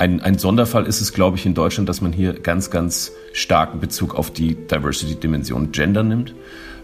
[0.00, 3.80] ein, ein Sonderfall ist es, glaube ich, in Deutschland, dass man hier ganz, ganz starken
[3.80, 6.34] Bezug auf die Diversity-Dimension Gender nimmt.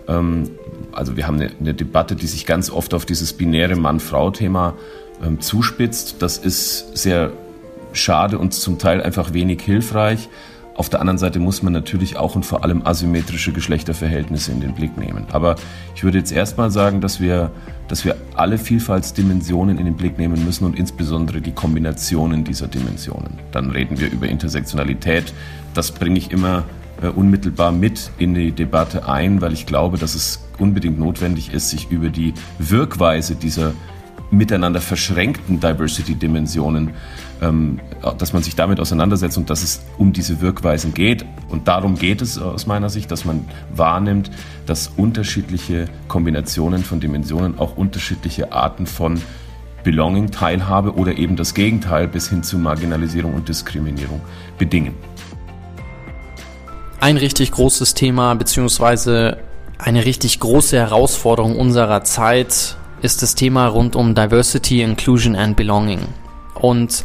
[0.06, 0.50] Ähm,
[0.92, 4.74] also wir haben eine, eine, Debatte, die sich ganz oft auf dieses binäre Mann-Frau-Thema
[5.24, 6.16] ähm, zuspitzt.
[6.20, 7.32] Das ist sehr
[7.94, 10.28] schade und zum Teil einfach wenig hilfreich.
[10.76, 14.74] Auf der anderen Seite muss man natürlich auch und vor allem asymmetrische Geschlechterverhältnisse in den
[14.74, 15.24] Blick nehmen.
[15.32, 15.56] Aber
[15.94, 17.50] ich würde jetzt erstmal sagen, dass wir,
[17.88, 23.38] dass wir alle Vielfaltsdimensionen in den Blick nehmen müssen und insbesondere die Kombinationen dieser Dimensionen.
[23.52, 25.32] Dann reden wir über Intersektionalität.
[25.72, 26.64] Das bringe ich immer
[27.00, 31.70] äh, unmittelbar mit in die Debatte ein, weil ich glaube, dass es unbedingt notwendig ist,
[31.70, 33.72] sich über die Wirkweise dieser
[34.30, 36.90] miteinander verschränkten Diversity-Dimensionen,
[37.42, 37.80] ähm,
[38.18, 41.24] dass man sich damit auseinandersetzt und dass es um diese Wirkweisen geht.
[41.48, 43.44] Und darum geht es aus meiner Sicht, dass man
[43.74, 44.30] wahrnimmt,
[44.66, 49.20] dass unterschiedliche Kombinationen von Dimensionen auch unterschiedliche Arten von
[49.84, 54.20] Belonging, Teilhabe oder eben das Gegenteil bis hin zu Marginalisierung und Diskriminierung
[54.58, 54.94] bedingen.
[56.98, 59.38] Ein richtig großes Thema beziehungsweise
[59.78, 66.00] eine richtig große Herausforderung unserer Zeit ist das Thema rund um Diversity, Inclusion and Belonging.
[66.54, 67.04] Und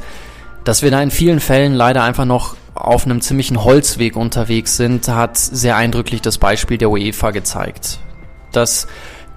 [0.63, 5.07] dass wir da in vielen Fällen leider einfach noch auf einem ziemlichen Holzweg unterwegs sind,
[5.07, 7.99] hat sehr eindrücklich das Beispiel der UEFA gezeigt.
[8.51, 8.87] Dass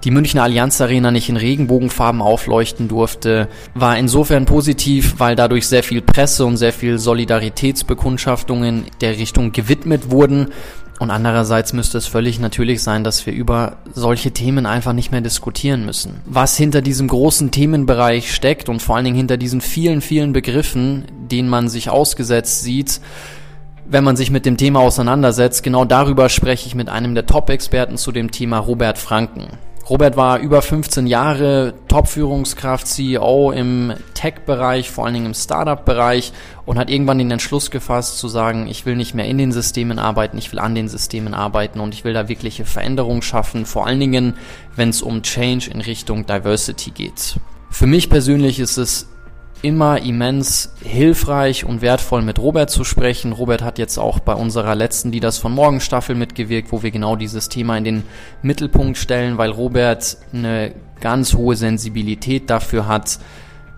[0.03, 5.83] die Münchner Allianz Arena nicht in Regenbogenfarben aufleuchten durfte, war insofern positiv, weil dadurch sehr
[5.83, 10.47] viel Presse und sehr viel Solidaritätsbekundschaftungen der Richtung gewidmet wurden
[10.99, 15.21] und andererseits müsste es völlig natürlich sein, dass wir über solche Themen einfach nicht mehr
[15.21, 16.21] diskutieren müssen.
[16.25, 21.05] Was hinter diesem großen Themenbereich steckt und vor allen Dingen hinter diesen vielen, vielen Begriffen,
[21.29, 23.01] denen man sich ausgesetzt sieht,
[23.87, 27.97] wenn man sich mit dem Thema auseinandersetzt, genau darüber spreche ich mit einem der Top-Experten
[27.97, 29.47] zu dem Thema Robert Franken.
[29.87, 36.33] Robert war über 15 Jahre Top-Führungskraft, CEO im Tech-Bereich, vor allen Dingen im Startup-Bereich
[36.65, 39.99] und hat irgendwann den Entschluss gefasst zu sagen, ich will nicht mehr in den Systemen
[39.99, 43.85] arbeiten, ich will an den Systemen arbeiten und ich will da wirkliche Veränderungen schaffen, vor
[43.85, 44.33] allen Dingen,
[44.75, 47.35] wenn es um Change in Richtung Diversity geht.
[47.69, 49.07] Für mich persönlich ist es
[49.65, 53.31] immer immens hilfreich und wertvoll mit Robert zu sprechen.
[53.31, 57.15] Robert hat jetzt auch bei unserer letzten Leaders von Morgen Staffel mitgewirkt, wo wir genau
[57.15, 58.03] dieses Thema in den
[58.43, 60.71] Mittelpunkt stellen, weil Robert eine
[61.01, 63.17] ganz hohe Sensibilität dafür hat,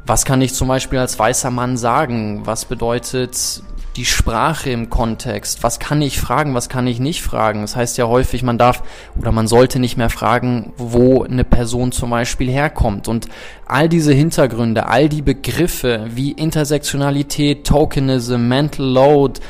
[0.06, 2.46] was kann ich zum Beispiel als weißer Mann sagen?
[2.46, 3.62] Was bedeutet
[3.97, 5.63] die Sprache im Kontext.
[5.63, 7.62] Was kann ich fragen, was kann ich nicht fragen?
[7.62, 8.84] Das heißt ja häufig, man darf
[9.19, 13.07] oder man sollte nicht mehr fragen, wo eine Person zum Beispiel herkommt.
[13.07, 13.28] Und
[13.66, 19.41] all diese Hintergründe, all die Begriffe wie Intersektionalität, Tokenism, Mental Load,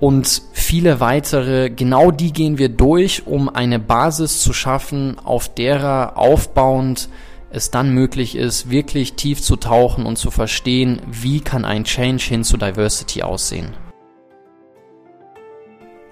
[0.00, 6.18] und viele weitere, genau die gehen wir durch, um eine Basis zu schaffen, auf derer
[6.18, 7.08] aufbauend
[7.54, 12.24] es dann möglich ist, wirklich tief zu tauchen und zu verstehen, wie kann ein Change
[12.24, 13.74] hin zu Diversity aussehen.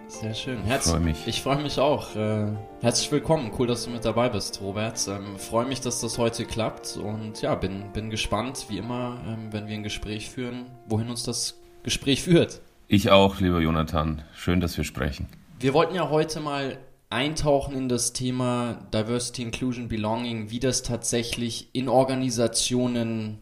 [0.06, 0.62] Sehr schön.
[0.62, 1.26] Herz freu mich.
[1.26, 2.14] Ich freue mich auch.
[2.14, 3.50] Äh, herzlich willkommen.
[3.58, 5.08] Cool, dass du mit dabei bist, Robert.
[5.08, 9.48] Ähm, freue mich, dass das heute klappt und ja, bin, bin gespannt, wie immer, ähm,
[9.50, 12.60] wenn wir ein Gespräch führen, wohin uns das Gespräch führt.
[12.86, 14.22] Ich auch, lieber Jonathan.
[14.36, 15.26] Schön, dass wir sprechen.
[15.58, 16.78] Wir wollten ja heute mal
[17.12, 23.38] eintauchen in das Thema Diversity, Inclusion, Belonging, wie das tatsächlich in Organisationen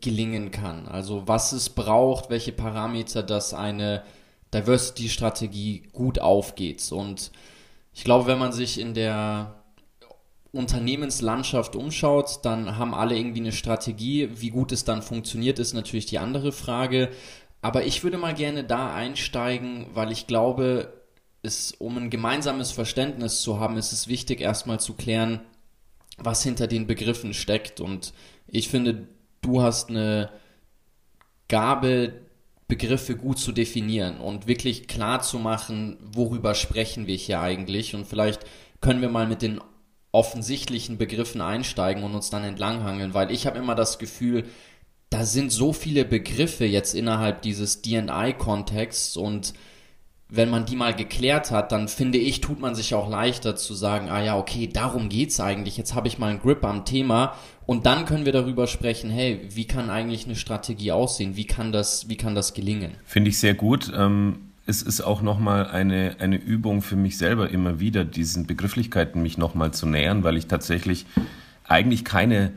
[0.00, 0.88] gelingen kann.
[0.88, 4.02] Also was es braucht, welche Parameter, dass eine
[4.52, 6.90] Diversity-Strategie gut aufgeht.
[6.92, 7.30] Und
[7.92, 9.54] ich glaube, wenn man sich in der
[10.52, 14.30] Unternehmenslandschaft umschaut, dann haben alle irgendwie eine Strategie.
[14.34, 17.10] Wie gut es dann funktioniert, ist natürlich die andere Frage.
[17.60, 20.92] Aber ich würde mal gerne da einsteigen, weil ich glaube,
[21.44, 25.40] ist, um ein gemeinsames Verständnis zu haben, ist es wichtig, erstmal zu klären,
[26.16, 27.80] was hinter den Begriffen steckt.
[27.80, 28.12] Und
[28.46, 29.08] ich finde,
[29.40, 30.30] du hast eine
[31.48, 32.14] Gabe,
[32.66, 37.94] Begriffe gut zu definieren und wirklich klar zu machen, worüber sprechen wir hier eigentlich.
[37.94, 38.44] Und vielleicht
[38.80, 39.60] können wir mal mit den
[40.12, 44.44] offensichtlichen Begriffen einsteigen und uns dann entlanghangeln, weil ich habe immer das Gefühl,
[45.10, 49.54] da sind so viele Begriffe jetzt innerhalb dieses DI-Kontexts und
[50.36, 53.74] wenn man die mal geklärt hat, dann finde ich, tut man sich auch leichter zu
[53.74, 55.76] sagen, ah ja, okay, darum geht's eigentlich.
[55.76, 57.34] Jetzt habe ich mal einen Grip am Thema
[57.66, 61.36] und dann können wir darüber sprechen, hey, wie kann eigentlich eine Strategie aussehen?
[61.36, 62.92] Wie kann das, wie kann das gelingen?
[63.04, 63.92] Finde ich sehr gut.
[63.96, 69.22] Ähm, es ist auch nochmal eine, eine Übung für mich selber immer wieder, diesen Begrifflichkeiten
[69.22, 71.06] mich nochmal zu nähern, weil ich tatsächlich
[71.66, 72.52] eigentlich keine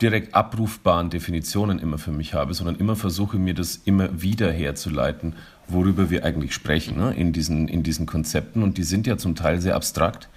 [0.00, 5.34] direkt abrufbaren Definitionen immer für mich habe, sondern immer versuche, mir das immer wieder herzuleiten
[5.68, 8.62] worüber wir eigentlich sprechen ne, in, diesen, in diesen Konzepten.
[8.62, 10.28] Und die sind ja zum Teil sehr abstrakt.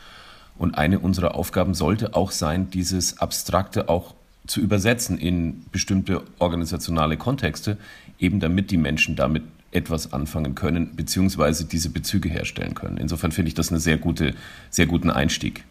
[0.57, 4.13] Und eine unserer Aufgaben sollte auch sein, dieses Abstrakte auch
[4.45, 7.77] zu übersetzen in bestimmte organisationale Kontexte,
[8.19, 12.97] eben damit die Menschen damit etwas anfangen können, beziehungsweise diese Bezüge herstellen können.
[12.97, 14.35] Insofern finde ich das einen sehr, gute,
[14.69, 15.63] sehr guten Einstieg.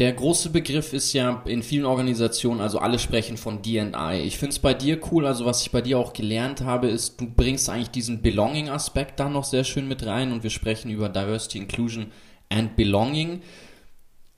[0.00, 3.84] Der große Begriff ist ja in vielen Organisationen, also alle sprechen von DI.
[4.24, 7.20] Ich finde es bei dir cool, also was ich bei dir auch gelernt habe, ist,
[7.20, 11.10] du bringst eigentlich diesen Belonging-Aspekt da noch sehr schön mit rein und wir sprechen über
[11.10, 12.12] Diversity, Inclusion
[12.48, 13.42] and Belonging.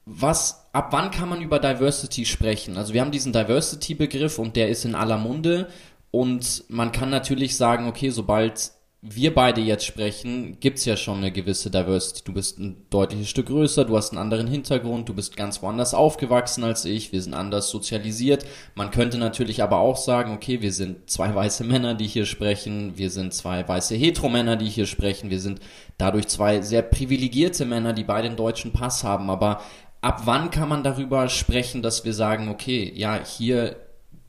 [0.04, 2.76] Was, ab wann kann man über Diversity sprechen?
[2.76, 5.68] Also wir haben diesen Diversity-Begriff und der ist in aller Munde
[6.10, 8.72] und man kann natürlich sagen, okay, sobald
[9.04, 12.22] wir beide jetzt sprechen, gibt's ja schon eine gewisse Diversity.
[12.24, 15.92] Du bist ein deutliches Stück größer, du hast einen anderen Hintergrund, du bist ganz woanders
[15.92, 18.46] aufgewachsen als ich, wir sind anders sozialisiert.
[18.76, 22.96] Man könnte natürlich aber auch sagen, okay, wir sind zwei weiße Männer, die hier sprechen,
[22.96, 25.58] wir sind zwei weiße Heteromänner, die hier sprechen, wir sind
[25.98, 29.30] dadurch zwei sehr privilegierte Männer, die beide einen deutschen Pass haben.
[29.30, 29.62] Aber
[30.00, 33.74] ab wann kann man darüber sprechen, dass wir sagen, okay, ja, hier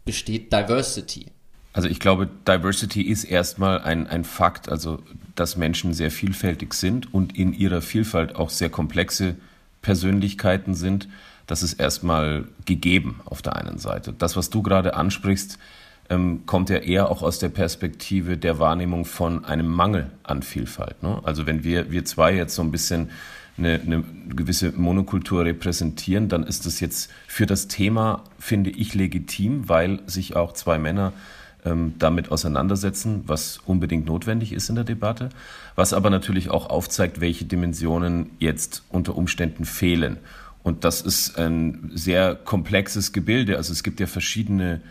[0.04, 1.33] besteht Diversity?
[1.74, 5.00] Also ich glaube, Diversity ist erstmal ein, ein Fakt, also
[5.36, 9.36] dass Menschen sehr vielfältig sind und in ihrer Vielfalt auch sehr komplexe
[9.82, 11.10] Persönlichkeiten sind.
[11.48, 14.14] Das ist erstmal gegeben auf der einen Seite.
[14.14, 15.58] Das, was du gerade ansprichst,
[16.10, 21.02] ähm, kommt ja eher auch aus der Perspektive der Wahrnehmung von einem Mangel an Vielfalt.
[21.02, 21.22] Ne?
[21.24, 23.10] Also wenn wir, wir zwei jetzt so ein bisschen
[23.58, 29.70] eine, eine gewisse Monokultur repräsentieren, dann ist das jetzt für das Thema, finde ich, legitim,
[29.70, 31.14] weil sich auch zwei Männer
[31.66, 35.30] ähm, damit auseinandersetzen, was unbedingt notwendig ist in der Debatte,
[35.76, 40.18] was aber natürlich auch aufzeigt, welche Dimensionen jetzt unter Umständen fehlen.
[40.64, 43.58] Und das ist ein sehr komplexes Gebilde.
[43.58, 44.82] Also es gibt ja verschiedene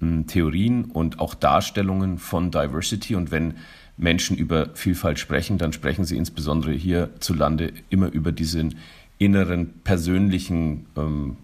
[0.00, 3.14] hm, Theorien und auch Darstellungen von Diversity.
[3.14, 3.54] Und wenn
[3.98, 8.76] Menschen über Vielfalt sprechen, dann sprechen sie insbesondere hierzulande immer über diesen
[9.18, 11.36] inneren persönlichen, ähm,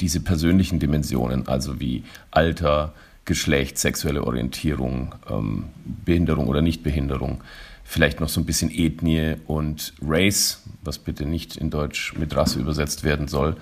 [0.00, 2.94] diese persönlichen Dimensionen, also wie Alter,
[3.28, 5.64] Geschlecht, sexuelle Orientierung, ähm,
[6.06, 7.42] Behinderung oder Nichtbehinderung,
[7.84, 12.58] vielleicht noch so ein bisschen Ethnie und Race, was bitte nicht in Deutsch mit Rasse
[12.58, 13.56] übersetzt werden soll.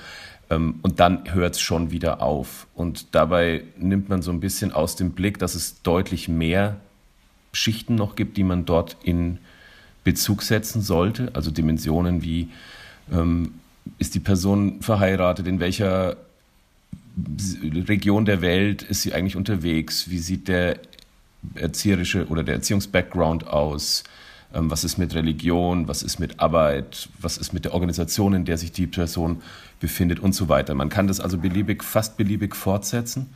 [0.51, 2.69] Ähm, und dann hört es schon wieder auf.
[2.75, 6.77] Und dabei nimmt man so ein bisschen aus dem Blick, dass es deutlich mehr
[7.53, 9.39] Schichten noch gibt, die man dort in
[10.05, 11.31] Bezug setzen sollte.
[11.33, 12.51] Also Dimensionen wie,
[13.13, 13.55] ähm,
[13.99, 16.17] ist die Person verheiratet, in welcher
[17.89, 20.11] Region der Welt ist sie eigentlich unterwegs?
[20.11, 20.79] Wie sieht der
[21.55, 24.05] erzieherische oder der Erziehungsbackground aus?
[24.55, 25.89] Ähm, was ist mit Religion?
[25.89, 27.09] Was ist mit Arbeit?
[27.19, 29.43] Was ist mit der Organisation, in der sich die Person
[29.81, 30.75] befindet und so weiter?
[30.75, 33.31] Man kann das also beliebig, fast beliebig fortsetzen.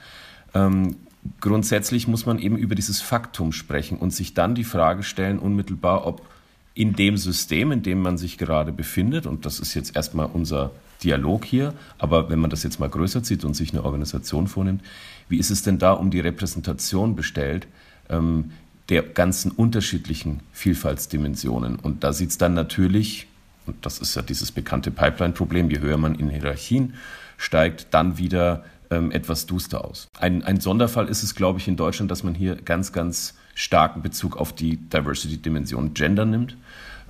[0.54, 0.96] Ähm,
[1.40, 6.06] grundsätzlich muss man eben über dieses Faktum sprechen und sich dann die Frage stellen, unmittelbar,
[6.06, 6.26] ob
[6.74, 10.70] in dem System, in dem man sich gerade befindet, und das ist jetzt erstmal unser
[11.02, 14.82] Dialog hier, aber wenn man das jetzt mal größer zieht und sich eine Organisation vornimmt,
[15.28, 17.66] wie ist es denn da um die Repräsentation bestellt
[18.08, 18.52] ähm,
[18.88, 21.76] der ganzen unterschiedlichen Vielfaltsdimensionen?
[21.76, 23.26] Und da sieht es dann natürlich,
[23.66, 26.94] und das ist ja dieses bekannte Pipeline-Problem, je höher man in Hierarchien
[27.36, 30.08] steigt, dann wieder ähm, etwas duster aus.
[30.18, 34.02] Ein, ein Sonderfall ist es, glaube ich, in Deutschland, dass man hier ganz, ganz starken
[34.02, 36.56] Bezug auf die Diversity-Dimension Gender nimmt.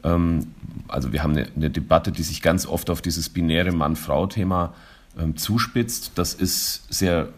[0.04, 0.48] Ähm,
[0.88, 4.74] also wir haben eine, eine, Debatte, die sich ganz oft auf dieses binäre Mann-Frau-Thema
[5.18, 6.12] ähm, zuspitzt.
[6.16, 7.28] Das ist sehr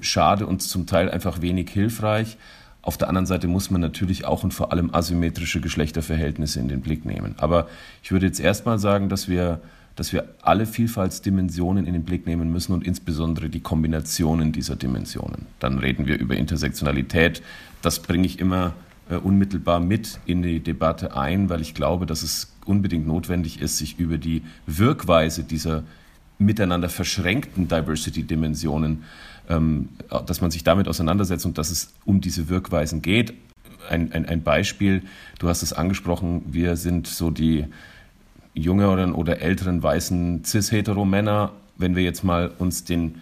[0.00, 2.36] schade und zum Teil einfach wenig hilfreich.
[2.82, 6.80] Auf der anderen Seite muss man natürlich auch und vor allem asymmetrische Geschlechterverhältnisse in den
[6.80, 7.36] Blick nehmen.
[7.38, 7.68] Aber
[8.02, 9.60] ich würde jetzt erstmal sagen, dass wir,
[9.94, 15.46] dass wir alle Vielfaltsdimensionen in den Blick nehmen müssen und insbesondere die Kombinationen dieser Dimensionen.
[15.60, 17.40] Dann reden wir über Intersektionalität.
[17.82, 18.72] Das bringe ich immer
[19.08, 23.98] unmittelbar mit in die Debatte ein, weil ich glaube, dass es unbedingt notwendig ist, sich
[23.98, 25.82] über die Wirkweise dieser
[26.38, 29.04] miteinander verschränkten Diversity-Dimensionen,
[29.48, 29.88] ähm,
[30.26, 33.34] dass man sich damit auseinandersetzt und dass es um diese Wirkweisen geht.
[33.88, 35.02] Ein, ein, ein Beispiel,
[35.38, 37.66] du hast es angesprochen, wir sind so die
[38.54, 41.52] jüngeren oder älteren weißen cis-hetero-Männer.
[41.76, 43.16] Wenn wir jetzt mal uns den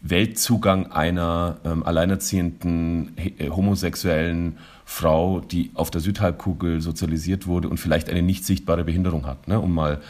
[0.00, 8.08] Weltzugang einer ähm, alleinerziehenden äh, homosexuellen Frau, die auf der Südhalbkugel sozialisiert wurde und vielleicht
[8.08, 9.60] eine nicht sichtbare Behinderung hat, ne?
[9.60, 10.00] um mal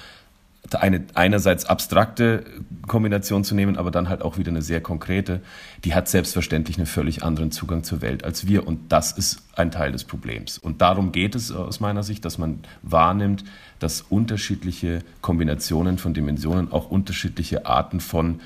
[0.78, 2.44] eine einerseits abstrakte
[2.86, 5.40] Kombination zu nehmen, aber dann halt auch wieder eine sehr konkrete,
[5.84, 9.70] die hat selbstverständlich einen völlig anderen Zugang zur Welt als wir und das ist ein
[9.70, 10.58] Teil des Problems.
[10.58, 13.44] Und darum geht es aus meiner Sicht, dass man wahrnimmt,
[13.80, 18.40] dass unterschiedliche Kombinationen von Dimensionen auch unterschiedliche Arten von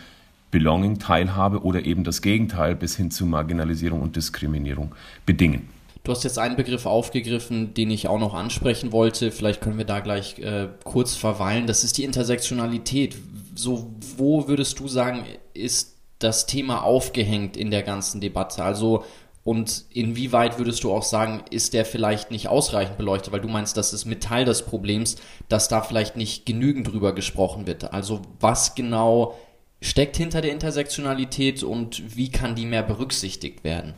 [0.50, 4.95] Belonging, Teilhabe oder eben das Gegenteil bis hin zu Marginalisierung und Diskriminierung
[5.26, 5.75] bedingen.
[6.07, 9.33] Du hast jetzt einen Begriff aufgegriffen, den ich auch noch ansprechen wollte.
[9.33, 11.67] Vielleicht können wir da gleich äh, kurz verweilen.
[11.67, 13.17] Das ist die Intersektionalität.
[13.57, 18.63] So, wo würdest du sagen, ist das Thema aufgehängt in der ganzen Debatte?
[18.63, 19.05] Also
[19.43, 23.33] und inwieweit würdest du auch sagen, ist der vielleicht nicht ausreichend beleuchtet?
[23.33, 25.17] Weil du meinst, das ist mit Teil des Problems,
[25.49, 27.93] dass da vielleicht nicht genügend drüber gesprochen wird.
[27.93, 29.37] Also was genau
[29.81, 33.95] steckt hinter der Intersektionalität und wie kann die mehr berücksichtigt werden?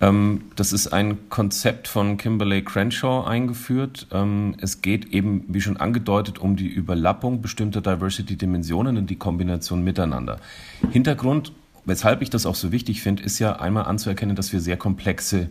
[0.00, 4.06] Ähm, das ist ein Konzept von Kimberley Crenshaw eingeführt.
[4.12, 9.82] Ähm, es geht eben, wie schon angedeutet, um die Überlappung bestimmter Diversity-Dimensionen und die Kombination
[9.82, 10.38] miteinander.
[10.90, 11.52] Hintergrund
[11.88, 15.48] weshalb ich das auch so wichtig finde, ist ja einmal anzuerkennen, dass wir sehr komplexe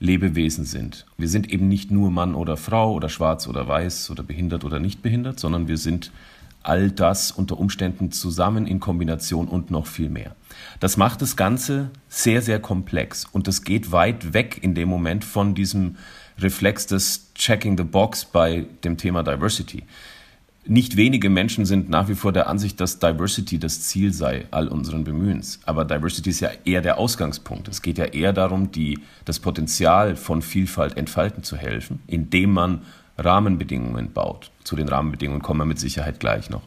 [0.00, 1.06] Lebewesen sind.
[1.16, 4.78] Wir sind eben nicht nur Mann oder Frau oder schwarz oder weiß oder behindert oder
[4.78, 6.10] nicht behindert, sondern wir sind
[6.62, 10.34] all das unter Umständen zusammen in Kombination und noch viel mehr.
[10.80, 15.24] Das macht das Ganze sehr, sehr komplex und das geht weit weg in dem Moment
[15.24, 15.96] von diesem
[16.38, 19.84] Reflex des Checking the Box bei dem Thema Diversity.
[20.68, 24.66] Nicht wenige Menschen sind nach wie vor der Ansicht, dass Diversity das Ziel sei all
[24.66, 25.60] unseren Bemühens.
[25.64, 27.68] Aber Diversity ist ja eher der Ausgangspunkt.
[27.68, 32.82] Es geht ja eher darum, die, das Potenzial von Vielfalt entfalten zu helfen, indem man
[33.16, 34.50] Rahmenbedingungen baut.
[34.64, 36.62] Zu den Rahmenbedingungen kommen wir mit Sicherheit gleich noch.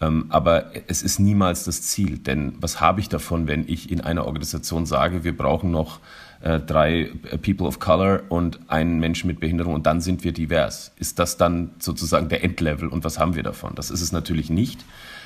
[0.00, 2.18] Ähm, aber es ist niemals das Ziel.
[2.18, 6.00] Denn was habe ich davon, wenn ich in einer Organisation sage, wir brauchen noch
[6.40, 10.32] äh, drei äh, People of Color und einen Menschen mit Behinderung und dann sind wir
[10.32, 10.92] divers.
[10.96, 13.74] Ist das dann sozusagen der Endlevel und was haben wir davon?
[13.74, 14.84] Das ist es natürlich nicht,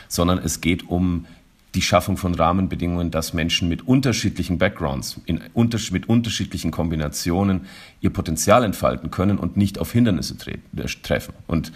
[0.09, 1.26] sondern es geht um
[1.75, 7.67] die Schaffung von Rahmenbedingungen, dass Menschen mit unterschiedlichen Backgrounds, in, unter, mit unterschiedlichen Kombinationen
[8.00, 11.35] ihr Potenzial entfalten können und nicht auf Hindernisse äh, treffen.
[11.47, 11.73] Und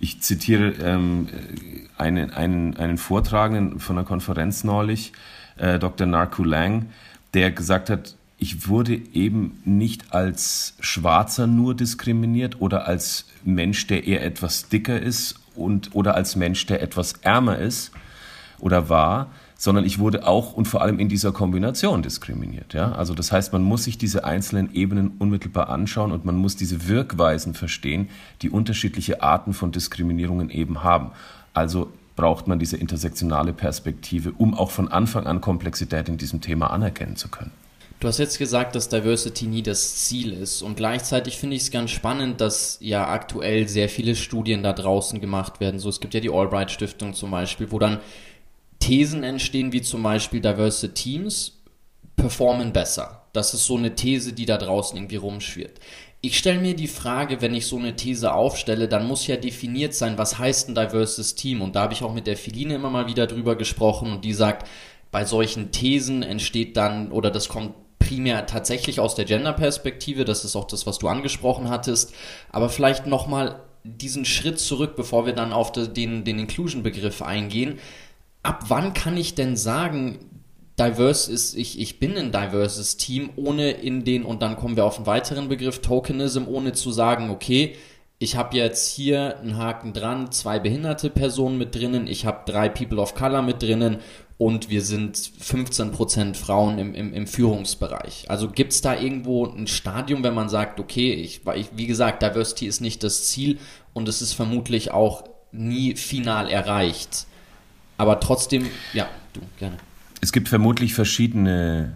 [0.00, 1.28] ich zitiere ähm,
[1.98, 5.12] einen, einen, einen Vortragenden von einer Konferenz neulich,
[5.58, 6.06] äh, Dr.
[6.06, 6.86] Narku Lang,
[7.34, 14.06] der gesagt hat, ich wurde eben nicht als Schwarzer nur diskriminiert oder als Mensch, der
[14.06, 17.92] eher etwas dicker ist und oder als Mensch, der etwas ärmer ist
[18.58, 19.30] oder war,
[19.60, 22.72] sondern ich wurde auch und vor allem in dieser Kombination diskriminiert.
[22.72, 22.92] Ja?
[22.92, 26.88] Also das heißt, man muss sich diese einzelnen Ebenen unmittelbar anschauen und man muss diese
[26.88, 28.08] Wirkweisen verstehen,
[28.40, 31.10] die unterschiedliche Arten von Diskriminierungen eben haben.
[31.52, 36.70] Also braucht man diese intersektionale Perspektive, um auch von Anfang an Komplexität in diesem Thema
[36.70, 37.50] anerkennen zu können.
[38.00, 41.70] Du hast jetzt gesagt, dass Diversity nie das Ziel ist und gleichzeitig finde ich es
[41.70, 45.78] ganz spannend, dass ja aktuell sehr viele Studien da draußen gemacht werden.
[45.78, 47.98] So, es gibt ja die Albright Stiftung zum Beispiel, wo dann
[48.80, 51.62] Thesen entstehen, wie zum Beispiel Diversity Teams
[52.16, 53.22] performen besser.
[53.32, 55.78] Das ist so eine These, die da draußen irgendwie rumschwirrt.
[56.22, 59.94] Ich stelle mir die Frage, wenn ich so eine These aufstelle, dann muss ja definiert
[59.94, 61.62] sein, was heißt ein diverses Team?
[61.62, 64.34] Und da habe ich auch mit der Filine immer mal wieder drüber gesprochen und die
[64.34, 64.68] sagt,
[65.10, 70.56] bei solchen Thesen entsteht dann, oder das kommt primär tatsächlich aus der Gender-Perspektive, das ist
[70.56, 72.12] auch das, was du angesprochen hattest,
[72.50, 77.78] aber vielleicht nochmal diesen Schritt zurück, bevor wir dann auf den, den Inclusion-Begriff eingehen.
[78.42, 80.18] Ab wann kann ich denn sagen,
[80.78, 84.84] diverse ist, ich, ich bin ein diverses Team, ohne in den, und dann kommen wir
[84.84, 87.76] auf einen weiteren Begriff, Tokenism, ohne zu sagen, okay,
[88.18, 92.68] ich habe jetzt hier einen Haken dran, zwei behinderte Personen mit drinnen, ich habe drei
[92.68, 93.98] People of Color mit drinnen
[94.36, 98.24] und wir sind 15% Frauen im, im, im Führungsbereich.
[98.28, 102.22] Also gibt es da irgendwo ein Stadium, wenn man sagt, okay, ich, ich, wie gesagt,
[102.22, 103.58] Diversity ist nicht das Ziel
[103.92, 107.26] und es ist vermutlich auch nie final erreicht.
[108.00, 109.76] Aber trotzdem, ja, du, gerne.
[110.22, 111.92] Es gibt vermutlich verschiedene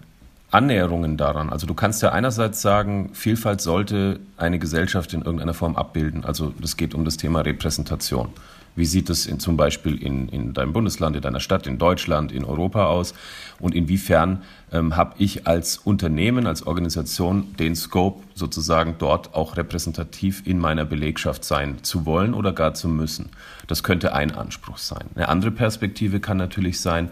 [0.54, 1.50] Annäherungen daran.
[1.50, 6.24] Also du kannst ja einerseits sagen, Vielfalt sollte eine Gesellschaft in irgendeiner Form abbilden.
[6.24, 8.28] Also es geht um das Thema Repräsentation.
[8.76, 12.32] Wie sieht es in, zum Beispiel in, in deinem Bundesland, in deiner Stadt, in Deutschland,
[12.32, 13.14] in Europa aus?
[13.60, 14.42] Und inwiefern
[14.72, 20.84] ähm, habe ich als Unternehmen, als Organisation den Scope sozusagen dort auch repräsentativ in meiner
[20.84, 23.30] Belegschaft sein zu wollen oder gar zu müssen?
[23.66, 25.06] Das könnte ein Anspruch sein.
[25.14, 27.10] Eine andere Perspektive kann natürlich sein,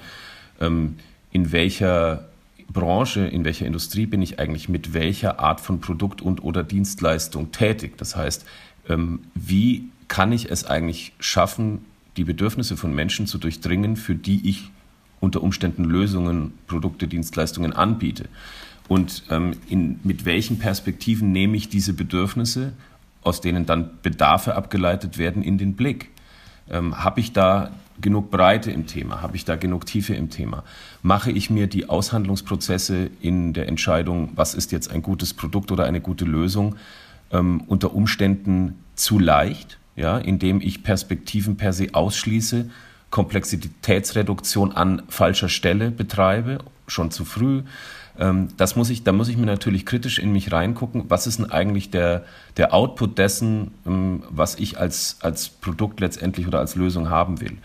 [0.61, 0.97] ähm,
[1.31, 2.29] in welcher
[2.73, 7.53] Branche, in welcher Industrie bin ich eigentlich mit welcher Art von Produkt und oder Dienstleistung
[7.53, 7.97] tätig?
[7.97, 8.45] Das heißt,
[8.89, 11.85] ähm, wie kann ich es eigentlich schaffen,
[12.17, 14.71] die Bedürfnisse von Menschen zu durchdringen, für die ich
[15.21, 18.29] unter Umständen Lösungen, Produkte, Dienstleistungen anbiete.
[18.89, 22.73] Und ähm, in, mit welchen Perspektiven nehme ich diese Bedürfnisse,
[23.23, 26.11] aus denen dann Bedarfe abgeleitet werden, in den Blick?
[26.69, 27.71] Ähm, Habe ich da
[28.03, 29.23] genug Breite im Thema?
[29.23, 30.65] Habe ich da genug Tiefe im Thema?
[31.03, 35.85] Mache ich mir die Aushandlungsprozesse in der Entscheidung, was ist jetzt ein gutes Produkt oder
[35.85, 36.77] eine gute Lösung,
[37.31, 39.79] ähm, unter Umständen zu leicht?
[39.97, 42.71] ja, indem ich Perspektiven per se ausschließe,
[43.11, 47.63] Komplexitätsreduktion an falscher Stelle betreibe, schon zu früh.
[48.19, 51.05] Ähm, das muss ich, da muss ich mir natürlich kritisch in mich reingucken.
[51.09, 52.25] Was ist denn eigentlich der,
[52.57, 57.59] der Output dessen, ähm, was ich als, als Produkt letztendlich oder als Lösung haben will?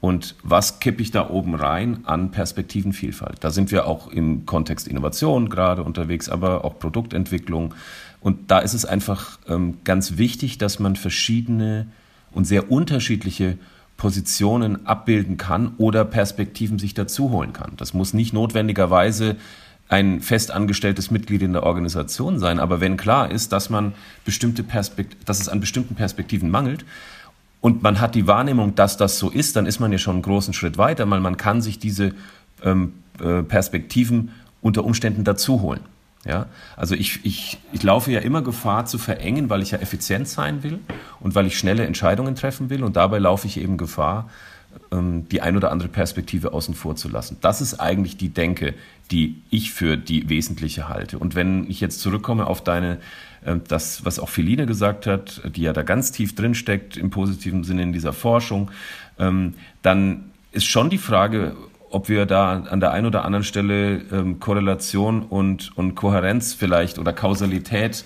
[0.00, 3.42] Und was kippe ich da oben rein an Perspektivenvielfalt.
[3.42, 7.74] Da sind wir auch im Kontext Innovation gerade unterwegs, aber auch Produktentwicklung.
[8.20, 11.88] Und da ist es einfach ähm, ganz wichtig, dass man verschiedene
[12.30, 13.58] und sehr unterschiedliche
[13.96, 17.72] Positionen abbilden kann oder Perspektiven sich dazu holen kann.
[17.76, 19.36] Das muss nicht notwendigerweise
[19.88, 25.28] ein festangestelltes Mitglied in der Organisation sein, aber wenn klar ist, dass man bestimmte Perspekt
[25.28, 26.84] dass es an bestimmten Perspektiven mangelt
[27.60, 30.22] und man hat die Wahrnehmung, dass das so ist, dann ist man ja schon einen
[30.22, 32.14] großen Schritt weiter, weil man kann sich diese
[32.62, 35.80] ähm, äh, Perspektiven unter Umständen dazu holen.
[36.24, 36.46] Ja,
[36.76, 40.62] also ich, ich, ich laufe ja immer Gefahr zu verengen, weil ich ja effizient sein
[40.62, 40.80] will
[41.20, 44.28] und weil ich schnelle Entscheidungen treffen will und dabei laufe ich eben Gefahr,
[44.90, 47.38] ähm, die ein oder andere Perspektive außen vor zu lassen.
[47.40, 48.74] Das ist eigentlich die Denke,
[49.10, 51.18] die ich für die wesentliche halte.
[51.18, 52.98] Und wenn ich jetzt zurückkomme auf deine,
[53.68, 57.64] das, was auch Feline gesagt hat, die ja da ganz tief drin steckt, im positiven
[57.64, 58.70] Sinne in dieser Forschung,
[59.18, 61.56] ähm, dann ist schon die Frage,
[61.90, 64.02] ob wir da an der einen oder anderen Stelle
[64.40, 68.04] Korrelation und, und Kohärenz vielleicht oder Kausalität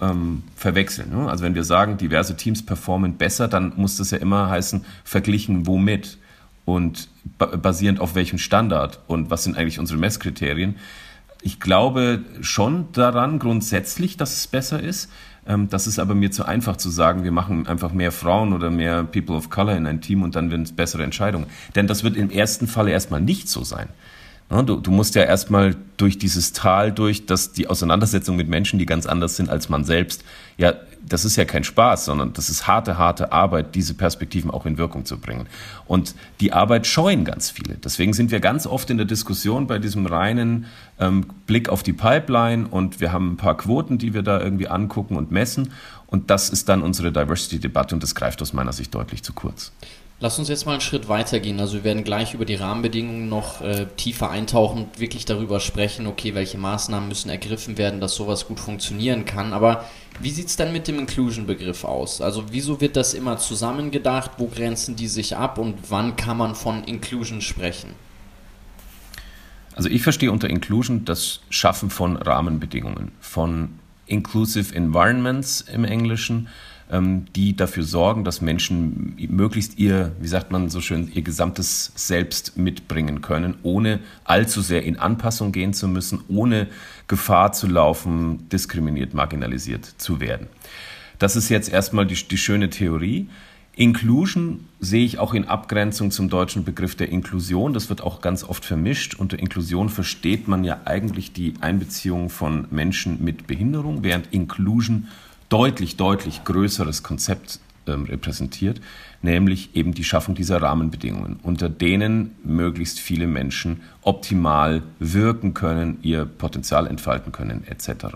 [0.00, 1.10] ähm, verwechseln.
[1.10, 1.28] Ne?
[1.28, 5.66] Also wenn wir sagen, diverse Teams performen besser, dann muss das ja immer heißen, verglichen
[5.66, 6.18] womit
[6.64, 7.08] und
[7.38, 10.76] basierend auf welchem Standard und was sind eigentlich unsere Messkriterien.
[11.42, 15.10] Ich glaube schon daran grundsätzlich, dass es besser ist.
[15.46, 18.70] Ähm, das ist aber mir zu einfach zu sagen, wir machen einfach mehr Frauen oder
[18.70, 21.46] mehr People of Color in ein Team und dann werden es bessere Entscheidungen.
[21.74, 23.88] Denn das wird im ersten Falle erstmal nicht so sein.
[24.50, 28.86] Du, du musst ja erstmal durch dieses Tal durch, dass die Auseinandersetzung mit Menschen, die
[28.86, 30.24] ganz anders sind als man selbst,
[30.58, 30.74] ja,
[31.10, 34.78] das ist ja kein Spaß, sondern das ist harte, harte Arbeit, diese Perspektiven auch in
[34.78, 35.46] Wirkung zu bringen.
[35.86, 37.74] Und die Arbeit scheuen ganz viele.
[37.74, 40.66] Deswegen sind wir ganz oft in der Diskussion bei diesem reinen
[41.00, 44.68] ähm, Blick auf die Pipeline und wir haben ein paar Quoten, die wir da irgendwie
[44.68, 45.72] angucken und messen.
[46.06, 49.72] Und das ist dann unsere Diversity-Debatte und das greift aus meiner Sicht deutlich zu kurz.
[50.22, 51.58] Lass uns jetzt mal einen Schritt weitergehen.
[51.60, 56.34] Also wir werden gleich über die Rahmenbedingungen noch äh, tiefer eintauchen, wirklich darüber sprechen, okay,
[56.34, 59.54] welche Maßnahmen müssen ergriffen werden, dass sowas gut funktionieren kann.
[59.54, 59.86] Aber
[60.20, 62.20] wie sieht es dann mit dem Inclusion-Begriff aus?
[62.20, 64.32] Also wieso wird das immer zusammengedacht?
[64.36, 67.94] Wo grenzen die sich ab und wann kann man von Inclusion sprechen?
[69.74, 76.48] Also ich verstehe unter Inclusion das Schaffen von Rahmenbedingungen, von Inclusive Environments im Englischen,
[76.92, 82.58] die dafür sorgen, dass Menschen möglichst ihr, wie sagt man so schön, ihr gesamtes Selbst
[82.58, 86.66] mitbringen können, ohne allzu sehr in Anpassung gehen zu müssen, ohne
[87.06, 90.48] Gefahr zu laufen, diskriminiert, marginalisiert zu werden.
[91.20, 93.28] Das ist jetzt erstmal die, die schöne Theorie.
[93.76, 97.72] Inclusion sehe ich auch in Abgrenzung zum deutschen Begriff der Inklusion.
[97.72, 99.14] Das wird auch ganz oft vermischt.
[99.14, 105.06] Unter Inklusion versteht man ja eigentlich die Einbeziehung von Menschen mit Behinderung, während Inclusion
[105.50, 108.80] deutlich, deutlich größeres Konzept ähm, repräsentiert,
[109.20, 116.24] nämlich eben die Schaffung dieser Rahmenbedingungen, unter denen möglichst viele Menschen optimal wirken können, ihr
[116.24, 118.06] Potenzial entfalten können, etc.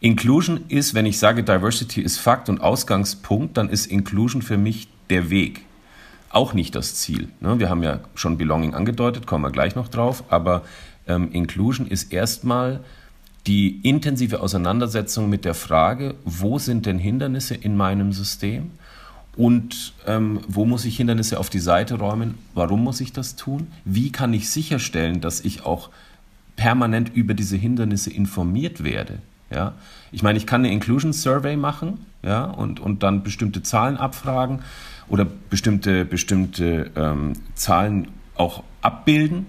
[0.00, 4.88] Inclusion ist, wenn ich sage, Diversity ist Fakt und Ausgangspunkt, dann ist Inclusion für mich
[5.10, 5.62] der Weg.
[6.30, 7.28] Auch nicht das Ziel.
[7.40, 7.58] Ne?
[7.58, 10.62] Wir haben ja schon Belonging angedeutet, kommen wir gleich noch drauf, aber
[11.08, 12.80] ähm, Inclusion ist erstmal
[13.46, 18.70] die intensive Auseinandersetzung mit der Frage, wo sind denn Hindernisse in meinem System
[19.36, 23.68] und ähm, wo muss ich Hindernisse auf die Seite räumen, warum muss ich das tun,
[23.84, 25.90] wie kann ich sicherstellen, dass ich auch
[26.56, 29.18] permanent über diese Hindernisse informiert werde.
[29.50, 29.72] Ja?
[30.12, 34.60] Ich meine, ich kann eine Inclusion Survey machen ja, und, und dann bestimmte Zahlen abfragen
[35.08, 39.46] oder bestimmte, bestimmte ähm, Zahlen auch abbilden.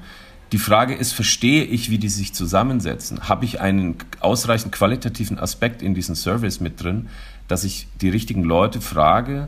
[0.52, 3.30] Die Frage ist, verstehe ich, wie die sich zusammensetzen?
[3.30, 7.08] Habe ich einen ausreichend qualitativen Aspekt in diesen Surveys mit drin,
[7.48, 9.48] dass ich die richtigen Leute frage,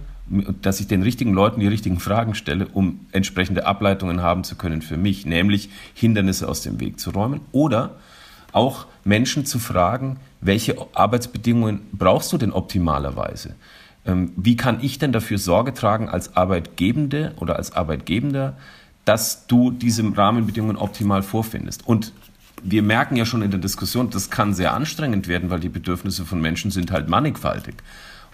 [0.62, 4.82] dass ich den richtigen Leuten die richtigen Fragen stelle, um entsprechende Ableitungen haben zu können
[4.82, 7.98] für mich, nämlich Hindernisse aus dem Weg zu räumen oder
[8.54, 13.56] auch Menschen zu fragen, welche Arbeitsbedingungen brauchst du denn optimalerweise?
[14.06, 18.58] Ähm, wie kann ich denn dafür Sorge tragen als Arbeitgebende oder als Arbeitgebender,
[19.06, 21.86] dass du diese Rahmenbedingungen optimal vorfindest.
[21.86, 22.14] Und
[22.64, 26.26] wir merken ja schon in der Diskussion, das kann sehr anstrengend werden, weil die Bedürfnisse
[26.26, 27.76] von Menschen sind halt mannigfaltig.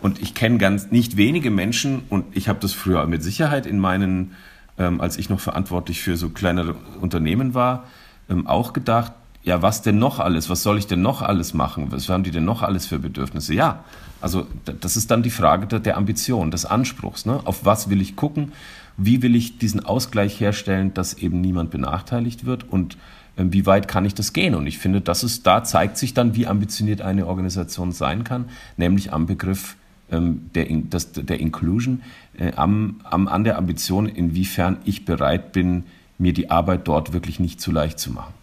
[0.01, 3.79] Und ich kenne ganz nicht wenige Menschen, und ich habe das früher mit Sicherheit in
[3.79, 4.35] meinen,
[4.77, 7.85] ähm, als ich noch verantwortlich für so kleinere Unternehmen war,
[8.29, 10.49] ähm, auch gedacht, ja, was denn noch alles?
[10.49, 11.91] Was soll ich denn noch alles machen?
[11.91, 13.53] Was haben die denn noch alles für Bedürfnisse?
[13.53, 13.83] Ja,
[14.21, 17.25] also das ist dann die Frage der, der Ambition, des Anspruchs.
[17.25, 17.39] Ne?
[17.45, 18.51] Auf was will ich gucken?
[18.99, 22.97] Wie will ich diesen Ausgleich herstellen, dass eben niemand benachteiligt wird und
[23.37, 24.55] äh, wie weit kann ich das gehen?
[24.55, 28.45] Und ich finde, das ist, da zeigt sich dann, wie ambitioniert eine Organisation sein kann,
[28.77, 29.75] nämlich am Begriff
[30.11, 32.01] ähm, der, das, der Inclusion
[32.37, 35.83] äh, am, am, an der Ambition, inwiefern ich bereit bin,
[36.17, 38.33] mir die Arbeit dort wirklich nicht zu leicht zu machen.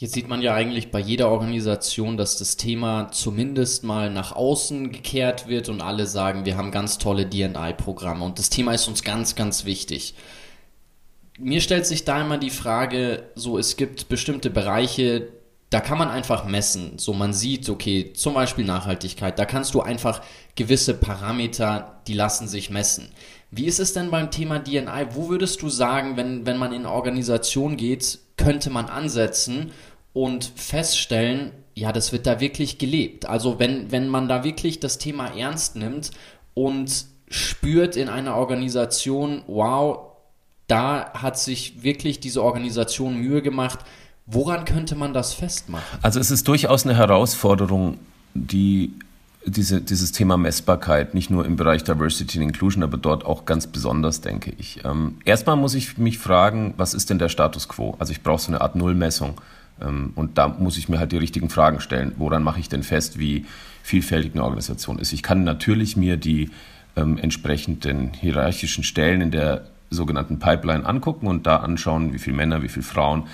[0.00, 4.92] Jetzt sieht man ja eigentlich bei jeder Organisation, dass das Thema zumindest mal nach außen
[4.92, 9.02] gekehrt wird und alle sagen, wir haben ganz tolle DI-Programme und das Thema ist uns
[9.02, 10.14] ganz, ganz wichtig.
[11.36, 15.32] Mir stellt sich da immer die Frage, so es gibt bestimmte Bereiche,
[15.70, 16.96] da kann man einfach messen.
[16.98, 20.22] So man sieht, okay, zum Beispiel Nachhaltigkeit, da kannst du einfach
[20.54, 23.08] gewisse Parameter, die lassen sich messen.
[23.50, 25.08] Wie ist es denn beim Thema DNI?
[25.10, 29.72] Wo würdest du sagen, wenn, wenn man in Organisation geht, könnte man ansetzen
[30.18, 33.26] und feststellen, ja, das wird da wirklich gelebt.
[33.26, 36.10] Also wenn, wenn man da wirklich das Thema ernst nimmt
[36.54, 40.08] und spürt in einer Organisation, wow,
[40.66, 43.78] da hat sich wirklich diese Organisation Mühe gemacht,
[44.26, 46.00] woran könnte man das festmachen?
[46.02, 47.98] Also es ist durchaus eine Herausforderung,
[48.34, 48.94] die
[49.46, 53.68] diese, dieses Thema Messbarkeit, nicht nur im Bereich Diversity and Inclusion, aber dort auch ganz
[53.68, 54.80] besonders, denke ich.
[54.84, 57.94] Ähm, erstmal muss ich mich fragen, was ist denn der Status quo?
[58.00, 59.40] Also ich brauche so eine Art Nullmessung.
[59.82, 62.12] Ähm, und da muss ich mir halt die richtigen Fragen stellen.
[62.16, 63.46] Woran mache ich denn fest, wie
[63.82, 65.12] vielfältig eine Organisation ist?
[65.12, 66.50] Ich kann natürlich mir die
[66.96, 72.62] ähm, entsprechenden hierarchischen Stellen in der sogenannten Pipeline angucken und da anschauen, wie viele Männer,
[72.62, 73.24] wie viele Frauen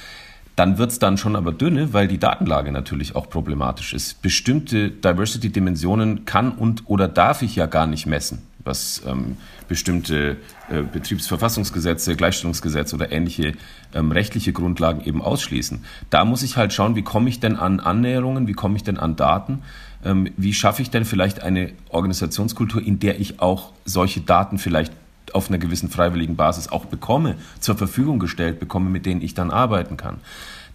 [0.57, 4.23] dann wird es dann schon aber dünne, weil die Datenlage natürlich auch problematisch ist.
[4.23, 9.37] Bestimmte Diversity-Dimensionen kann und oder darf ich ja gar nicht messen, was ähm,
[9.69, 10.37] bestimmte
[10.71, 13.53] äh, Betriebsverfassungsgesetze, Gleichstellungsgesetze oder ähnliche
[13.95, 15.85] ähm, rechtliche Grundlagen eben ausschließen.
[16.11, 18.99] Da muss ich halt schauen, wie komme ich denn an Annäherungen, wie komme ich denn
[18.99, 19.63] an Daten,
[20.05, 24.93] ähm, wie schaffe ich denn vielleicht eine Organisationskultur, in der ich auch solche Daten vielleicht
[25.33, 29.51] auf einer gewissen freiwilligen Basis auch bekomme, zur Verfügung gestellt bekomme, mit denen ich dann
[29.51, 30.19] arbeiten kann.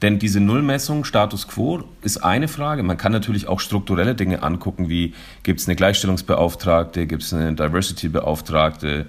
[0.02, 2.84] Denn diese Nullmessung, Status quo, ist eine Frage.
[2.84, 7.54] Man kann natürlich auch strukturelle Dinge angucken, wie gibt es eine Gleichstellungsbeauftragte, gibt es eine
[7.54, 9.08] Diversity-Beauftragte,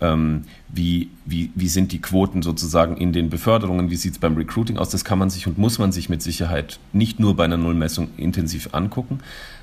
[0.00, 4.36] ähm, wie, wie, wie sind die Quoten sozusagen in den Beförderungen, wie sieht es beim
[4.36, 4.88] Recruiting aus.
[4.88, 8.08] Das kann man sich und muss man sich mit Sicherheit nicht nur bei einer Nullmessung
[8.16, 9.18] intensiv angucken.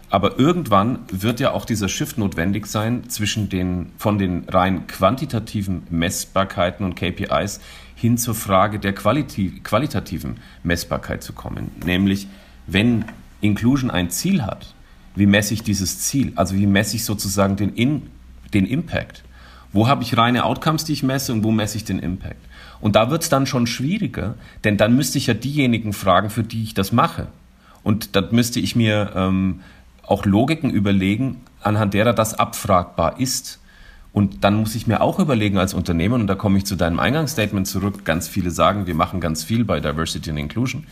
[0.09, 5.83] Aber irgendwann wird ja auch dieser Shift notwendig sein zwischen den, von den rein quantitativen
[5.89, 7.59] Messbarkeiten und KPIs
[7.97, 11.71] hin zur Frage der qualitativ, qualitativen Messbarkeit zu kommen.
[11.83, 12.27] Nämlich,
[12.67, 13.05] wenn
[13.41, 14.75] Inclusion ein Ziel hat,
[15.15, 16.31] wie messe ich dieses Ziel?
[16.35, 18.03] Also wie messe ich sozusagen den, In,
[18.53, 19.23] den Impact?
[19.73, 22.39] Wo habe ich reine Outcomes, die ich messe und wo messe ich den Impact?
[22.79, 26.43] Und da wird es dann schon schwieriger, denn dann müsste ich ja diejenigen fragen, für
[26.43, 27.27] die ich das mache.
[27.81, 29.61] Und dann müsste ich mir ähm,
[30.03, 33.59] auch Logiken überlegen, anhand derer das abfragbar ist.
[34.13, 36.99] Und dann muss ich mir auch überlegen als Unternehmer, und da komme ich zu deinem
[36.99, 40.85] Eingangsstatement zurück, ganz viele sagen, wir machen ganz viel bei Diversity and Inclusion.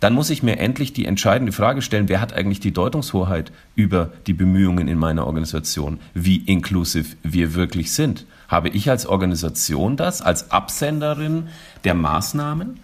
[0.00, 4.12] Dann muss ich mir endlich die entscheidende Frage stellen, wer hat eigentlich die Deutungshoheit über
[4.28, 8.24] die Bemühungen in meiner Organisation, wie inclusive wir wirklich sind.
[8.46, 11.48] Habe ich als Organisation das, als Absenderin
[11.84, 12.78] der Maßnahmen?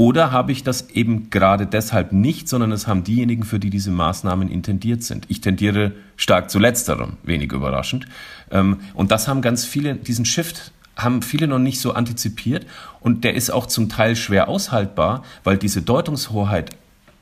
[0.00, 3.90] Oder habe ich das eben gerade deshalb nicht, sondern es haben diejenigen, für die diese
[3.90, 5.26] Maßnahmen intendiert sind.
[5.28, 8.06] Ich tendiere stark zu letzterem, wenig überraschend.
[8.50, 12.64] Ähm, und das haben ganz viele, diesen Shift haben viele noch nicht so antizipiert
[13.00, 16.70] und der ist auch zum Teil schwer aushaltbar, weil diese Deutungshoheit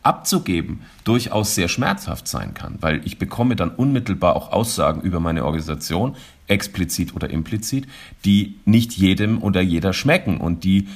[0.04, 5.44] abzugeben durchaus sehr schmerzhaft sein kann, weil ich bekomme dann unmittelbar auch Aussagen über meine
[5.44, 6.14] Organisation,
[6.46, 7.88] explizit oder implizit,
[8.24, 10.86] die nicht jedem oder jeder schmecken und die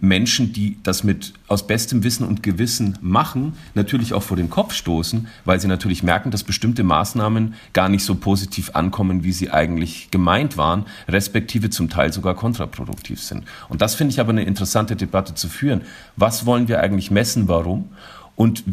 [0.00, 4.72] Menschen, die das mit aus bestem Wissen und Gewissen machen, natürlich auch vor den Kopf
[4.72, 9.50] stoßen, weil sie natürlich merken, dass bestimmte Maßnahmen gar nicht so positiv ankommen, wie sie
[9.50, 13.44] eigentlich gemeint waren, respektive zum Teil sogar kontraproduktiv sind.
[13.68, 15.82] Und das finde ich aber eine interessante Debatte zu führen.
[16.16, 17.90] Was wollen wir eigentlich messen, warum?
[18.36, 18.64] Und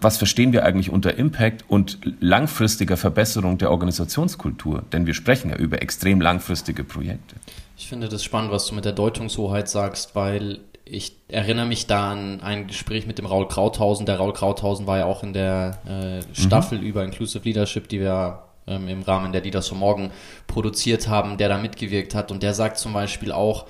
[0.00, 4.84] was verstehen wir eigentlich unter Impact und langfristiger Verbesserung der Organisationskultur?
[4.92, 7.34] Denn wir sprechen ja über extrem langfristige Projekte.
[7.80, 12.12] Ich finde das spannend, was du mit der Deutungshoheit sagst, weil ich erinnere mich da
[12.12, 14.04] an ein Gespräch mit dem Raul Krauthausen.
[14.04, 16.84] Der Raul Krauthausen war ja auch in der äh, Staffel mhm.
[16.84, 20.10] über Inclusive Leadership, die wir ähm, im Rahmen der Leaders for Morgen
[20.46, 22.30] produziert haben, der da mitgewirkt hat.
[22.30, 23.66] Und der sagt zum Beispiel auch,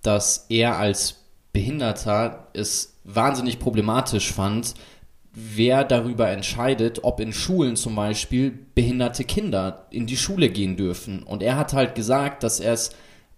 [0.00, 1.16] dass er als
[1.52, 4.72] Behinderter es wahnsinnig problematisch fand,
[5.34, 11.24] wer darüber entscheidet, ob in Schulen zum Beispiel behinderte Kinder in die Schule gehen dürfen.
[11.24, 12.92] Und er hat halt gesagt, dass er es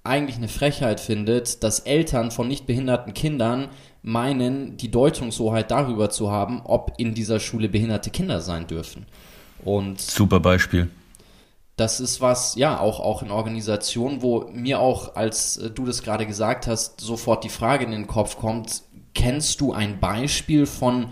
[0.04, 3.68] eigentlich eine Frechheit findet, dass Eltern von nicht behinderten Kindern
[4.02, 9.06] meinen, die Deutungshoheit darüber zu haben, ob in dieser Schule behinderte Kinder sein dürfen.
[9.64, 10.90] Und super Beispiel.
[11.76, 16.02] Das ist was, ja, auch, auch in Organisationen, wo mir auch, als äh, du das
[16.02, 18.82] gerade gesagt hast, sofort die Frage in den Kopf kommt,
[19.14, 21.08] kennst du ein Beispiel von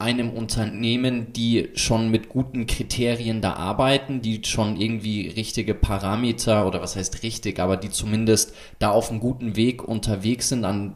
[0.00, 6.80] einem Unternehmen, die schon mit guten Kriterien da arbeiten, die schon irgendwie richtige Parameter oder
[6.80, 10.94] was heißt richtig, aber die zumindest da auf einem guten Weg unterwegs sind, an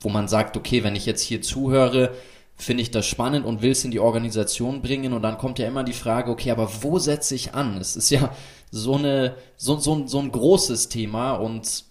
[0.00, 2.14] wo man sagt, okay, wenn ich jetzt hier zuhöre,
[2.56, 5.66] finde ich das spannend und will es in die Organisation bringen und dann kommt ja
[5.66, 7.76] immer die Frage, okay, aber wo setze ich an?
[7.78, 8.34] Es ist ja
[8.70, 11.84] so eine so, so, so ein großes Thema und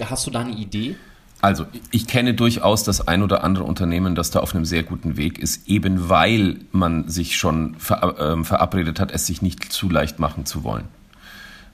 [0.00, 0.96] hast du da eine Idee?
[1.44, 5.18] Also, ich kenne durchaus das ein oder andere Unternehmen, das da auf einem sehr guten
[5.18, 9.90] Weg ist, eben weil man sich schon ver, äh, verabredet hat, es sich nicht zu
[9.90, 10.84] leicht machen zu wollen.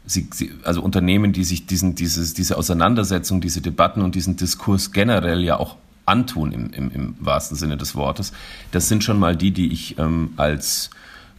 [0.04, 4.90] Sie, sie, also Unternehmen, die sich diesen, dieses, diese Auseinandersetzung, diese Debatten und diesen Diskurs
[4.90, 8.32] generell ja auch antun im, im, im wahrsten Sinne des Wortes,
[8.72, 10.90] das sind schon mal die, die ich ähm, als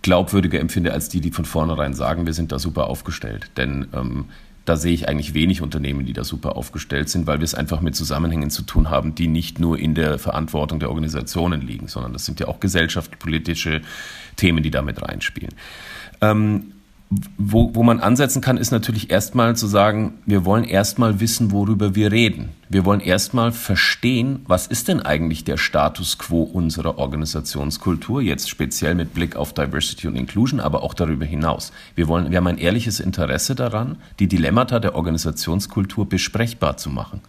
[0.03, 3.51] glaubwürdiger empfinde als die, die von vornherein sagen, wir sind da super aufgestellt.
[3.57, 4.25] Denn ähm,
[4.65, 7.81] da sehe ich eigentlich wenig Unternehmen, die da super aufgestellt sind, weil wir es einfach
[7.81, 12.13] mit Zusammenhängen zu tun haben, die nicht nur in der Verantwortung der Organisationen liegen, sondern
[12.13, 13.81] das sind ja auch gesellschaftspolitische
[14.35, 15.53] Themen, die damit reinspielen.
[16.21, 16.73] Ähm,
[17.37, 21.93] wo, wo man ansetzen kann, ist natürlich erstmal zu sagen, wir wollen erstmal wissen, worüber
[21.93, 22.49] wir reden.
[22.69, 28.95] Wir wollen erstmal verstehen, was ist denn eigentlich der Status quo unserer Organisationskultur, jetzt speziell
[28.95, 31.73] mit Blick auf Diversity und Inclusion, aber auch darüber hinaus.
[31.95, 37.19] Wir wollen, wir haben ein ehrliches Interesse daran, die Dilemmata der Organisationskultur besprechbar zu machen.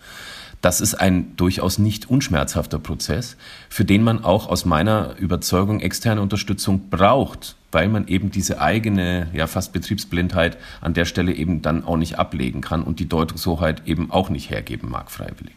[0.60, 3.36] Das ist ein durchaus nicht unschmerzhafter Prozess,
[3.68, 9.28] für den man auch aus meiner Überzeugung externe Unterstützung braucht, weil man eben diese eigene,
[9.32, 13.82] ja fast Betriebsblindheit an der Stelle eben dann auch nicht ablegen kann und die Deutungshoheit
[13.86, 15.54] eben auch nicht hergeben mag freiwillig.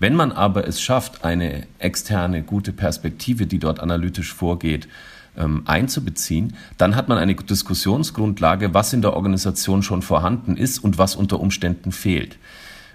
[0.00, 4.88] Wenn man aber es schafft, eine externe gute Perspektive, die dort analytisch vorgeht,
[5.36, 10.98] ähm, einzubeziehen, dann hat man eine Diskussionsgrundlage, was in der Organisation schon vorhanden ist und
[10.98, 12.38] was unter Umständen fehlt.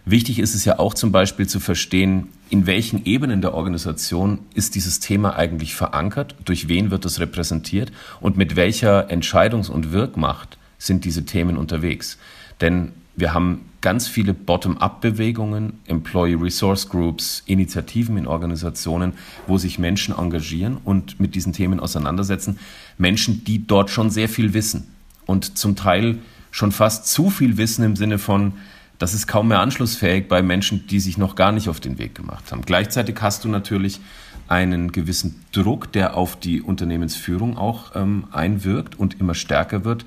[0.05, 4.75] Wichtig ist es ja auch zum Beispiel zu verstehen, in welchen Ebenen der Organisation ist
[4.75, 10.57] dieses Thema eigentlich verankert, durch wen wird es repräsentiert und mit welcher Entscheidungs- und Wirkmacht
[10.77, 12.17] sind diese Themen unterwegs.
[12.59, 19.13] Denn wir haben ganz viele Bottom-up-Bewegungen, Employee Resource Groups, Initiativen in Organisationen,
[19.47, 22.59] wo sich Menschen engagieren und mit diesen Themen auseinandersetzen.
[22.97, 24.87] Menschen, die dort schon sehr viel wissen
[25.25, 26.19] und zum Teil
[26.51, 28.53] schon fast zu viel wissen im Sinne von,
[28.99, 32.15] das ist kaum mehr anschlussfähig bei Menschen, die sich noch gar nicht auf den Weg
[32.15, 32.61] gemacht haben.
[32.61, 33.99] Gleichzeitig hast du natürlich
[34.47, 40.05] einen gewissen Druck, der auf die Unternehmensführung auch ähm, einwirkt und immer stärker wird,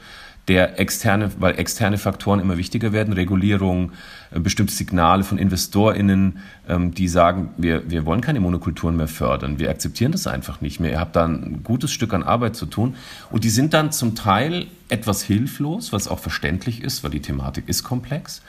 [0.48, 3.92] der externe, weil externe Faktoren immer wichtiger werden, Regulierung,
[4.30, 9.58] äh, bestimmte Signale von InvestorInnen, ähm, die sagen, wir, wir wollen keine Monokulturen mehr fördern,
[9.58, 12.66] wir akzeptieren das einfach nicht mehr, ihr habt da ein gutes Stück an Arbeit zu
[12.66, 12.94] tun
[13.30, 17.68] und die sind dann zum Teil etwas hilflos, was auch verständlich ist, weil die Thematik
[17.68, 18.42] ist komplex.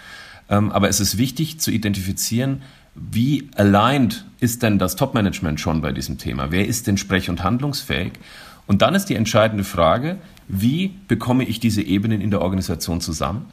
[0.50, 2.62] Ähm, aber es ist wichtig zu identifizieren,
[2.96, 6.52] wie aligned ist denn das Top-Management schon bei diesem Thema?
[6.52, 8.14] Wer ist denn sprech- und handlungsfähig?
[8.66, 13.46] Und dann ist die entscheidende Frage, wie bekomme ich diese Ebenen in der Organisation zusammen?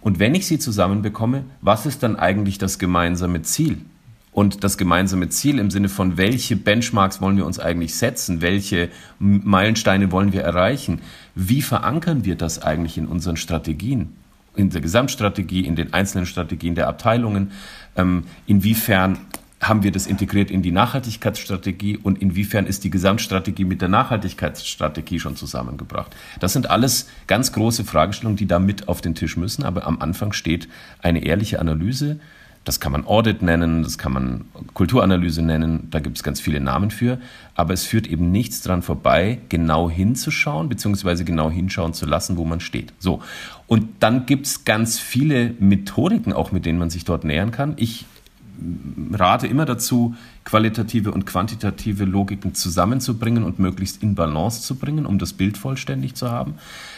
[0.00, 3.78] Und wenn ich sie zusammenbekomme, was ist dann eigentlich das gemeinsame Ziel?
[4.30, 8.40] Und das gemeinsame Ziel im Sinne von, welche Benchmarks wollen wir uns eigentlich setzen?
[8.40, 11.00] Welche Meilensteine wollen wir erreichen?
[11.34, 14.12] Wie verankern wir das eigentlich in unseren Strategien?
[14.56, 17.52] In der Gesamtstrategie, in den einzelnen Strategien der Abteilungen,
[17.96, 19.18] ähm, inwiefern
[19.60, 25.18] haben wir das integriert in die Nachhaltigkeitsstrategie und inwiefern ist die Gesamtstrategie mit der Nachhaltigkeitsstrategie
[25.18, 26.14] schon zusammengebracht?
[26.38, 30.00] Das sind alles ganz große Fragestellungen, die da mit auf den Tisch müssen, aber am
[30.00, 30.68] Anfang steht
[31.02, 32.20] eine ehrliche Analyse
[32.68, 36.60] das kann man Audit nennen, das kann man Kulturanalyse nennen, da gibt es ganz viele
[36.60, 37.18] Namen für.
[37.54, 42.44] Aber es führt eben nichts dran vorbei, genau hinzuschauen, beziehungsweise genau hinschauen zu lassen, wo
[42.44, 42.92] man steht.
[42.98, 43.22] So.
[43.68, 47.74] Und dann gibt es ganz viele Methodiken auch, mit denen man sich dort nähern kann.
[47.76, 48.06] Ich
[49.12, 55.18] rate immer dazu, qualitative und quantitative Logiken zusammenzubringen und möglichst in Balance zu bringen, um
[55.18, 56.54] das Bild vollständig zu haben.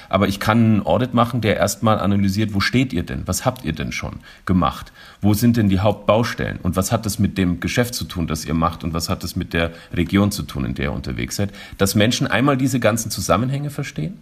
[0.08, 3.22] Aber ich kann einen Audit machen, der erstmal analysiert, wo steht ihr denn?
[3.26, 4.92] Was habt ihr denn schon gemacht?
[5.20, 6.58] Wo sind denn die Hauptbaustellen?
[6.62, 8.84] Und was hat das mit dem Geschäft zu tun, das ihr macht?
[8.84, 11.50] Und was hat das mit der Region zu tun, in der ihr unterwegs seid?
[11.78, 14.14] Dass Menschen einmal diese ganzen Zusammenhänge verstehen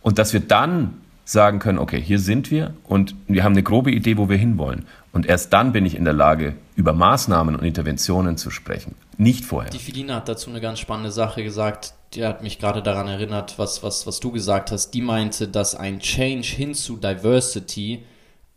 [0.00, 3.90] und dass wir dann sagen können, okay, hier sind wir und wir haben eine grobe
[3.90, 4.86] Idee, wo wir hinwollen.
[5.12, 8.94] Und erst dann bin ich in der Lage, über Maßnahmen und Interventionen zu sprechen.
[9.18, 9.70] Nicht vorher.
[9.70, 13.58] Die Filina hat dazu eine ganz spannende Sache gesagt die hat mich gerade daran erinnert,
[13.58, 14.90] was, was, was du gesagt hast.
[14.90, 18.04] Die meinte, dass ein Change hin zu Diversity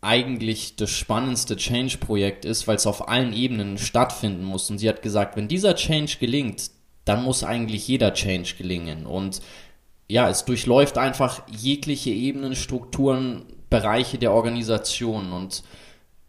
[0.01, 4.69] eigentlich das spannendste Change-Projekt ist, weil es auf allen Ebenen stattfinden muss.
[4.69, 6.69] Und sie hat gesagt, wenn dieser Change gelingt,
[7.05, 9.05] dann muss eigentlich jeder Change gelingen.
[9.05, 9.41] Und
[10.07, 15.31] ja, es durchläuft einfach jegliche Ebenen, Strukturen, Bereiche der Organisation.
[15.31, 15.63] Und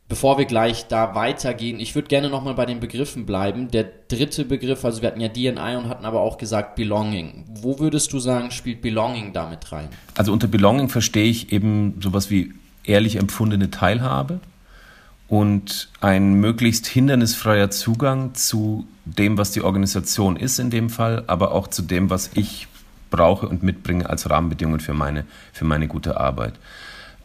[0.08, 3.72] Bevor wir gleich da weitergehen, ich würde gerne nochmal bei den Begriffen bleiben.
[3.72, 7.44] Der dritte Begriff, also wir hatten ja DNI und hatten aber auch gesagt Belonging.
[7.48, 9.88] Wo würdest du sagen, spielt Belonging damit rein?
[10.16, 12.52] Also unter Belonging verstehe ich eben sowas wie
[12.84, 14.38] ehrlich empfundene Teilhabe
[15.26, 21.50] und ein möglichst hindernisfreier Zugang zu dem, was die Organisation ist in dem Fall, aber
[21.50, 22.68] auch zu dem, was ich
[23.10, 26.54] brauche und mitbringe als Rahmenbedingungen für meine, für meine gute Arbeit.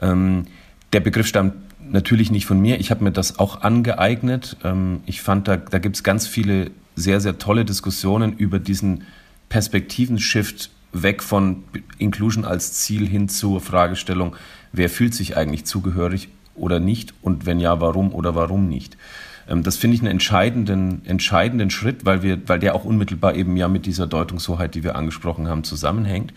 [0.01, 0.45] Ähm,
[0.93, 1.53] der Begriff stammt
[1.91, 2.79] natürlich nicht von mir.
[2.79, 4.57] Ich habe mir das auch angeeignet.
[4.63, 9.05] Ähm, ich fand, da, da gibt es ganz viele sehr, sehr tolle Diskussionen über diesen
[9.49, 11.63] Perspektiven-Shift weg von
[11.97, 14.35] Inclusion als Ziel hin zur Fragestellung,
[14.71, 18.97] wer fühlt sich eigentlich zugehörig oder nicht und wenn ja, warum oder warum nicht.
[19.47, 23.57] Ähm, das finde ich einen entscheidenden, entscheidenden Schritt, weil, wir, weil der auch unmittelbar eben
[23.57, 26.33] ja mit dieser Deutungshoheit, die wir angesprochen haben, zusammenhängt.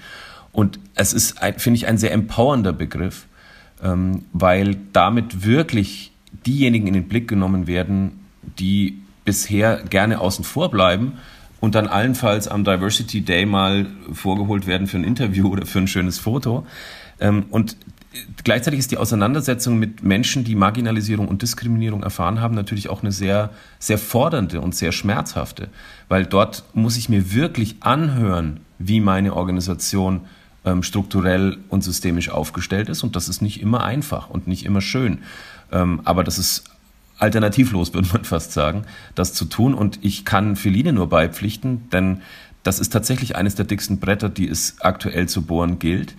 [0.52, 3.26] Und es ist, finde ich, ein sehr empowernder Begriff,
[3.82, 6.12] ähm, weil damit wirklich
[6.46, 8.20] diejenigen in den Blick genommen werden,
[8.58, 11.14] die bisher gerne außen vor bleiben
[11.60, 15.88] und dann allenfalls am Diversity Day mal vorgeholt werden für ein Interview oder für ein
[15.88, 16.66] schönes Foto.
[17.20, 17.76] Ähm, und
[18.42, 23.12] gleichzeitig ist die Auseinandersetzung mit Menschen, die Marginalisierung und Diskriminierung erfahren haben, natürlich auch eine
[23.12, 25.68] sehr, sehr fordernde und sehr schmerzhafte,
[26.08, 30.22] weil dort muss ich mir wirklich anhören, wie meine Organisation
[30.64, 33.02] ähm, strukturell und systemisch aufgestellt ist.
[33.02, 35.18] Und das ist nicht immer einfach und nicht immer schön.
[35.72, 36.64] Ähm, aber das ist
[37.18, 39.74] alternativlos, würde man fast sagen, das zu tun.
[39.74, 42.22] Und ich kann Feline nur beipflichten, denn
[42.62, 46.14] das ist tatsächlich eines der dicksten Bretter, die es aktuell zu bohren gilt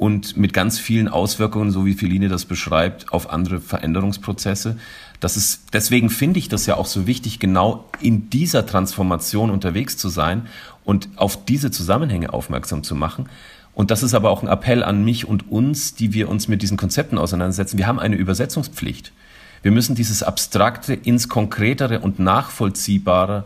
[0.00, 4.78] und mit ganz vielen Auswirkungen, so wie Feline das beschreibt, auf andere Veränderungsprozesse.
[5.20, 9.98] Das ist, deswegen finde ich das ja auch so wichtig, genau in dieser Transformation unterwegs
[9.98, 10.46] zu sein
[10.86, 13.28] und auf diese Zusammenhänge aufmerksam zu machen,
[13.72, 16.60] und das ist aber auch ein Appell an mich und uns, die wir uns mit
[16.60, 17.78] diesen Konzepten auseinandersetzen.
[17.78, 19.12] Wir haben eine Übersetzungspflicht.
[19.62, 23.44] Wir müssen dieses Abstrakte ins Konkretere und Nachvollziehbare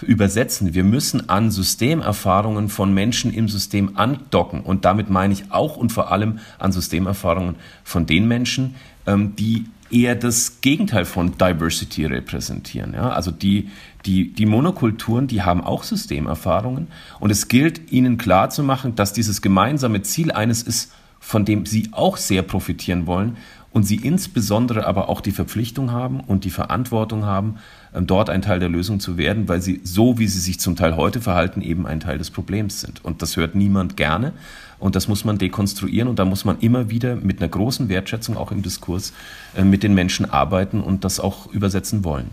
[0.00, 0.74] übersetzen.
[0.74, 4.60] Wir müssen an Systemerfahrungen von Menschen im System andocken.
[4.60, 8.76] Und damit meine ich auch und vor allem an Systemerfahrungen von den Menschen,
[9.06, 12.92] ähm, die eher das Gegenteil von Diversity repräsentieren.
[12.92, 13.10] Ja?
[13.10, 13.70] Also die,
[14.06, 20.02] die, die Monokulturen, die haben auch Systemerfahrungen und es gilt ihnen klarzumachen, dass dieses gemeinsame
[20.02, 23.36] Ziel eines ist, von dem sie auch sehr profitieren wollen
[23.72, 27.56] und sie insbesondere aber auch die Verpflichtung haben und die Verantwortung haben,
[27.94, 30.76] ähm, dort ein Teil der Lösung zu werden, weil sie so, wie sie sich zum
[30.76, 33.04] Teil heute verhalten, eben ein Teil des Problems sind.
[33.04, 34.32] Und das hört niemand gerne.
[34.78, 38.36] Und das muss man dekonstruieren und da muss man immer wieder mit einer großen Wertschätzung
[38.36, 39.12] auch im Diskurs
[39.56, 42.30] äh, mit den Menschen arbeiten und das auch übersetzen wollen.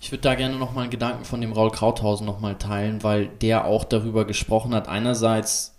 [0.00, 3.66] Ich würde da gerne nochmal einen Gedanken von dem Raul Krauthausen nochmal teilen, weil der
[3.66, 4.88] auch darüber gesprochen hat.
[4.88, 5.71] Einerseits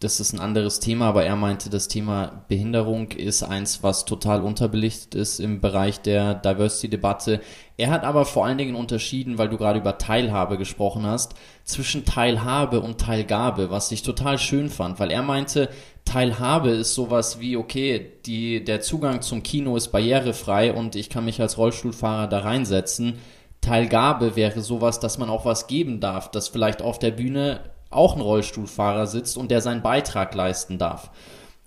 [0.00, 4.42] das ist ein anderes Thema, aber er meinte, das Thema Behinderung ist eins, was total
[4.42, 7.40] unterbelichtet ist im Bereich der Diversity-Debatte.
[7.78, 12.04] Er hat aber vor allen Dingen unterschieden, weil du gerade über Teilhabe gesprochen hast, zwischen
[12.04, 15.70] Teilhabe und Teilgabe, was ich total schön fand, weil er meinte,
[16.04, 21.24] Teilhabe ist sowas wie, okay, die, der Zugang zum Kino ist barrierefrei und ich kann
[21.24, 23.14] mich als Rollstuhlfahrer da reinsetzen.
[23.62, 28.14] Teilgabe wäre sowas, dass man auch was geben darf, dass vielleicht auf der Bühne auch
[28.14, 31.10] ein Rollstuhlfahrer sitzt und der seinen Beitrag leisten darf.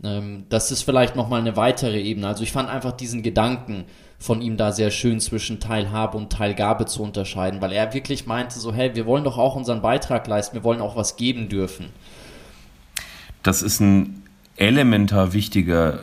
[0.04, 2.28] Ähm, das ist vielleicht nochmal eine weitere Ebene.
[2.28, 3.86] Also ich fand einfach diesen Gedanken
[4.18, 8.60] von ihm da sehr schön zwischen Teilhabe und Teilgabe zu unterscheiden, weil er wirklich meinte
[8.60, 11.88] so, hey, wir wollen doch auch unseren Beitrag leisten, wir wollen auch was geben dürfen.
[13.44, 14.24] Das ist ein
[14.58, 16.00] elementar wichtiger,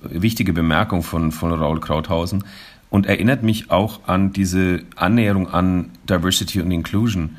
[0.00, 2.44] wichtige Bemerkung von, von Raul Krauthausen
[2.88, 7.36] und erinnert mich auch an diese Annäherung an Diversity und Inclusion.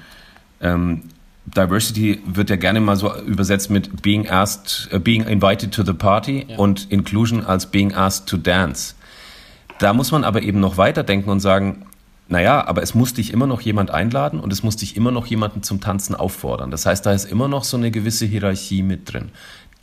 [0.61, 1.03] Ähm,
[1.45, 5.93] Diversity wird ja gerne mal so übersetzt mit being asked, uh, being invited to the
[5.93, 6.57] party ja.
[6.57, 8.93] und Inclusion als being asked to dance.
[9.79, 11.85] Da muss man aber eben noch weiterdenken und sagen,
[12.27, 15.25] naja, aber es muss dich immer noch jemand einladen und es muss dich immer noch
[15.25, 16.69] jemanden zum Tanzen auffordern.
[16.69, 19.31] Das heißt, da ist immer noch so eine gewisse Hierarchie mit drin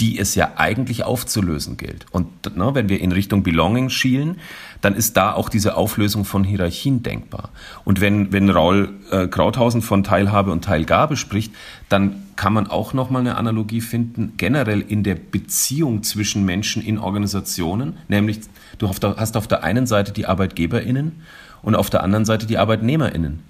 [0.00, 2.06] die es ja eigentlich aufzulösen gilt.
[2.10, 4.38] Und ne, wenn wir in Richtung Belonging schielen,
[4.86, 7.50] dann ist da auch diese Auflösung von Hierarchien denkbar.
[7.84, 11.52] Und wenn, wenn Raul äh, Krauthausen von Teilhabe und Teilgabe spricht,
[11.88, 16.98] dann kann man auch nochmal eine Analogie finden, generell in der Beziehung zwischen Menschen in
[16.98, 18.38] Organisationen, nämlich
[18.78, 21.20] du hast auf der einen Seite die ArbeitgeberInnen
[21.62, 23.40] und auf der anderen Seite die ArbeitnehmerInnen.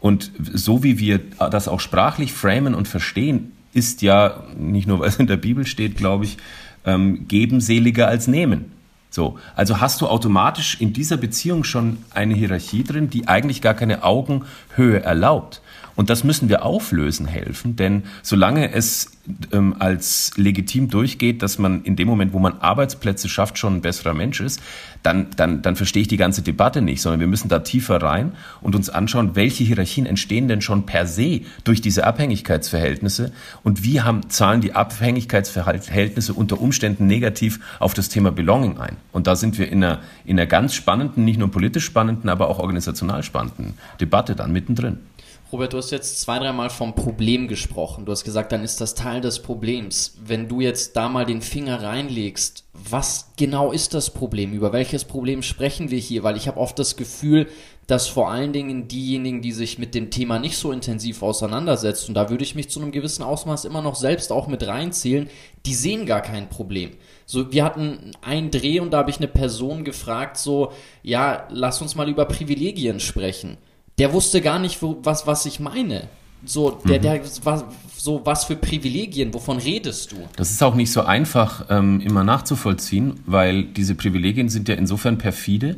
[0.00, 1.20] Und so wie wir
[1.52, 5.68] das auch sprachlich framen und verstehen, ist ja, nicht nur weil es in der Bibel
[5.68, 6.36] steht, glaube ich,
[6.84, 8.73] ähm, geben seliger als nehmen.
[9.14, 13.74] So, also hast du automatisch in dieser Beziehung schon eine Hierarchie drin, die eigentlich gar
[13.74, 15.62] keine Augenhöhe erlaubt.
[15.96, 19.12] Und das müssen wir auflösen helfen, denn solange es
[19.52, 23.80] ähm, als legitim durchgeht, dass man in dem Moment, wo man Arbeitsplätze schafft, schon ein
[23.80, 24.60] besserer Mensch ist,
[25.02, 28.32] dann, dann, dann verstehe ich die ganze Debatte nicht, sondern wir müssen da tiefer rein
[28.60, 33.32] und uns anschauen, welche Hierarchien entstehen denn schon per se durch diese Abhängigkeitsverhältnisse
[33.62, 38.96] und wie haben, zahlen die Abhängigkeitsverhältnisse unter Umständen negativ auf das Thema Belonging ein.
[39.12, 42.48] Und da sind wir in einer, in einer ganz spannenden, nicht nur politisch spannenden, aber
[42.48, 44.98] auch organisational spannenden Debatte dann mittendrin.
[45.52, 48.06] Robert, du hast jetzt zwei, dreimal vom Problem gesprochen.
[48.06, 50.16] Du hast gesagt, dann ist das Teil des Problems.
[50.24, 54.52] Wenn du jetzt da mal den Finger reinlegst, was genau ist das Problem?
[54.52, 56.22] Über welches Problem sprechen wir hier?
[56.22, 57.46] Weil ich habe oft das Gefühl,
[57.86, 62.14] dass vor allen Dingen diejenigen, die sich mit dem Thema nicht so intensiv auseinandersetzen, und
[62.14, 65.28] da würde ich mich zu einem gewissen Ausmaß immer noch selbst auch mit reinzählen,
[65.66, 66.92] die sehen gar kein Problem.
[67.26, 70.72] So, wir hatten einen Dreh und da habe ich eine Person gefragt, so,
[71.02, 73.58] ja, lass uns mal über Privilegien sprechen
[73.98, 76.08] der wusste gar nicht, wo, was, was ich meine.
[76.44, 77.02] So, der, mhm.
[77.02, 77.64] der, was,
[77.96, 80.16] so, was für Privilegien, wovon redest du?
[80.36, 85.16] Das ist auch nicht so einfach ähm, immer nachzuvollziehen, weil diese Privilegien sind ja insofern
[85.16, 85.76] perfide,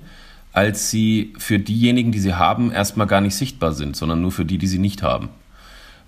[0.53, 4.45] als sie für diejenigen, die sie haben, erstmal gar nicht sichtbar sind, sondern nur für
[4.45, 5.29] die, die sie nicht haben.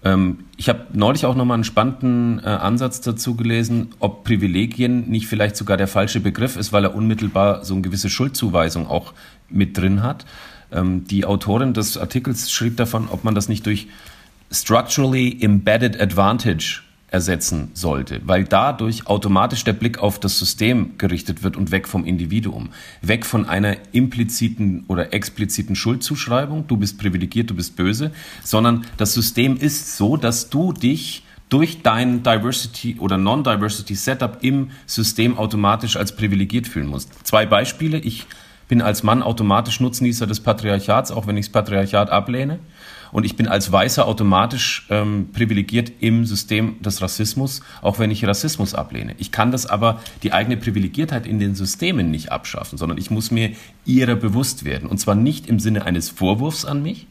[0.04, 5.26] Ähm, ich habe neulich auch nochmal einen spannenden äh, Ansatz dazu gelesen, ob Privilegien nicht
[5.26, 9.12] vielleicht sogar der falsche Begriff ist, weil er unmittelbar so eine gewisse Schuldzuweisung auch
[9.48, 10.24] mit drin hat.
[10.73, 13.89] Ähm, die Autorin des Artikels schrieb davon, ob man das nicht durch
[14.51, 21.57] structurally embedded advantage ersetzen sollte, weil dadurch automatisch der Blick auf das System gerichtet wird
[21.57, 22.69] und weg vom Individuum,
[23.01, 28.11] weg von einer impliziten oder expliziten Schuldzuschreibung, du bist privilegiert, du bist böse,
[28.45, 34.71] sondern das System ist so, dass du dich durch dein Diversity oder Non-Diversity Setup im
[34.85, 37.27] System automatisch als privilegiert fühlen musst.
[37.27, 37.99] Zwei Beispiele.
[37.99, 38.27] Ich
[38.69, 42.59] bin als Mann automatisch Nutznießer des Patriarchats, auch wenn ich das Patriarchat ablehne.
[43.11, 48.27] Und ich bin als Weißer automatisch ähm, privilegiert im System des Rassismus, auch wenn ich
[48.27, 49.14] Rassismus ablehne.
[49.19, 53.31] Ich kann das aber, die eigene Privilegiertheit in den Systemen nicht abschaffen, sondern ich muss
[53.31, 53.53] mir
[53.87, 54.89] ihrer bewusst werden.
[54.89, 57.07] Und zwar nicht im Sinne eines Vorwurfs an mich,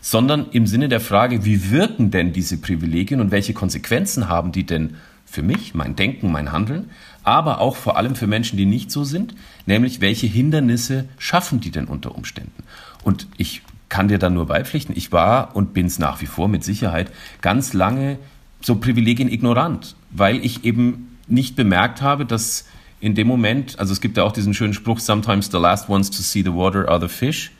[0.00, 4.64] sondern im Sinne der Frage, wie wirken denn diese Privilegien und welche Konsequenzen haben die
[4.64, 4.96] denn
[5.26, 6.90] für mich, mein Denken, mein Handeln?
[7.24, 9.34] Aber auch vor allem für Menschen, die nicht so sind,
[9.66, 12.62] nämlich welche Hindernisse schaffen die denn unter Umständen?
[13.02, 16.48] Und ich kann dir da nur beipflichten, ich war und bin es nach wie vor
[16.48, 17.10] mit Sicherheit
[17.42, 18.18] ganz lange
[18.60, 22.66] so Privilegien ignorant, weil ich eben nicht bemerkt habe, dass
[23.00, 26.10] in dem Moment, also es gibt ja auch diesen schönen Spruch, sometimes the last ones
[26.10, 27.50] to see the water are the fish.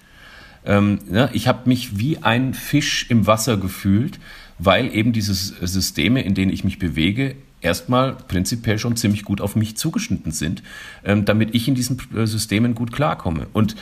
[0.65, 4.21] Ähm, ja, ich habe mich wie ein Fisch im Wasser gefühlt,
[4.59, 9.57] weil eben diese Systeme, in denen ich mich bewege, erstmal prinzipiell schon ziemlich gut auf
[9.57, 10.63] mich zugeschnitten sind,
[11.05, 13.47] ähm, damit ich in diesen äh, Systemen gut klarkomme.
[13.53, 13.77] Und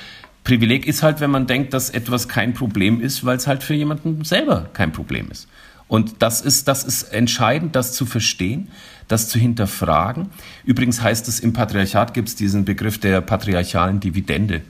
[0.44, 3.74] Privileg ist halt, wenn man denkt, dass etwas kein Problem ist, weil es halt für
[3.74, 5.48] jemanden selber kein Problem ist.
[5.86, 8.68] Und das ist, das ist entscheidend, das zu verstehen,
[9.08, 10.28] das zu hinterfragen.
[10.64, 14.62] Übrigens heißt es, im Patriarchat gibt es diesen Begriff der patriarchalen Dividende.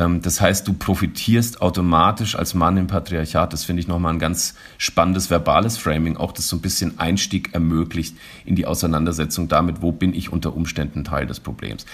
[0.00, 3.52] Ähm, das heißt, du profitierst automatisch als Mann im Patriarchat.
[3.52, 7.52] Das finde ich nochmal ein ganz spannendes verbales Framing, auch das so ein bisschen Einstieg
[7.52, 11.86] ermöglicht in die Auseinandersetzung damit, wo bin ich unter Umständen Teil des Problems.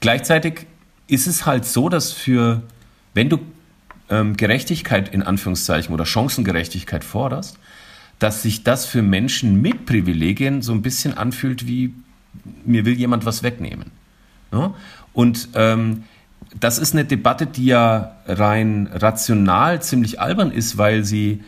[0.00, 0.66] Gleichzeitig
[1.06, 2.62] ist es halt so, dass für,
[3.14, 3.38] wenn du
[4.10, 7.58] ähm, Gerechtigkeit in Anführungszeichen oder Chancengerechtigkeit forderst,
[8.18, 11.94] dass sich das für Menschen mit Privilegien so ein bisschen anfühlt wie,
[12.64, 13.90] mir will jemand was wegnehmen.
[14.52, 14.74] Ja?
[15.12, 16.04] Und ähm,
[16.58, 21.42] das ist eine Debatte, die ja rein rational ziemlich albern ist, weil sie,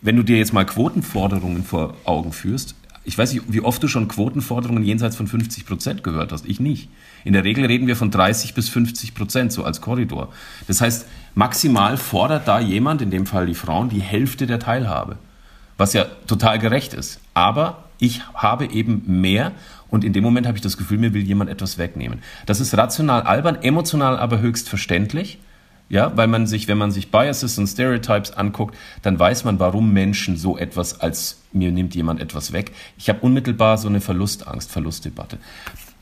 [0.00, 2.74] wenn du dir jetzt mal Quotenforderungen vor Augen führst,
[3.08, 6.44] ich weiß nicht, wie oft du schon Quotenforderungen jenseits von 50 Prozent gehört hast.
[6.44, 6.90] Ich nicht.
[7.24, 10.28] In der Regel reden wir von 30 bis 50 Prozent, so als Korridor.
[10.66, 15.16] Das heißt, maximal fordert da jemand, in dem Fall die Frauen, die Hälfte der Teilhabe.
[15.78, 17.18] Was ja total gerecht ist.
[17.32, 19.52] Aber ich habe eben mehr
[19.90, 22.20] und in dem Moment habe ich das Gefühl, mir will jemand etwas wegnehmen.
[22.46, 25.38] Das ist rational albern, emotional aber höchst verständlich.
[25.90, 29.90] Ja, weil man sich, wenn man sich Biases und Stereotypes anguckt, dann weiß man, warum
[29.94, 32.72] Menschen so etwas als mir nimmt jemand etwas weg.
[32.98, 35.38] Ich habe unmittelbar so eine Verlustangst, Verlustdebatte.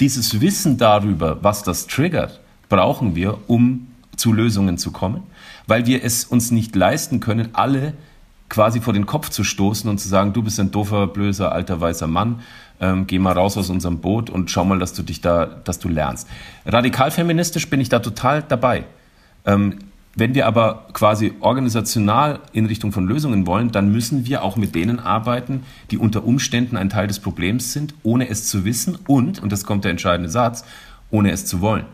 [0.01, 5.23] Dieses Wissen darüber, was das triggert, brauchen wir, um zu Lösungen zu kommen,
[5.69, 7.93] weil wir es uns nicht leisten können, alle
[8.49, 11.81] quasi vor den Kopf zu stoßen und zu sagen, du bist ein doofer, blöser, alter,
[11.81, 12.41] weißer Mann,
[12.81, 15.79] ähm, geh mal raus aus unserem Boot und schau mal, dass du dich da, dass
[15.79, 16.29] du lernst.
[16.65, 18.85] Radikal feministisch bin ich da total dabei.
[19.45, 19.79] Ähm,
[20.19, 24.75] wenn wir aber quasi organisational in Richtung von Lösungen wollen, dann müssen wir auch mit
[24.75, 29.43] denen arbeiten, die unter Umständen ein Teil des Problems sind, ohne es zu wissen und,
[29.43, 30.65] und das kommt der entscheidende Satz,
[31.11, 31.85] ohne es zu wollen.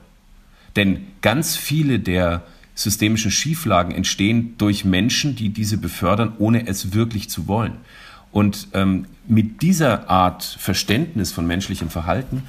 [0.76, 2.42] Denn ganz viele der
[2.76, 7.78] systemischen Schieflagen entstehen durch Menschen, die diese befördern, ohne es wirklich zu wollen.
[8.32, 12.42] Und ähm, mit dieser Art Verständnis von menschlichem Verhalten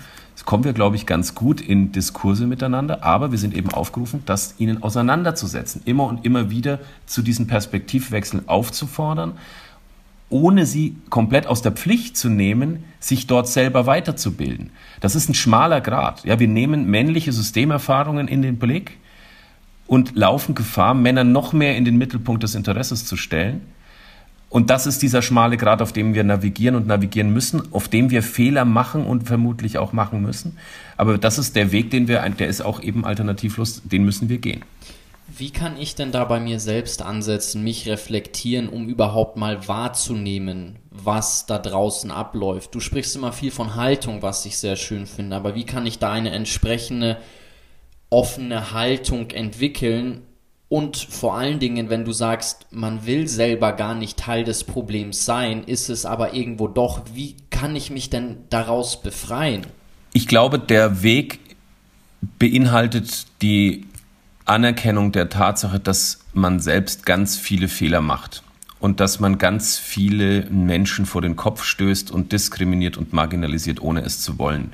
[0.46, 4.56] kommen wir, glaube ich, ganz gut in Diskurse miteinander, aber wir sind eben aufgerufen, das
[4.58, 9.34] ihnen auseinanderzusetzen, immer und immer wieder zu diesen Perspektivwechseln aufzufordern,
[10.30, 14.72] ohne sie komplett aus der Pflicht zu nehmen, sich dort selber weiterzubilden.
[15.00, 16.26] Das ist ein schmaler Grad.
[16.26, 18.98] Ja, wir nehmen männliche Systemerfahrungen in den Blick
[19.86, 23.62] und laufen Gefahr, Männer noch mehr in den Mittelpunkt des Interesses zu stellen
[24.54, 28.12] und das ist dieser schmale Grad, auf dem wir navigieren und navigieren müssen, auf dem
[28.12, 30.60] wir Fehler machen und vermutlich auch machen müssen.
[30.96, 34.38] Aber das ist der Weg, den wir, der ist auch eben alternativlos, den müssen wir
[34.38, 34.64] gehen.
[35.36, 40.76] Wie kann ich denn da bei mir selbst ansetzen, mich reflektieren, um überhaupt mal wahrzunehmen,
[40.92, 42.76] was da draußen abläuft?
[42.76, 45.98] Du sprichst immer viel von Haltung, was ich sehr schön finde, aber wie kann ich
[45.98, 47.18] da eine entsprechende
[48.12, 50.22] offene Haltung entwickeln,
[50.74, 55.24] und vor allen Dingen, wenn du sagst, man will selber gar nicht Teil des Problems
[55.24, 59.68] sein, ist es aber irgendwo doch, wie kann ich mich denn daraus befreien?
[60.14, 61.40] Ich glaube, der Weg
[62.40, 63.86] beinhaltet die
[64.46, 68.42] Anerkennung der Tatsache, dass man selbst ganz viele Fehler macht
[68.80, 74.02] und dass man ganz viele Menschen vor den Kopf stößt und diskriminiert und marginalisiert, ohne
[74.02, 74.74] es zu wollen.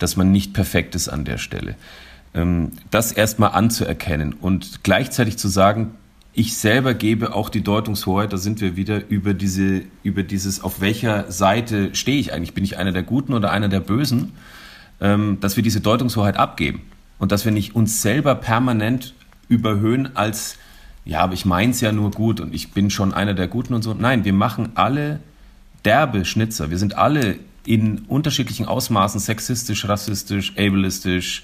[0.00, 1.76] Dass man nicht perfekt ist an der Stelle.
[2.38, 5.92] Ähm, das erstmal anzuerkennen und gleichzeitig zu sagen,
[6.32, 10.80] ich selber gebe auch die Deutungshoheit, da sind wir wieder über diese, über dieses, auf
[10.80, 12.54] welcher Seite stehe ich eigentlich?
[12.54, 14.34] Bin ich einer der Guten oder einer der Bösen?
[15.00, 16.82] Ähm, dass wir diese Deutungshoheit abgeben
[17.18, 19.14] und dass wir nicht uns selber permanent
[19.48, 20.58] überhöhen als,
[21.04, 23.82] ja, aber ich meins ja nur gut und ich bin schon einer der Guten und
[23.82, 23.94] so.
[23.94, 25.18] Nein, wir machen alle
[25.84, 26.70] derbe Schnitzer.
[26.70, 31.42] Wir sind alle in unterschiedlichen Ausmaßen sexistisch, rassistisch, ableistisch,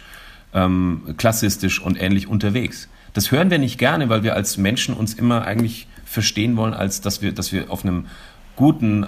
[0.55, 2.89] ähm, klassistisch und ähnlich unterwegs.
[3.13, 7.01] Das hören wir nicht gerne, weil wir als Menschen uns immer eigentlich verstehen wollen, als
[7.01, 8.07] dass wir, dass wir auf einem
[8.57, 9.07] guten,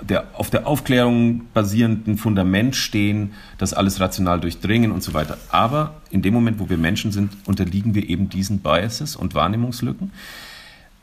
[0.00, 5.38] der, auf der Aufklärung basierenden Fundament stehen, das alles rational durchdringen und so weiter.
[5.50, 10.12] Aber in dem Moment, wo wir Menschen sind, unterliegen wir eben diesen Biases und Wahrnehmungslücken.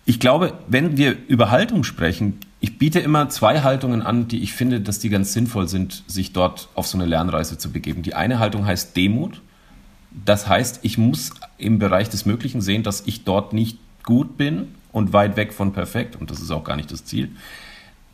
[0.06, 4.54] Ich glaube, wenn wir über Haltung sprechen, ich biete immer zwei Haltungen an, die ich
[4.54, 8.04] finde, dass die ganz sinnvoll sind, sich dort auf so eine Lernreise zu begeben.
[8.04, 9.42] Die eine Haltung heißt Demut.
[10.26, 14.70] Das heißt, ich muss im Bereich des Möglichen sehen, dass ich dort nicht gut bin
[14.92, 17.32] und weit weg von perfekt, und das ist auch gar nicht das Ziel.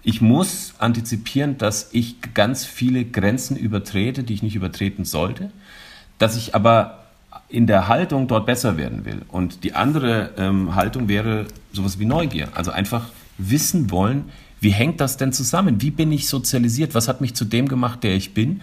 [0.02, 5.52] Ich muss antizipieren, dass ich ganz viele Grenzen übertrete, die ich nicht übertreten sollte,
[6.18, 7.04] dass ich aber
[7.50, 9.24] in der Haltung dort besser werden will.
[9.28, 12.50] Und die andere ähm, Haltung wäre sowas wie Neugier.
[12.56, 14.26] Also einfach wissen wollen,
[14.62, 15.82] wie hängt das denn zusammen?
[15.82, 16.94] Wie bin ich sozialisiert?
[16.96, 18.62] Was hat mich zu dem gemacht, der ich bin?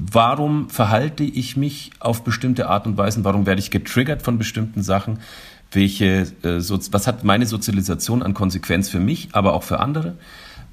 [0.00, 3.24] Warum verhalte ich mich auf bestimmte Art und Weise?
[3.24, 5.18] Warum werde ich getriggert von bestimmten Sachen?
[5.72, 10.14] Welche, äh, was hat meine Sozialisation an Konsequenz für mich, aber auch für andere?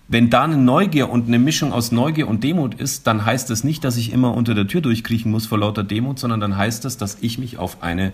[0.08, 3.64] Wenn da eine Neugier und eine Mischung aus Neugier und Demut ist, dann heißt das
[3.64, 6.86] nicht, dass ich immer unter der Tür durchkriechen muss vor lauter Demut, sondern dann heißt
[6.86, 8.14] das, dass ich mich auf eine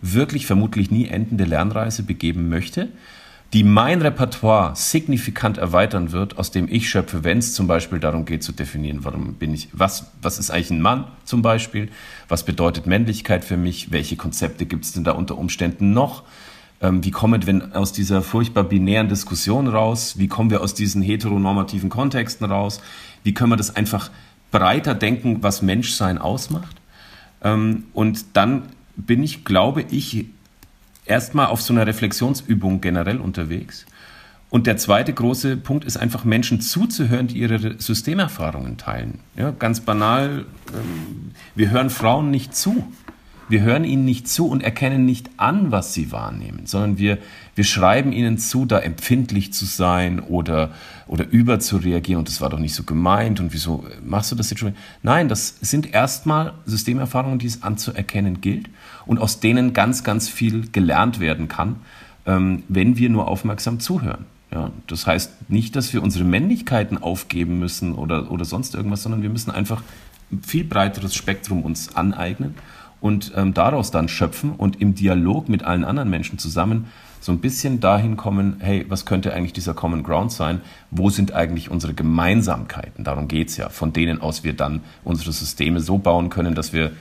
[0.00, 2.88] wirklich vermutlich nie endende Lernreise begeben möchte,
[3.54, 8.26] die mein Repertoire signifikant erweitern wird, aus dem ich schöpfe, wenn es zum Beispiel darum
[8.26, 11.88] geht zu definieren, warum bin ich, was, was ist eigentlich ein Mann zum Beispiel,
[12.28, 16.24] was bedeutet Männlichkeit für mich, welche Konzepte gibt es denn da unter Umständen noch,
[16.82, 21.00] ähm, wie kommen wir aus dieser furchtbar binären Diskussion raus, wie kommen wir aus diesen
[21.00, 22.82] heteronormativen Kontexten raus,
[23.24, 24.10] wie können wir das einfach
[24.50, 26.76] breiter denken, was Menschsein ausmacht.
[27.42, 28.64] Ähm, und dann
[28.96, 30.26] bin ich, glaube ich,
[31.08, 33.86] erstmal auf so einer Reflexionsübung generell unterwegs.
[34.50, 39.20] Und der zweite große Punkt ist einfach Menschen zuzuhören, die ihre Systemerfahrungen teilen.
[39.36, 42.86] Ja, ganz banal, ähm, wir hören Frauen nicht zu.
[43.50, 47.16] Wir hören ihnen nicht zu und erkennen nicht an, was sie wahrnehmen, sondern wir,
[47.54, 50.72] wir schreiben ihnen zu, da empfindlich zu sein oder,
[51.06, 54.58] oder überzureagieren und das war doch nicht so gemeint und wieso machst du das jetzt
[54.58, 54.76] schon?
[55.02, 58.68] Nein, das sind erstmal Systemerfahrungen, die es anzuerkennen gilt
[59.08, 61.76] und aus denen ganz, ganz viel gelernt werden kann,
[62.26, 64.26] ähm, wenn wir nur aufmerksam zuhören.
[64.52, 69.22] Ja, das heißt nicht, dass wir unsere Männlichkeiten aufgeben müssen oder, oder sonst irgendwas, sondern
[69.22, 69.82] wir müssen einfach
[70.30, 72.54] ein viel breiteres Spektrum uns aneignen
[73.00, 76.86] und ähm, daraus dann schöpfen und im Dialog mit allen anderen Menschen zusammen
[77.20, 80.60] so ein bisschen dahin kommen, hey, was könnte eigentlich dieser Common Ground sein?
[80.90, 83.04] Wo sind eigentlich unsere Gemeinsamkeiten?
[83.04, 86.92] Darum geht's ja, von denen aus wir dann unsere Systeme so bauen können, dass wir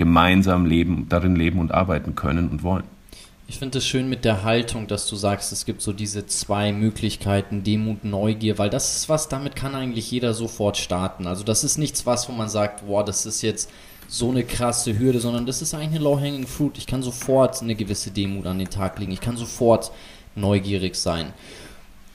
[0.00, 2.84] gemeinsam leben, darin leben und arbeiten können und wollen.
[3.48, 6.72] Ich finde es schön mit der Haltung, dass du sagst, es gibt so diese zwei
[6.72, 11.26] Möglichkeiten, Demut, Neugier, weil das ist was, damit kann eigentlich jeder sofort starten.
[11.26, 13.70] Also das ist nichts was, wo man sagt, boah, das ist jetzt
[14.08, 16.78] so eine krasse Hürde, sondern das ist eigentlich eine low-hanging fruit.
[16.78, 19.12] Ich kann sofort eine gewisse Demut an den Tag legen.
[19.12, 19.92] Ich kann sofort
[20.34, 21.34] neugierig sein.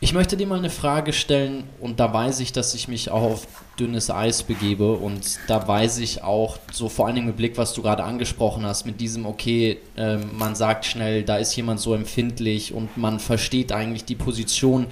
[0.01, 3.21] Ich möchte dir mal eine Frage stellen und da weiß ich, dass ich mich auch
[3.23, 3.47] auf
[3.79, 7.73] dünnes Eis begebe und da weiß ich auch, so vor allen Dingen mit Blick, was
[7.73, 11.93] du gerade angesprochen hast, mit diesem, okay, äh, man sagt schnell, da ist jemand so
[11.93, 14.87] empfindlich und man versteht eigentlich die Position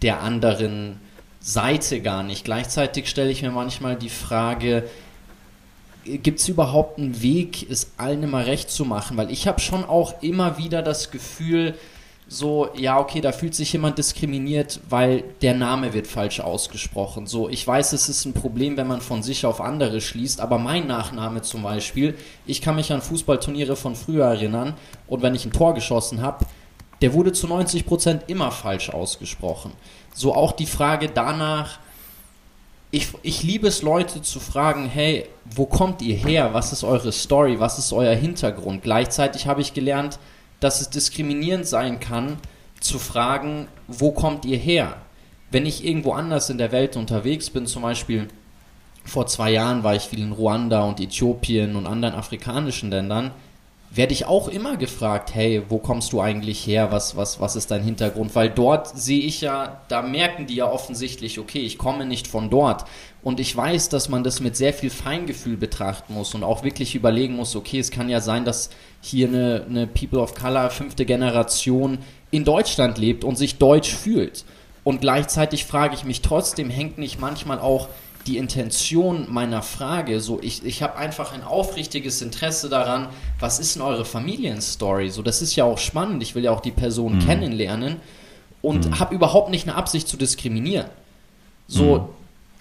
[0.00, 1.00] der anderen
[1.40, 2.44] Seite gar nicht.
[2.44, 4.88] Gleichzeitig stelle ich mir manchmal die Frage,
[6.04, 9.16] gibt es überhaupt einen Weg, es allen immer recht zu machen?
[9.18, 11.74] Weil ich habe schon auch immer wieder das Gefühl,
[12.28, 17.28] so, ja, okay, da fühlt sich jemand diskriminiert, weil der Name wird falsch ausgesprochen.
[17.28, 20.58] So, ich weiß, es ist ein Problem, wenn man von sich auf andere schließt, aber
[20.58, 24.74] mein Nachname zum Beispiel, ich kann mich an Fußballturniere von früher erinnern
[25.06, 26.46] und wenn ich ein Tor geschossen habe,
[27.00, 29.72] der wurde zu 90% immer falsch ausgesprochen.
[30.12, 31.78] So auch die Frage danach,
[32.90, 36.54] ich, ich liebe es, Leute zu fragen, hey, wo kommt ihr her?
[36.54, 37.60] Was ist eure Story?
[37.60, 38.82] Was ist euer Hintergrund?
[38.82, 40.18] Gleichzeitig habe ich gelernt,
[40.60, 42.38] dass es diskriminierend sein kann,
[42.80, 44.96] zu fragen, wo kommt ihr her?
[45.50, 48.28] Wenn ich irgendwo anders in der Welt unterwegs bin, zum Beispiel
[49.04, 53.30] vor zwei Jahren war ich viel in Ruanda und Äthiopien und anderen afrikanischen Ländern,
[53.96, 56.92] werde ich auch immer gefragt, hey, wo kommst du eigentlich her?
[56.92, 58.34] Was, was, was ist dein Hintergrund?
[58.34, 62.50] Weil dort sehe ich ja, da merken die ja offensichtlich, okay, ich komme nicht von
[62.50, 62.84] dort.
[63.22, 66.94] Und ich weiß, dass man das mit sehr viel Feingefühl betrachten muss und auch wirklich
[66.94, 68.70] überlegen muss, okay, es kann ja sein, dass
[69.00, 71.98] hier eine, eine People of Color fünfte Generation
[72.30, 74.44] in Deutschland lebt und sich deutsch fühlt.
[74.84, 77.88] Und gleichzeitig frage ich mich trotzdem, hängt nicht manchmal auch
[78.26, 83.08] die Intention meiner Frage, so ich, ich habe einfach ein aufrichtiges Interesse daran,
[83.38, 85.10] was ist denn eure Familienstory?
[85.10, 87.26] So, das ist ja auch spannend, ich will ja auch die Person mhm.
[87.26, 87.96] kennenlernen
[88.62, 88.98] und mhm.
[88.98, 90.86] habe überhaupt nicht eine Absicht zu diskriminieren.
[91.68, 92.04] So, mhm.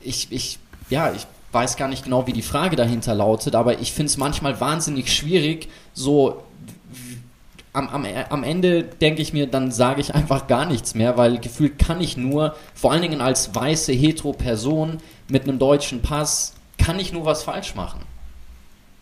[0.01, 0.59] ich, ich,
[0.89, 4.17] ja, ich weiß gar nicht genau, wie die Frage dahinter lautet, aber ich finde es
[4.17, 6.43] manchmal wahnsinnig schwierig, so
[7.75, 11.39] am, am, am Ende denke ich mir, dann sage ich einfach gar nichts mehr, weil
[11.39, 14.97] gefühlt kann ich nur, vor allen Dingen als weiße hetero Person
[15.27, 18.01] mit einem deutschen Pass, kann ich nur was falsch machen.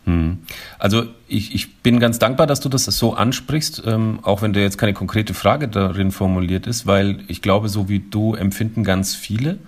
[0.05, 0.39] Hm.
[0.79, 4.59] Also ich, ich bin ganz dankbar, dass du das so ansprichst, ähm, auch wenn da
[4.59, 9.15] jetzt keine konkrete Frage darin formuliert ist, weil ich glaube, so wie du empfinden ganz
[9.15, 9.59] viele.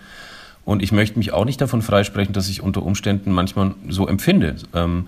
[0.65, 4.55] Und ich möchte mich auch nicht davon freisprechen, dass ich unter Umständen manchmal so empfinde.
[4.73, 5.07] Ähm,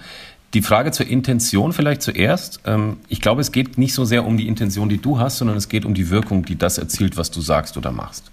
[0.54, 2.62] die Frage zur Intention vielleicht zuerst.
[2.66, 5.58] Ähm, ich glaube, es geht nicht so sehr um die Intention, die du hast, sondern
[5.58, 8.32] es geht um die Wirkung, die das erzielt, was du sagst oder machst.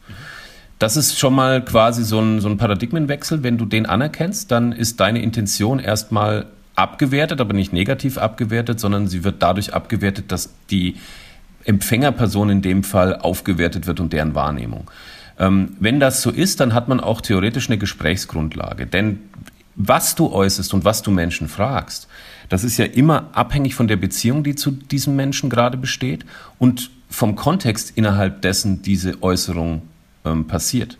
[0.79, 3.43] Das ist schon mal quasi so ein, so ein Paradigmenwechsel.
[3.43, 6.47] Wenn du den anerkennst, dann ist deine Intention erstmal
[6.77, 10.97] abgewertet, aber nicht negativ abgewertet, sondern sie wird dadurch abgewertet, dass die
[11.65, 14.91] Empfängerperson in dem Fall aufgewertet wird und deren Wahrnehmung.
[15.39, 18.87] Ähm, wenn das so ist, dann hat man auch theoretisch eine Gesprächsgrundlage.
[18.87, 19.21] Denn
[19.77, 22.09] was du äußerst und was du Menschen fragst,
[22.49, 26.25] das ist ja immer abhängig von der Beziehung, die zu diesem Menschen gerade besteht
[26.59, 29.83] und vom Kontext innerhalb dessen diese Äußerung
[30.25, 30.99] ähm, passiert.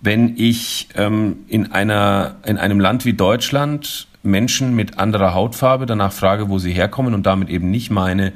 [0.00, 6.12] Wenn ich ähm, in, einer, in einem Land wie Deutschland Menschen mit anderer Hautfarbe danach
[6.12, 8.32] frage, wo sie herkommen und damit eben nicht meine,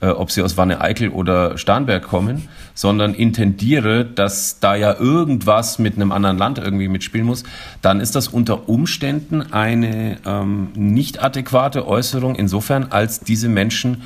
[0.00, 5.96] äh, ob sie aus Wanne-Eickel oder Starnberg kommen, sondern intendiere, dass da ja irgendwas mit
[5.96, 7.44] einem anderen Land irgendwie mitspielen muss,
[7.82, 14.02] dann ist das unter Umständen eine ähm, nicht adäquate Äußerung insofern, als diese Menschen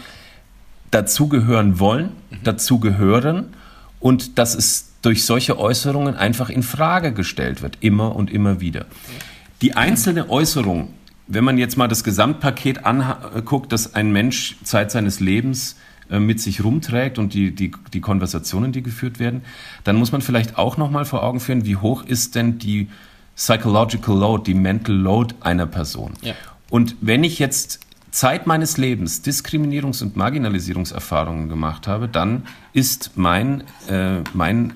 [0.91, 2.36] dazugehören wollen, mhm.
[2.45, 3.47] dazugehören
[3.99, 8.86] und dass es durch solche Äußerungen einfach in Frage gestellt wird, immer und immer wieder.
[9.62, 10.88] Die einzelne Äußerung
[11.31, 15.76] wenn man jetzt mal das Gesamtpaket anguckt, das ein Mensch Zeit seines Lebens
[16.11, 19.43] äh, mit sich rumträgt und die, die, die Konversationen, die geführt werden,
[19.85, 22.89] dann muss man vielleicht auch nochmal vor Augen führen, wie hoch ist denn die
[23.37, 26.12] Psychological Load, die Mental Load einer Person.
[26.20, 26.35] Ja.
[26.68, 33.62] Und wenn ich jetzt Zeit meines Lebens Diskriminierungs- und Marginalisierungserfahrungen gemacht habe, dann ist mein,
[33.89, 34.74] äh, mein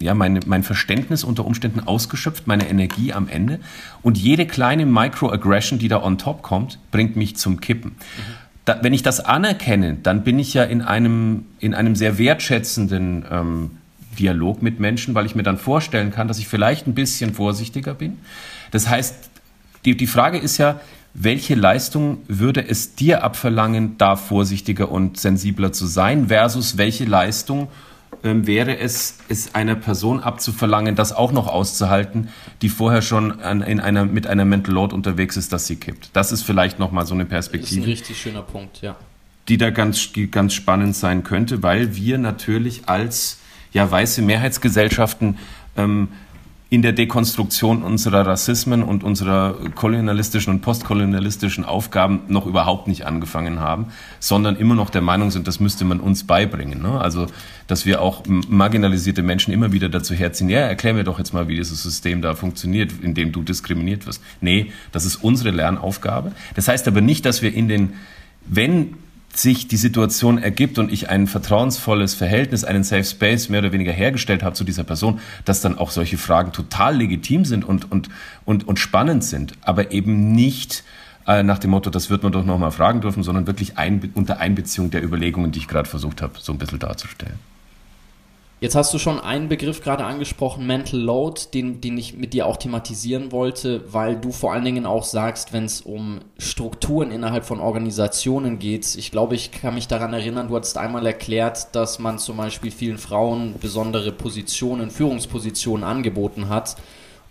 [0.00, 3.60] ja, meine, mein Verständnis unter Umständen ausgeschöpft, meine Energie am Ende.
[4.02, 7.90] Und jede kleine Microaggression, die da on top kommt, bringt mich zum Kippen.
[7.90, 8.34] Mhm.
[8.64, 13.26] Da, wenn ich das anerkenne, dann bin ich ja in einem, in einem sehr wertschätzenden
[13.30, 13.70] ähm,
[14.18, 17.92] Dialog mit Menschen, weil ich mir dann vorstellen kann, dass ich vielleicht ein bisschen vorsichtiger
[17.92, 18.18] bin.
[18.70, 19.14] Das heißt,
[19.84, 20.80] die, die Frage ist ja,
[21.12, 27.68] welche Leistung würde es dir abverlangen, da vorsichtiger und sensibler zu sein, versus welche Leistung
[28.22, 32.28] ähm, wäre es, es einer Person abzuverlangen, das auch noch auszuhalten,
[32.62, 36.10] die vorher schon an, in einer, mit einer Mental Load unterwegs ist, dass sie kippt.
[36.12, 37.68] Das ist vielleicht nochmal so eine Perspektive.
[37.68, 38.96] Das ist ein richtig schöner Punkt, ja.
[39.48, 43.38] Die da ganz, ganz spannend sein könnte, weil wir natürlich als
[43.72, 45.38] ja, weiße Mehrheitsgesellschaften
[45.76, 46.08] ähm,
[46.72, 53.58] in der Dekonstruktion unserer Rassismen und unserer kolonialistischen und postkolonialistischen Aufgaben noch überhaupt nicht angefangen
[53.58, 53.86] haben,
[54.20, 56.80] sondern immer noch der Meinung sind, das müsste man uns beibringen.
[56.80, 57.00] Ne?
[57.00, 57.26] Also,
[57.66, 61.48] dass wir auch marginalisierte Menschen immer wieder dazu herziehen, ja, erklär mir doch jetzt mal,
[61.48, 64.22] wie dieses System da funktioniert, in dem du diskriminiert wirst.
[64.40, 66.30] Nee, das ist unsere Lernaufgabe.
[66.54, 67.94] Das heißt aber nicht, dass wir in den,
[68.46, 68.94] wenn
[69.32, 73.92] sich die Situation ergibt und ich ein vertrauensvolles Verhältnis, einen Safe Space mehr oder weniger
[73.92, 78.08] hergestellt habe zu dieser Person, dass dann auch solche Fragen total legitim sind und, und,
[78.44, 80.82] und, und spannend sind, aber eben nicht
[81.26, 84.40] äh, nach dem Motto, das wird man doch nochmal fragen dürfen, sondern wirklich ein, unter
[84.40, 87.38] Einbeziehung der Überlegungen, die ich gerade versucht habe, so ein bisschen darzustellen.
[88.62, 92.44] Jetzt hast du schon einen Begriff gerade angesprochen, Mental Load, den, den ich mit dir
[92.44, 97.46] auch thematisieren wollte, weil du vor allen Dingen auch sagst, wenn es um Strukturen innerhalb
[97.46, 98.96] von Organisationen geht.
[98.96, 102.70] Ich glaube, ich kann mich daran erinnern, du hast einmal erklärt, dass man zum Beispiel
[102.70, 106.76] vielen Frauen besondere Positionen, Führungspositionen angeboten hat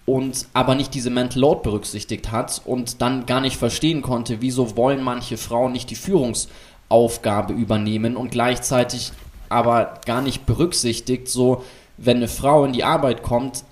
[0.08, 4.76] und aber nicht diese Mental Load berücksichtigt hat und dann gar nicht verstehen konnte, wieso
[4.76, 9.12] wollen manche Frauen nicht die Führungsaufgabe übernehmen und gleichzeitig
[9.50, 11.64] aber gar nicht berücksichtigt, so
[11.98, 13.64] wenn eine Frau in die Arbeit kommt,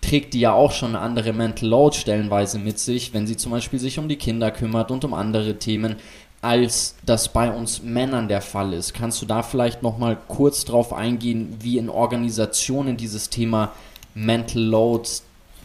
[0.00, 3.52] trägt die ja auch schon eine andere Mental Load stellenweise mit sich, wenn sie zum
[3.52, 5.96] Beispiel sich um die Kinder kümmert und um andere Themen,
[6.42, 8.94] als das bei uns Männern der Fall ist.
[8.94, 13.72] Kannst du da vielleicht nochmal kurz drauf eingehen, wie in Organisationen dieses Thema
[14.14, 15.08] Mental Load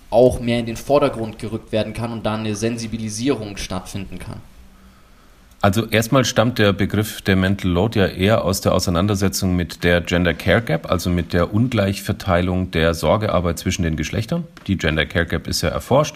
[0.10, 4.42] auch mehr in den Vordergrund gerückt werden kann und da eine Sensibilisierung stattfinden kann?
[5.62, 10.02] Also erstmal stammt der Begriff der Mental Load ja eher aus der Auseinandersetzung mit der
[10.02, 14.46] Gender Care Gap, also mit der Ungleichverteilung der Sorgearbeit zwischen den Geschlechtern.
[14.66, 16.16] Die Gender Care Gap ist ja erforscht,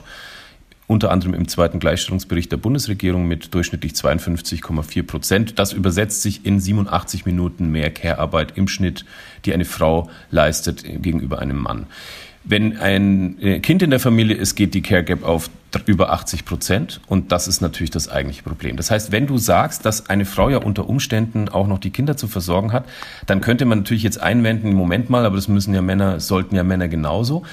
[0.87, 5.59] unter anderem im zweiten Gleichstellungsbericht der Bundesregierung mit durchschnittlich 52,4 Prozent.
[5.59, 9.05] Das übersetzt sich in 87 Minuten mehr Care-Arbeit im Schnitt,
[9.45, 11.85] die eine Frau leistet gegenüber einem Mann.
[12.43, 15.49] Wenn ein äh, Kind in der Familie ist, geht die Care Gap auf
[15.85, 17.01] über 80 Prozent.
[17.07, 18.77] Und das ist natürlich das eigentliche Problem.
[18.77, 22.17] Das heißt, wenn du sagst, dass eine Frau ja unter Umständen auch noch die Kinder
[22.17, 22.85] zu versorgen hat,
[23.25, 26.63] dann könnte man natürlich jetzt einwenden, Moment mal, aber das müssen ja Männer, sollten ja
[26.63, 27.43] Männer genauso.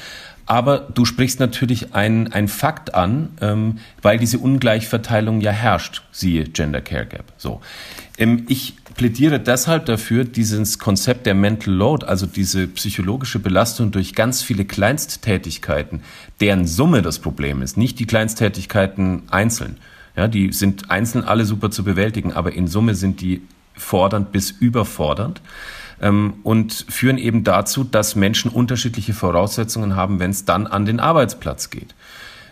[0.47, 6.45] Aber du sprichst natürlich ein, ein Fakt an, ähm, weil diese Ungleichverteilung ja herrscht, siehe
[6.45, 7.25] Gender Care Gap.
[7.37, 7.61] So.
[8.19, 14.15] Ähm, ich plädiere deshalb dafür, dieses Konzept der Mental Load, also diese psychologische Belastung durch
[14.15, 16.03] ganz viele Kleinsttätigkeiten,
[16.41, 19.79] deren Summe das Problem ist, nicht die Kleinsttätigkeiten einzeln.
[20.17, 23.43] Ja, die sind einzeln alle super zu bewältigen, aber in Summe sind die
[23.75, 25.41] fordernd bis überfordernd
[26.03, 31.01] ähm, und führen eben dazu, dass Menschen unterschiedliche Voraussetzungen haben, wenn es dann an den
[31.01, 31.95] Arbeitsplatz geht.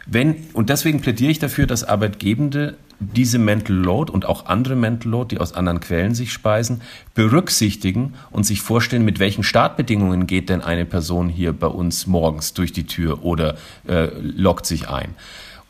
[0.07, 5.11] Wenn, und deswegen plädiere ich dafür, dass Arbeitgebende diese Mental Load und auch andere Mental
[5.11, 6.83] Load, die aus anderen Quellen sich speisen,
[7.15, 12.53] berücksichtigen und sich vorstellen, mit welchen Startbedingungen geht denn eine Person hier bei uns morgens
[12.55, 13.57] durch die Tür oder
[13.89, 15.15] äh, lockt sich ein.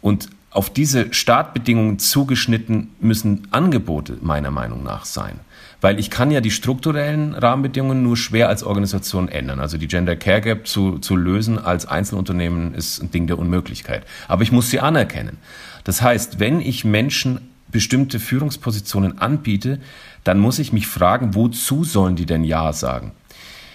[0.01, 5.39] Und auf diese Startbedingungen zugeschnitten müssen Angebote meiner Meinung nach sein.
[5.81, 9.61] Weil ich kann ja die strukturellen Rahmenbedingungen nur schwer als Organisation ändern.
[9.61, 14.05] Also die Gender Care Gap zu, zu lösen als Einzelunternehmen ist ein Ding der Unmöglichkeit.
[14.29, 15.39] Aber ich muss sie anerkennen.
[15.85, 19.81] Das heißt, wenn ich Menschen bestimmte Führungspositionen anbiete,
[20.25, 23.13] dann muss ich mich fragen, wozu sollen die denn Ja sagen?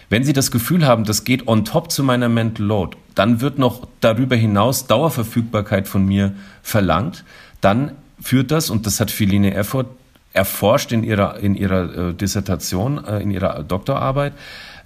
[0.09, 3.57] Wenn Sie das Gefühl haben, das geht on top zu meiner Mental Load, dann wird
[3.57, 7.23] noch darüber hinaus Dauerverfügbarkeit von mir verlangt,
[7.59, 9.87] dann führt das, und das hat Philine Erfurt
[10.35, 14.33] erforscht in ihrer, in ihrer äh, Dissertation, äh, in ihrer Doktorarbeit,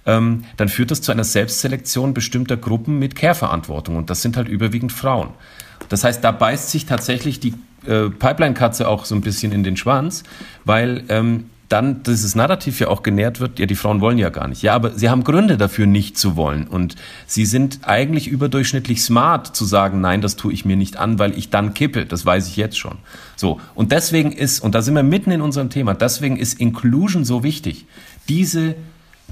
[0.06, 3.96] ähm, dann führt das zu einer Selbstselektion bestimmter Gruppen mit Care-Verantwortung.
[3.96, 5.30] Und das sind halt überwiegend Frauen.
[5.88, 7.54] Das heißt, da beißt sich tatsächlich die
[7.86, 10.22] äh, Pipeline-Katze auch so ein bisschen in den Schwanz,
[10.64, 14.48] weil ähm, dann dieses Narrativ ja auch genährt wird, ja, die Frauen wollen ja gar
[14.48, 14.60] nicht.
[14.60, 16.66] Ja, aber sie haben Gründe dafür, nicht zu wollen.
[16.66, 16.96] Und
[17.26, 21.38] sie sind eigentlich überdurchschnittlich smart zu sagen, nein, das tue ich mir nicht an, weil
[21.38, 22.06] ich dann kippe.
[22.06, 22.98] Das weiß ich jetzt schon.
[23.36, 23.60] So.
[23.76, 27.44] Und deswegen ist, und da sind wir mitten in unserem Thema, deswegen ist Inclusion so
[27.44, 27.86] wichtig.
[28.28, 28.74] Diese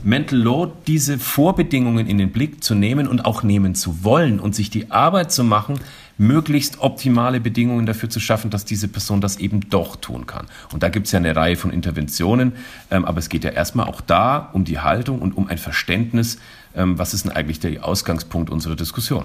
[0.05, 4.55] Mental Load, diese Vorbedingungen in den Blick zu nehmen und auch nehmen zu wollen und
[4.55, 5.81] sich die Arbeit zu machen,
[6.19, 10.47] möglichst optimale Bedingungen dafür zu schaffen, dass diese Person das eben doch tun kann.
[10.73, 12.53] Und da gibt es ja eine Reihe von Interventionen,
[12.91, 16.39] ähm, aber es geht ja erstmal auch da um die Haltung und um ein Verständnis,
[16.77, 19.25] ähm, was ist denn eigentlich der Ausgangspunkt unserer Diskussion.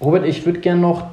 [0.00, 1.08] Robert, ich würde gerne noch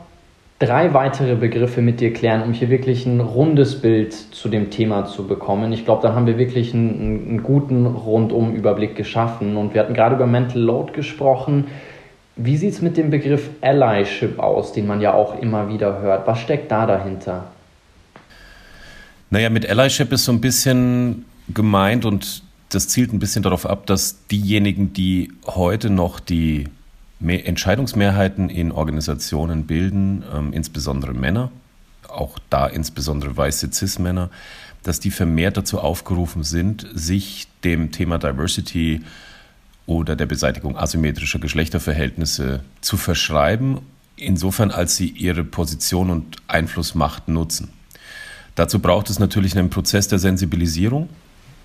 [0.59, 5.05] drei weitere Begriffe mit dir klären, um hier wirklich ein rundes Bild zu dem Thema
[5.05, 5.71] zu bekommen.
[5.73, 9.55] Ich glaube, dann haben wir wirklich einen, einen guten Rundum-Überblick geschaffen.
[9.57, 11.65] Und wir hatten gerade über Mental Load gesprochen.
[12.37, 16.27] Wie sieht es mit dem Begriff Allyship aus, den man ja auch immer wieder hört?
[16.27, 17.51] Was steckt da dahinter?
[19.29, 23.85] Naja, mit Allyship ist so ein bisschen gemeint und das zielt ein bisschen darauf ab,
[23.87, 26.67] dass diejenigen, die heute noch die
[27.19, 31.51] Entscheidungsmehrheiten in Organisationen bilden, ähm, insbesondere Männer,
[32.07, 34.29] auch da insbesondere weiße Cis-Männer,
[34.83, 39.01] dass die vermehrt dazu aufgerufen sind, sich dem Thema Diversity
[39.87, 43.79] oder der Beseitigung asymmetrischer Geschlechterverhältnisse zu verschreiben,
[44.17, 47.69] insofern als sie ihre Position und Einflussmacht nutzen.
[48.53, 51.09] Dazu braucht es natürlich einen Prozess der Sensibilisierung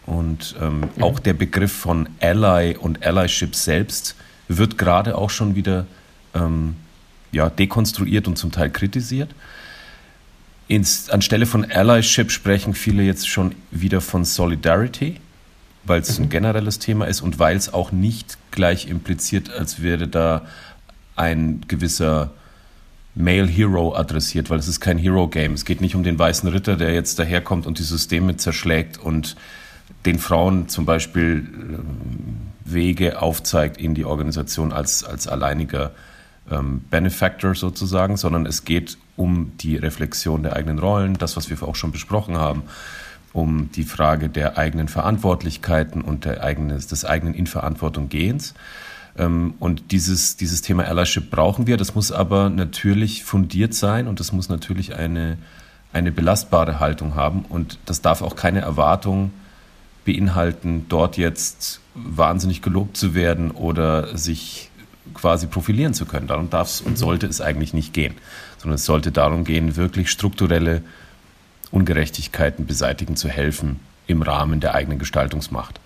[0.07, 1.03] und ähm, mhm.
[1.03, 4.15] auch der Begriff von Ally und Allyship selbst
[4.49, 5.87] wird gerade auch schon wieder
[6.35, 6.77] ähm,
[7.33, 9.31] ja, dekonstruiert und zum Teil kritisiert.
[10.69, 15.17] Ins, anstelle von Allyship sprechen viele jetzt schon wieder von Solidarity,
[15.85, 20.09] weil es ein generelles Thema ist und weil es auch nicht gleich impliziert, als wäre
[20.09, 20.43] da
[21.17, 22.31] ein gewisser
[23.15, 25.53] Male Hero adressiert, weil es ist kein Hero Game.
[25.53, 29.37] Es geht nicht um den weißen Ritter, der jetzt daherkommt und die Systeme zerschlägt und
[30.07, 35.93] den Frauen zum Beispiel äh, Wege aufzeigt in die Organisation als, als alleiniger
[36.51, 41.63] ähm, Benefactor sozusagen, sondern es geht um die Reflexion der eigenen Rollen, das, was wir
[41.63, 42.63] auch schon besprochen haben,
[43.33, 48.55] um die Frage der eigenen Verantwortlichkeiten und der eigenen, des eigenen in Verantwortung Gehens.
[49.17, 51.77] Ähm, und dieses, dieses Thema Allyship brauchen wir.
[51.77, 55.39] Das muss aber natürlich fundiert sein und das muss natürlich eine,
[55.93, 57.45] eine belastbare Haltung haben.
[57.49, 59.33] Und das darf auch keine Erwartung
[60.05, 64.71] beinhalten, dort jetzt wahnsinnig gelobt zu werden oder sich
[65.15, 66.27] quasi profilieren zu können.
[66.27, 68.15] Darum darf es und sollte es eigentlich nicht gehen,
[68.59, 70.83] sondern es sollte darum gehen, wirklich strukturelle
[71.73, 75.81] Ungerechtigkeiten beseitigen zu helfen im Rahmen der eigenen Gestaltungsmacht.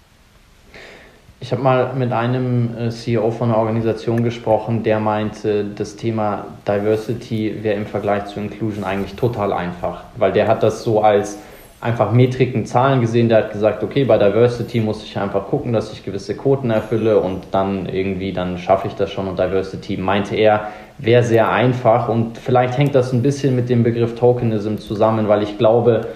[1.39, 6.47] Ich habe mal mit einem äh, CEO von einer Organisation gesprochen, der meinte, das Thema
[6.66, 11.39] Diversity wäre im Vergleich zu Inclusion eigentlich total einfach, weil der hat das so als
[11.87, 13.28] einfach Metriken, Zahlen gesehen.
[13.28, 17.20] Der hat gesagt, okay, bei Diversity muss ich einfach gucken, dass ich gewisse Quoten erfülle
[17.20, 19.28] und dann irgendwie, dann schaffe ich das schon.
[19.28, 20.68] Und Diversity meinte er,
[20.99, 25.43] wäre sehr einfach und vielleicht hängt das ein bisschen mit dem Begriff Tokenism zusammen, weil
[25.43, 26.07] ich glaube,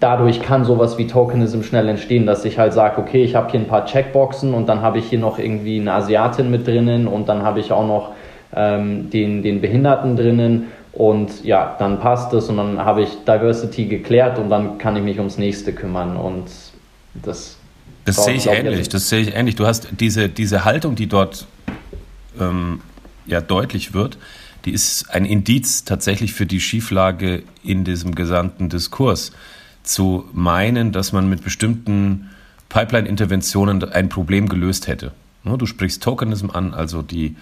[0.00, 3.60] dadurch kann sowas wie Tokenism schnell entstehen, dass ich halt sage, okay, ich habe hier
[3.60, 7.28] ein paar Checkboxen und dann habe ich hier noch irgendwie eine Asiatin mit drinnen und
[7.28, 8.12] dann habe ich auch noch
[8.56, 13.86] ähm, den, den Behinderten drinnen und ja, dann passt es und dann habe ich Diversity
[13.86, 16.44] geklärt und dann kann ich mich ums nächste kümmern und
[17.14, 17.58] das.
[18.04, 18.88] Das sehe ich ähnlich.
[18.88, 19.56] Das sehe ich ähnlich.
[19.56, 21.46] Du hast diese, diese Haltung, die dort
[22.38, 22.80] ähm,
[23.26, 24.18] ja deutlich wird,
[24.66, 29.32] die ist ein Indiz tatsächlich für die Schieflage in diesem gesamten Diskurs.
[29.82, 32.30] Zu meinen, dass man mit bestimmten
[32.68, 35.12] Pipeline-Interventionen ein Problem gelöst hätte.
[35.42, 37.36] Ne, du sprichst Tokenism an, also die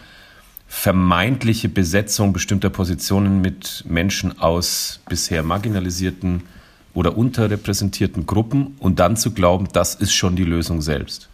[0.74, 6.44] vermeintliche Besetzung bestimmter Positionen mit Menschen aus bisher marginalisierten
[6.94, 11.28] oder unterrepräsentierten Gruppen und dann zu glauben, das ist schon die Lösung selbst.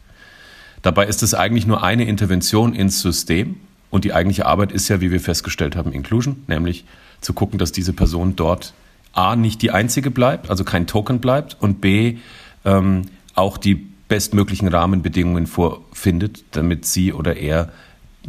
[0.82, 3.57] Dabei ist es eigentlich nur eine Intervention ins System
[3.91, 6.84] und die eigentliche Arbeit ist ja, wie wir festgestellt haben, Inclusion, nämlich
[7.20, 8.74] zu gucken, dass diese Person dort
[9.12, 12.18] A nicht die einzige bleibt, also kein Token bleibt und B
[12.64, 13.03] ähm,
[13.34, 17.70] auch die bestmöglichen Rahmenbedingungen vorfindet, damit sie oder er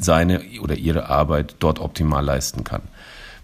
[0.04, 2.82] seine oder ihre Arbeit dort optimal leisten kann.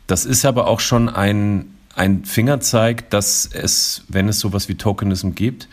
[0.07, 5.31] Das ist aber auch schon ein, ein Fingerzeig, dass es, wenn es sowas wie Tokenism
[5.31, 5.67] gibt,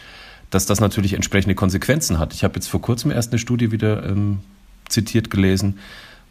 [0.51, 2.35] dass das natürlich entsprechende Konsequenzen hat.
[2.35, 4.41] Ich habe jetzt vor kurzem erst eine Studie wieder ähm,
[4.89, 5.79] zitiert gelesen,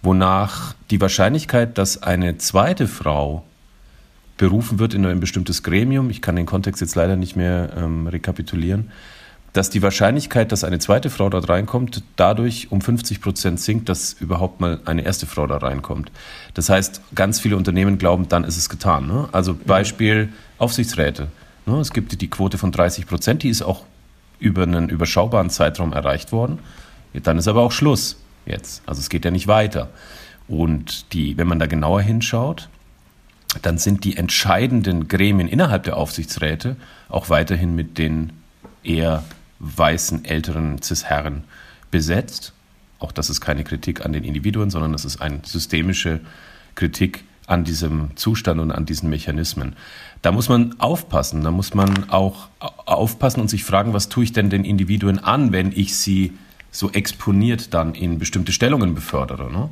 [0.02, 3.45] wonach die Wahrscheinlichkeit, dass eine zweite Frau
[4.38, 8.08] berufen wird in ein bestimmtes Gremium, ich kann den Kontext jetzt leider nicht mehr ähm,
[8.08, 8.91] rekapitulieren,
[9.54, 14.14] dass die Wahrscheinlichkeit, dass eine zweite Frau dort reinkommt, dadurch um 50 Prozent sinkt, dass
[14.14, 16.12] überhaupt mal eine erste Frau da reinkommt.
[16.54, 19.08] Das heißt, ganz viele Unternehmen glauben, dann ist es getan.
[19.08, 19.28] Ne?
[19.32, 21.28] Also Beispiel Aufsichtsräte.
[21.66, 21.80] Ne?
[21.80, 23.84] Es gibt die Quote von 30 Prozent, die ist auch
[24.39, 26.60] über einen überschaubaren Zeitraum erreicht worden.
[27.14, 28.82] Dann ist aber auch Schluss jetzt.
[28.86, 29.89] Also es geht ja nicht weiter.
[30.47, 32.70] Und die, wenn man da genauer hinschaut,
[33.62, 36.78] dann sind die entscheidenden Gremien innerhalb der Aufsichtsräte
[37.10, 38.32] auch weiterhin mit den
[38.84, 39.24] eher
[39.62, 41.43] weißen, älteren Cis-Herren
[41.91, 42.53] besetzt.
[42.99, 46.20] Auch das ist keine Kritik an den Individuen, sondern das ist eine systemische
[46.76, 49.76] Kritik an diesem Zustand und an diesen Mechanismen.
[50.22, 54.34] Da muss man aufpassen, da muss man auch aufpassen und sich fragen, was tue ich
[54.34, 56.34] denn den Individuen an, wenn ich sie
[56.72, 59.51] so exponiert dann in bestimmte Stellungen befördere.
[59.51, 59.70] Ne?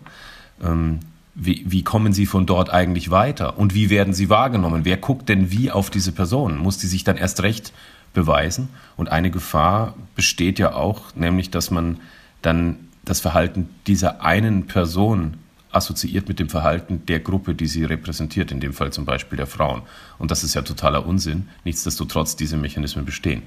[0.64, 1.00] Ähm,
[1.36, 4.84] wie, wie kommen sie von dort eigentlich weiter und wie werden sie wahrgenommen?
[4.84, 6.58] Wer guckt denn wie auf diese Person?
[6.58, 7.72] Muss die sich dann erst recht
[8.14, 8.70] beweisen.
[8.98, 12.00] Und eine Gefahr besteht ja auch, nämlich dass man
[12.42, 15.36] dann das Verhalten dieser einen Person
[15.72, 19.48] assoziiert mit dem Verhalten der Gruppe, die sie repräsentiert, in dem Fall zum Beispiel der
[19.48, 19.84] Frauen.
[20.18, 21.48] Und das ist ja totaler Unsinn.
[21.64, 23.44] Nichtsdestotrotz, diese Mechanismen bestehen.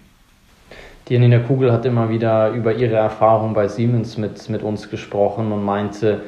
[1.09, 5.51] Die Janina Kugel hat immer wieder über ihre Erfahrung bei Siemens mit, mit uns gesprochen
[5.51, 6.21] und meinte,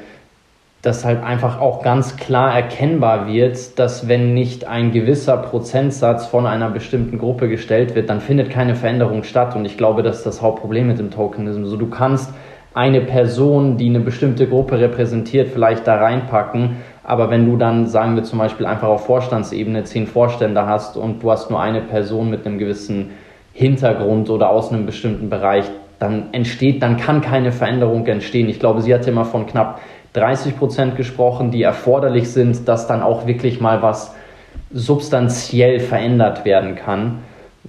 [0.85, 6.47] dass halt einfach auch ganz klar erkennbar wird, dass wenn nicht ein gewisser Prozentsatz von
[6.47, 9.57] einer bestimmten Gruppe gestellt wird, dann findet keine Veränderung statt.
[9.57, 11.65] Und ich glaube, das ist das Hauptproblem mit dem Tokenismus.
[11.65, 12.35] Also du kannst
[12.75, 16.77] eine Person, die eine bestimmte Gruppe repräsentiert, vielleicht da reinpacken.
[17.03, 21.23] Aber wenn du dann, sagen wir zum Beispiel, einfach auf Vorstandsebene zehn Vorstände hast und
[21.23, 23.13] du hast nur eine Person mit einem gewissen
[23.55, 25.65] Hintergrund oder aus einem bestimmten Bereich,
[25.99, 28.49] dann entsteht, dann kann keine Veränderung entstehen.
[28.49, 29.81] Ich glaube, sie hatte immer von knapp
[30.15, 34.13] 30 Prozent gesprochen, die erforderlich sind, dass dann auch wirklich mal was
[34.73, 37.21] substanziell verändert werden kann.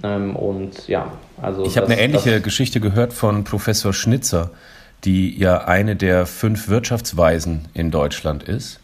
[0.02, 1.64] Ähm, und ja, also.
[1.64, 4.50] Ich habe eine ähnliche Geschichte gehört von Professor Schnitzer
[5.04, 8.80] die ja eine der fünf Wirtschaftsweisen in Deutschland ist.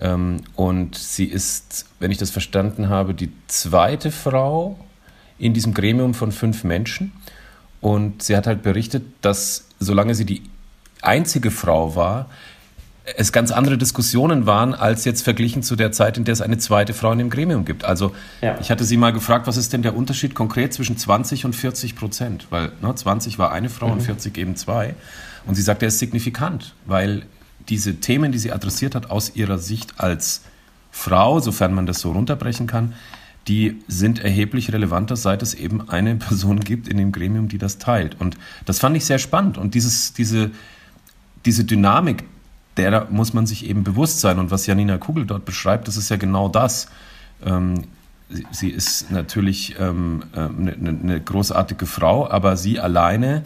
[0.00, 4.78] Ähm, und sie ist, wenn ich das verstanden habe, die zweite Frau
[5.38, 7.12] in diesem Gremium von fünf Menschen.
[7.80, 10.42] Und sie hat halt berichtet, dass solange sie die
[11.02, 12.30] einzige Frau war,
[13.04, 16.56] es ganz andere Diskussionen waren, als jetzt verglichen zu der Zeit, in der es eine
[16.56, 17.84] zweite Frau in dem Gremium gibt.
[17.84, 18.58] Also ja.
[18.60, 21.96] ich hatte sie mal gefragt, was ist denn der Unterschied konkret zwischen 20 und 40
[21.96, 22.46] Prozent?
[22.48, 23.92] Weil ne, 20 war eine Frau mhm.
[23.94, 24.94] und 40 eben zwei.
[25.46, 27.26] Und sie sagt, er ist signifikant, weil
[27.68, 30.42] diese Themen, die sie adressiert hat, aus ihrer Sicht als
[30.90, 32.94] Frau, sofern man das so runterbrechen kann,
[33.48, 37.76] die sind erheblich relevanter, seit es eben eine Person gibt in dem Gremium, die das
[37.76, 38.18] teilt.
[38.18, 39.58] Und das fand ich sehr spannend.
[39.58, 40.50] Und dieses, diese,
[41.44, 42.24] diese Dynamik,
[42.76, 44.38] der muss man sich eben bewusst sein.
[44.38, 46.88] Und was Janina Kugel dort beschreibt, das ist ja genau das.
[47.44, 47.84] Ähm,
[48.28, 53.44] sie, sie, ist natürlich ähm, eine, äh, eine, großartige Frau, aber sie alleine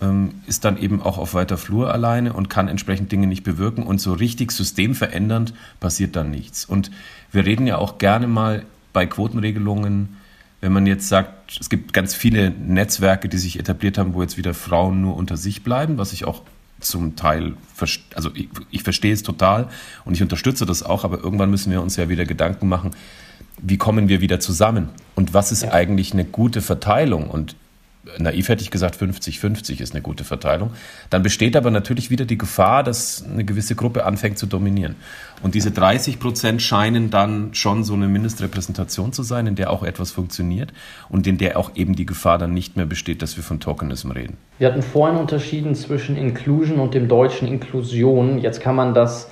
[0.00, 3.82] ähm, ist dann eben auch auf weiter Flur alleine und kann entsprechend Dinge nicht bewirken.
[3.82, 6.64] Und so richtig systemverändernd passiert dann nichts.
[6.64, 6.90] Und
[7.32, 10.16] wir reden ja auch gerne mal bei Quotenregelungen,
[10.60, 14.36] wenn man jetzt sagt, es gibt ganz viele Netzwerke, die sich etabliert haben, wo jetzt
[14.36, 16.42] wieder Frauen nur unter sich bleiben, was ich auch
[16.80, 17.54] zum Teil,
[18.14, 19.68] also ich, ich verstehe es total
[20.04, 22.90] und ich unterstütze das auch, aber irgendwann müssen wir uns ja wieder Gedanken machen,
[23.62, 25.72] wie kommen wir wieder zusammen und was ist ja.
[25.72, 27.56] eigentlich eine gute Verteilung und
[28.18, 30.70] naiv hätte ich gesagt, 50-50 ist eine gute Verteilung.
[31.10, 34.96] Dann besteht aber natürlich wieder die Gefahr, dass eine gewisse Gruppe anfängt zu dominieren.
[35.42, 39.82] Und diese 30 Prozent scheinen dann schon so eine Mindestrepräsentation zu sein, in der auch
[39.82, 40.72] etwas funktioniert
[41.08, 44.10] und in der auch eben die Gefahr dann nicht mehr besteht, dass wir von Tokenism
[44.10, 44.36] reden.
[44.58, 48.38] Wir hatten vorhin unterschieden zwischen Inclusion und dem deutschen Inklusion.
[48.38, 49.28] Jetzt kann man das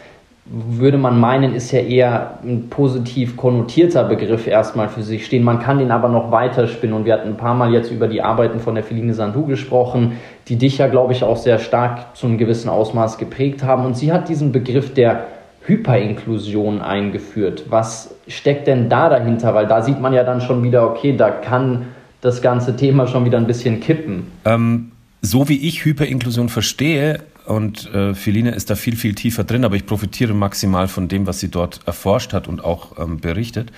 [0.50, 5.44] würde man meinen, ist ja eher ein positiv konnotierter Begriff erstmal für sich stehen.
[5.44, 8.22] Man kann den aber noch weiterspinnen und wir hatten ein paar Mal jetzt über die
[8.22, 10.12] Arbeiten von der Feline Sandu gesprochen,
[10.48, 13.84] die dich ja, glaube ich, auch sehr stark zu einem gewissen Ausmaß geprägt haben.
[13.84, 15.26] Und sie hat diesen Begriff der
[15.66, 17.64] Hyperinklusion eingeführt.
[17.68, 19.54] Was steckt denn da dahinter?
[19.54, 21.88] Weil da sieht man ja dann schon wieder, okay, da kann
[22.22, 24.28] das ganze Thema schon wieder ein bisschen kippen.
[24.46, 29.64] Ähm, so wie ich Hyperinklusion verstehe, und äh, Feline ist da viel, viel tiefer drin,
[29.64, 33.72] aber ich profitiere maximal von dem, was sie dort erforscht hat und auch ähm, berichtet.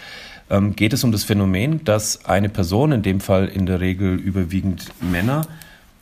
[0.50, 4.16] Ähm, geht es um das Phänomen, dass eine Person, in dem Fall in der Regel
[4.16, 5.46] überwiegend Männer,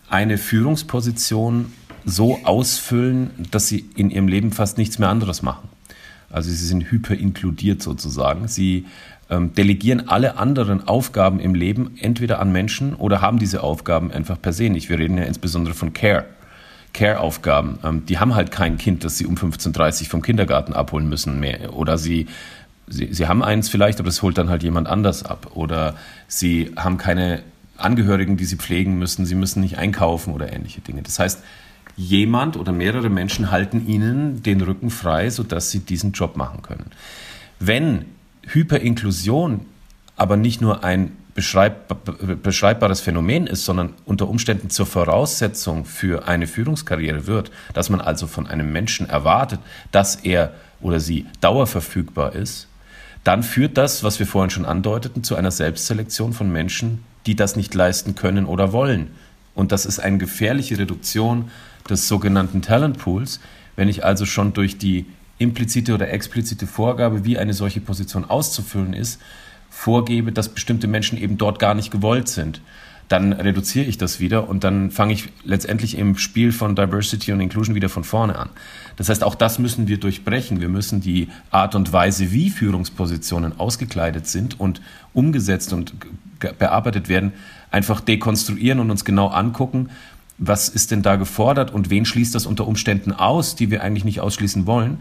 [0.09, 1.71] eine Führungsposition
[2.07, 5.69] so ausfüllen, dass sie in ihrem Leben fast nichts mehr anderes machen.
[6.31, 8.49] Also sie sind hyperinkludiert sozusagen.
[8.49, 8.87] Sie
[9.29, 14.41] ähm, delegieren alle anderen Aufgaben im Leben entweder an Menschen oder haben diese Aufgaben einfach
[14.41, 14.89] per se nicht.
[14.89, 16.25] Wir reden ja insbesondere von Care.
[16.99, 17.79] Care-Aufgaben.
[17.85, 21.39] Ähm, die haben halt kein Kind, das sie um 15.30 Uhr vom Kindergarten abholen müssen
[21.39, 21.75] mehr.
[21.75, 22.27] Oder sie,
[22.89, 25.53] sie, sie haben eins vielleicht, aber das holt dann halt jemand anders ab.
[25.55, 25.95] Oder
[26.27, 27.43] sie haben keine
[27.77, 29.27] Angehörigen, die sie pflegen müssen.
[29.27, 31.03] Sie müssen nicht einkaufen oder ähnliche Dinge.
[31.03, 31.45] Das heißt,
[31.97, 36.91] jemand oder mehrere Menschen halten ihnen den Rücken frei, sodass sie diesen Job machen können.
[37.61, 38.07] Wenn
[38.45, 39.61] Hyperinklusion
[40.17, 46.49] aber nicht nur ein beschreib, beschreibbares Phänomen ist, sondern unter Umständen zur Voraussetzung für eine
[46.49, 49.61] Führungskarriere wird, dass man also von einem Menschen erwartet,
[49.93, 52.67] dass er oder sie dauerverfügbar ist,
[53.23, 57.55] dann führt das, was wir vorhin schon andeuteten, zu einer Selbstselektion von Menschen, die das
[57.55, 59.13] nicht leisten können oder wollen.
[59.55, 61.53] Und das ist eine gefährliche Reduktion
[61.89, 63.39] des sogenannten Talent Pools,
[63.77, 65.07] wenn ich also schon durch die
[65.39, 69.21] implizite oder explizite Vorgabe, wie eine solche Position auszufüllen ist,
[69.79, 72.61] vorgebe, dass bestimmte Menschen eben dort gar nicht gewollt sind,
[73.07, 77.41] dann reduziere ich das wieder und dann fange ich letztendlich im Spiel von Diversity und
[77.41, 78.51] Inclusion wieder von vorne an.
[78.97, 80.61] Das heißt, auch das müssen wir durchbrechen.
[80.61, 84.83] Wir müssen die Art und Weise, wie Führungspositionen ausgekleidet sind und
[85.15, 85.95] umgesetzt und
[86.59, 87.33] bearbeitet werden,
[87.71, 89.91] einfach dekonstruieren und uns genau angucken,
[90.39, 94.05] was ist denn da gefordert und wen schließt das unter Umständen aus, die wir eigentlich
[94.05, 94.99] nicht ausschließen wollen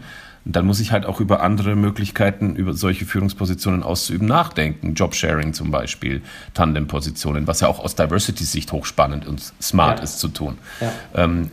[0.54, 4.94] dann muss ich halt auch über andere Möglichkeiten, über solche Führungspositionen auszuüben, nachdenken.
[4.94, 6.22] Jobsharing zum Beispiel,
[6.54, 10.04] Tandempositionen, was ja auch aus Diversity-Sicht hochspannend und smart ja.
[10.04, 10.56] ist zu tun.
[10.80, 10.92] Ja.
[11.14, 11.50] Ähm,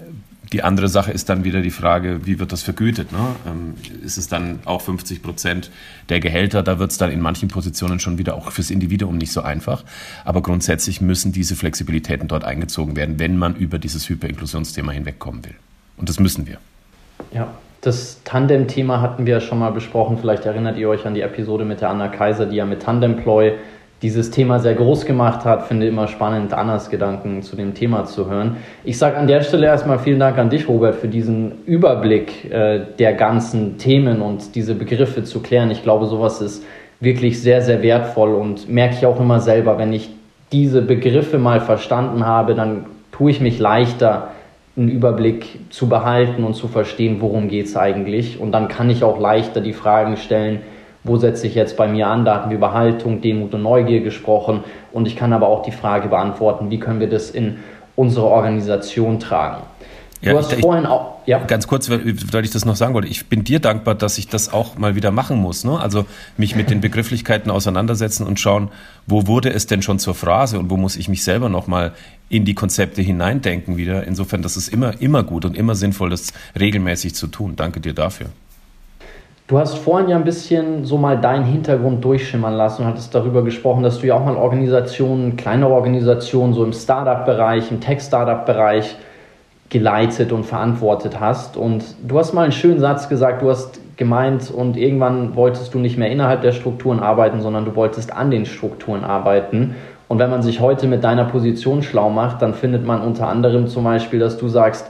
[0.53, 3.11] die andere Sache ist dann wieder die Frage, wie wird das vergütet?
[3.11, 3.35] Ne?
[3.45, 3.73] Ähm,
[4.03, 5.71] ist es dann auch 50 Prozent
[6.07, 6.63] der Gehälter?
[6.63, 9.83] Da wird es dann in manchen Positionen schon wieder auch fürs Individuum nicht so einfach.
[10.23, 15.55] Aber grundsätzlich müssen diese Flexibilitäten dort eingezogen werden, wenn man über dieses Hyperinklusionsthema hinwegkommen will.
[15.97, 16.59] Und das müssen wir.
[17.35, 17.49] Ja,
[17.81, 20.17] das Tandem-Thema hatten wir schon mal besprochen.
[20.17, 23.55] Vielleicht erinnert ihr euch an die Episode mit der Anna Kaiser, die ja mit Tandemploy
[24.01, 25.67] dieses Thema sehr groß gemacht hat.
[25.67, 28.55] Finde immer spannend, Annas Gedanken zu dem Thema zu hören.
[28.85, 32.79] Ich sage an der Stelle erstmal vielen Dank an dich, Robert, für diesen Überblick äh,
[32.97, 35.71] der ganzen Themen und diese Begriffe zu klären.
[35.71, 36.63] Ich glaube, sowas ist
[37.01, 40.09] wirklich sehr, sehr wertvoll und merke ich auch immer selber, wenn ich
[40.53, 44.29] diese Begriffe mal verstanden habe, dann tue ich mich leichter,
[44.77, 48.39] einen Überblick zu behalten und zu verstehen, worum geht es eigentlich.
[48.39, 50.61] Und dann kann ich auch leichter die Fragen stellen,
[51.03, 52.25] wo setze ich jetzt bei mir an?
[52.25, 54.63] Da hatten wir über Haltung, Demut und Neugier gesprochen.
[54.91, 57.57] Und ich kann aber auch die Frage beantworten, wie können wir das in
[57.95, 59.61] unsere Organisation tragen?
[60.25, 61.19] Du ja, hast ich, vorhin auch.
[61.27, 61.37] Ja.
[61.43, 62.01] Ganz kurz, weil,
[62.33, 63.07] weil ich das noch sagen wollte.
[63.07, 65.63] Ich bin dir dankbar, dass ich das auch mal wieder machen muss.
[65.63, 65.79] Ne?
[65.79, 66.05] Also
[66.35, 68.69] mich mit den Begrifflichkeiten auseinandersetzen und schauen,
[69.05, 71.91] wo wurde es denn schon zur Phrase und wo muss ich mich selber nochmal
[72.27, 74.05] in die Konzepte hineindenken wieder.
[74.07, 77.55] Insofern, das ist immer, immer gut und immer sinnvoll, das regelmäßig zu tun.
[77.55, 78.27] Danke dir dafür.
[79.45, 83.43] Du hast vorhin ja ein bisschen so mal deinen Hintergrund durchschimmern lassen und hattest darüber
[83.43, 88.95] gesprochen, dass du ja auch mal Organisationen, kleinere Organisationen, so im Startup-Bereich, im Tech-Startup-Bereich
[89.75, 91.57] geleitet und verantwortet hast.
[91.57, 95.79] Und du hast mal einen schönen Satz gesagt, du hast gemeint und irgendwann wolltest du
[95.79, 99.75] nicht mehr innerhalb der Strukturen arbeiten, sondern du wolltest an den Strukturen arbeiten.
[100.07, 103.67] Und wenn man sich heute mit deiner Position schlau macht, dann findet man unter anderem
[103.67, 104.89] zum Beispiel, dass du sagst,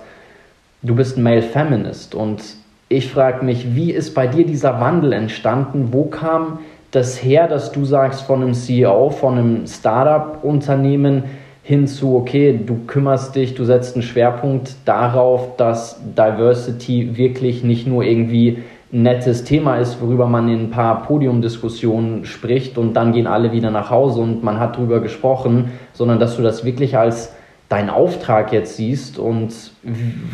[0.83, 2.43] du bist ein Male Feminist und
[2.87, 5.89] ich frage mich, wie ist bei dir dieser Wandel entstanden?
[5.93, 6.59] Wo kam
[6.91, 11.23] das her, dass du sagst, von einem CEO, von einem Startup-Unternehmen
[11.65, 17.87] hin zu, okay, du kümmerst dich, du setzt einen Schwerpunkt darauf, dass Diversity wirklich nicht
[17.87, 18.59] nur irgendwie
[18.93, 23.51] ein nettes Thema ist, worüber man in ein paar Podiumdiskussionen spricht und dann gehen alle
[23.51, 27.33] wieder nach Hause und man hat darüber gesprochen, sondern dass du das wirklich als
[27.67, 29.51] deinen Auftrag jetzt siehst und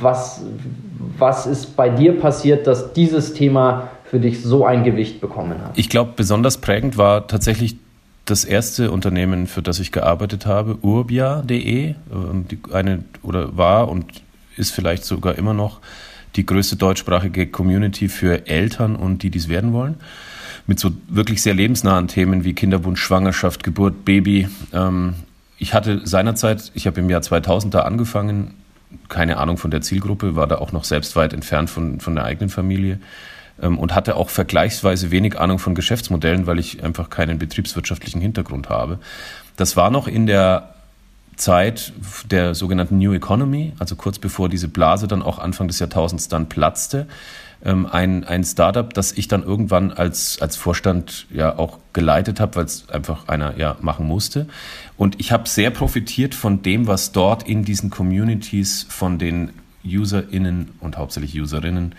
[0.01, 0.43] was,
[1.17, 5.77] was ist bei dir passiert, dass dieses Thema für dich so ein Gewicht bekommen hat?
[5.77, 7.77] Ich glaube, besonders prägend war tatsächlich
[8.25, 14.21] das erste Unternehmen, für das ich gearbeitet habe, urbia.de, ähm, eine oder war und
[14.57, 15.79] ist vielleicht sogar immer noch
[16.35, 19.95] die größte deutschsprachige Community für Eltern und die, die es werden wollen.
[20.67, 24.47] Mit so wirklich sehr lebensnahen Themen wie Kinderwunsch, Schwangerschaft, Geburt, Baby.
[24.71, 25.15] Ähm,
[25.57, 28.53] ich hatte seinerzeit, ich habe im Jahr 2000 da angefangen,
[29.09, 32.25] keine Ahnung von der Zielgruppe, war da auch noch selbst weit entfernt von, von der
[32.25, 32.99] eigenen Familie
[33.67, 38.99] und hatte auch vergleichsweise wenig Ahnung von Geschäftsmodellen, weil ich einfach keinen betriebswirtschaftlichen Hintergrund habe.
[39.57, 40.73] Das war noch in der
[41.35, 41.93] Zeit
[42.29, 46.49] der sogenannten New Economy, also kurz bevor diese Blase dann auch Anfang des Jahrtausends dann
[46.49, 47.07] platzte
[47.63, 52.55] ähm, ein, ein Startup, das ich dann irgendwann als, als Vorstand ja auch geleitet habe,
[52.55, 54.47] weil es einfach einer ja machen musste.
[54.97, 59.51] Und ich habe sehr profitiert von dem, was dort in diesen Communities von den
[59.83, 61.95] UserInnen und hauptsächlich Userinnen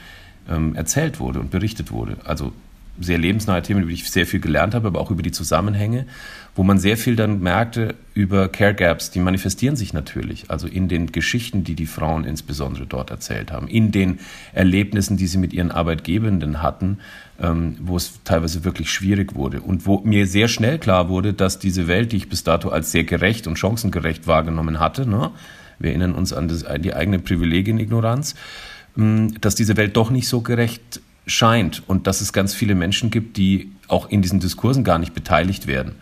[0.49, 2.17] ähm, erzählt wurde und berichtet wurde.
[2.25, 2.53] Also
[3.01, 6.07] sehr lebensnahe Themen, über die ich sehr viel gelernt habe, aber auch über die Zusammenhänge,
[6.55, 10.89] wo man sehr viel dann merkte über Care Gaps, die manifestieren sich natürlich, also in
[10.89, 14.19] den Geschichten, die die Frauen insbesondere dort erzählt haben, in den
[14.53, 16.99] Erlebnissen, die sie mit ihren Arbeitgebenden hatten,
[17.41, 19.63] ähm, wo es teilweise wirklich schwierig wurde.
[19.63, 22.93] Und wo mir sehr schnell klar wurde, dass diese Welt, die ich bis dato als
[22.93, 25.31] sehr gerecht und chancengerecht wahrgenommen hatte, ne,
[25.79, 28.35] wir erinnern uns an, das, die eigene Privilegienignoranz,
[28.95, 33.37] dass diese Welt doch nicht so gerecht scheint und dass es ganz viele Menschen gibt,
[33.37, 35.95] die auch in diesen Diskursen gar nicht beteiligt werden,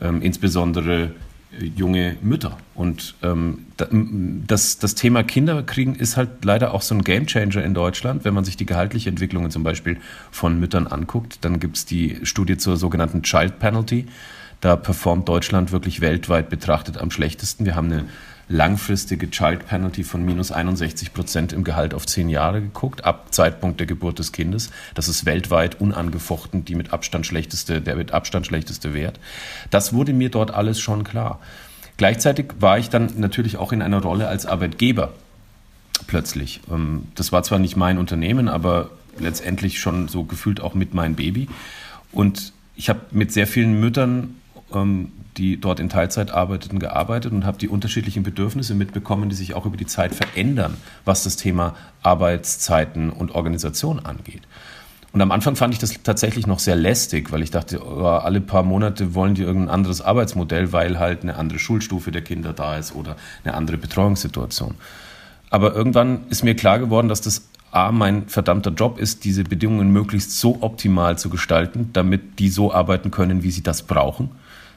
[0.00, 1.12] ähm, insbesondere
[1.58, 2.56] äh, junge Mütter.
[2.74, 3.66] Und ähm,
[4.46, 8.24] das, das Thema Kinderkriegen ist halt leider auch so ein Gamechanger in Deutschland.
[8.24, 9.98] Wenn man sich die gehaltliche Entwicklung zum Beispiel
[10.30, 14.06] von Müttern anguckt, dann gibt es die Studie zur sogenannten Child Penalty.
[14.60, 17.64] Da performt Deutschland wirklich weltweit betrachtet am schlechtesten.
[17.64, 18.04] Wir haben eine
[18.48, 23.80] langfristige Child Penalty von minus 61 Prozent im Gehalt auf zehn Jahre geguckt, ab Zeitpunkt
[23.80, 24.70] der Geburt des Kindes.
[24.94, 29.18] Das ist weltweit unangefochten die mit Abstand schlechteste, der mit Abstand schlechteste Wert.
[29.70, 31.40] Das wurde mir dort alles schon klar.
[31.96, 35.12] Gleichzeitig war ich dann natürlich auch in einer Rolle als Arbeitgeber
[36.06, 36.60] plötzlich.
[36.70, 41.14] Ähm, das war zwar nicht mein Unternehmen, aber letztendlich schon so gefühlt auch mit meinem
[41.14, 41.48] Baby.
[42.10, 44.36] Und ich habe mit sehr vielen Müttern
[44.74, 49.54] ähm, die dort in Teilzeit arbeiteten, gearbeitet und habe die unterschiedlichen Bedürfnisse mitbekommen, die sich
[49.54, 54.42] auch über die Zeit verändern, was das Thema Arbeitszeiten und Organisation angeht.
[55.12, 58.40] Und am Anfang fand ich das tatsächlich noch sehr lästig, weil ich dachte, oh, alle
[58.40, 62.78] paar Monate wollen die irgendein anderes Arbeitsmodell, weil halt eine andere Schulstufe der Kinder da
[62.78, 64.74] ist oder eine andere Betreuungssituation.
[65.50, 69.92] Aber irgendwann ist mir klar geworden, dass das A, mein verdammter Job ist, diese Bedingungen
[69.92, 74.30] möglichst so optimal zu gestalten, damit die so arbeiten können, wie sie das brauchen.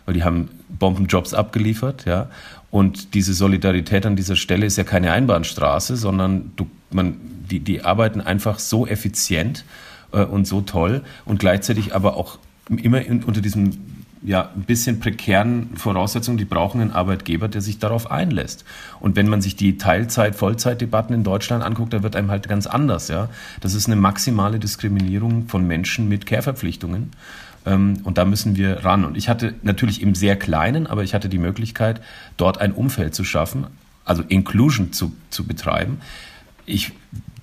[0.06, 2.30] Weil die haben Bombenjobs abgeliefert, ja.
[2.72, 7.16] Und diese Solidarität an dieser Stelle ist ja keine Einbahnstraße, sondern du, man,
[7.50, 9.64] die, die arbeiten einfach so effizient
[10.12, 12.38] äh, und so toll und gleichzeitig aber auch
[12.70, 13.72] immer in, unter diesem
[14.26, 18.66] ja, ein bisschen prekären Voraussetzungen, die brauchen einen Arbeitgeber, der sich darauf einlässt.
[19.00, 22.66] Und wenn man sich die Teilzeit-, Vollzeitdebatten in Deutschland anguckt, da wird einem halt ganz
[22.66, 23.30] anders, ja.
[23.62, 27.12] Das ist eine maximale Diskriminierung von Menschen mit Kehrverpflichtungen.
[27.66, 29.06] Ähm, und da müssen wir ran.
[29.06, 32.02] Und ich hatte natürlich im sehr kleinen, aber ich hatte die Möglichkeit,
[32.38, 33.68] dort ein Umfeld zu schaffen,
[34.04, 36.00] also Inclusion zu, zu betreiben.
[36.66, 36.94] Ich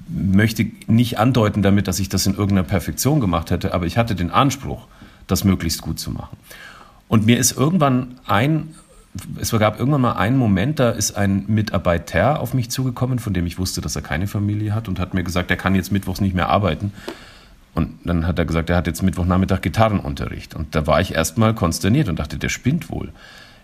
[0.08, 4.14] möchte nicht andeuten damit, dass ich das in irgendeiner Perfektion gemacht hätte, aber ich hatte
[4.14, 4.86] den Anspruch,
[5.26, 6.36] das möglichst gut zu machen.
[7.08, 8.74] Und mir ist irgendwann ein,
[9.38, 13.46] es gab irgendwann mal einen Moment, da ist ein Mitarbeiter auf mich zugekommen, von dem
[13.46, 16.20] ich wusste, dass er keine Familie hat und hat mir gesagt, er kann jetzt mittwochs
[16.20, 16.92] nicht mehr arbeiten.
[17.74, 20.54] Und dann hat er gesagt, er hat jetzt Mittwochnachmittag Gitarrenunterricht.
[20.54, 23.12] Und da war ich erstmal konsterniert und dachte, der spinnt wohl.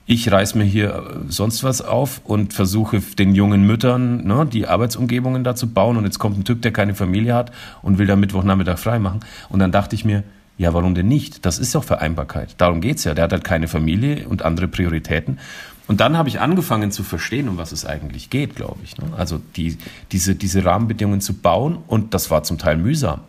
[0.06, 4.66] Ich reiß mir hier äh, sonst was auf und versuche den jungen Müttern ne, die
[4.66, 5.98] Arbeitsumgebungen da zu bauen.
[5.98, 7.52] Und jetzt kommt ein Typ, der keine Familie hat
[7.82, 9.20] und will da Mittwochnachmittag frei machen.
[9.50, 10.24] Und dann dachte ich mir,
[10.56, 11.44] ja, warum denn nicht?
[11.44, 12.54] Das ist doch Vereinbarkeit.
[12.56, 13.12] Darum geht's ja.
[13.12, 15.38] Der hat halt keine Familie und andere Prioritäten.
[15.86, 18.96] Und dann habe ich angefangen zu verstehen, um was es eigentlich geht, glaube ich.
[18.98, 19.04] Ne?
[19.16, 19.76] Also die,
[20.12, 23.20] diese, diese Rahmenbedingungen zu bauen und das war zum Teil mühsam.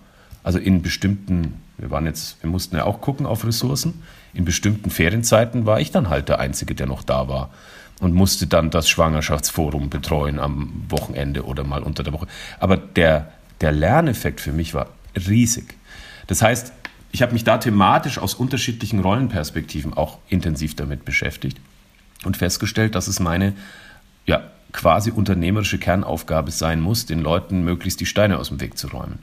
[0.43, 4.01] Also in bestimmten, wir waren jetzt, wir mussten ja auch gucken auf Ressourcen.
[4.33, 7.49] In bestimmten Ferienzeiten war ich dann halt der Einzige, der noch da war
[7.99, 12.27] und musste dann das Schwangerschaftsforum betreuen am Wochenende oder mal unter der Woche.
[12.59, 14.87] Aber der, der Lerneffekt für mich war
[15.27, 15.75] riesig.
[16.27, 16.71] Das heißt,
[17.11, 21.59] ich habe mich da thematisch aus unterschiedlichen Rollenperspektiven auch intensiv damit beschäftigt
[22.23, 23.53] und festgestellt, dass es meine
[24.25, 28.87] ja, quasi unternehmerische Kernaufgabe sein muss, den Leuten möglichst die Steine aus dem Weg zu
[28.87, 29.19] räumen.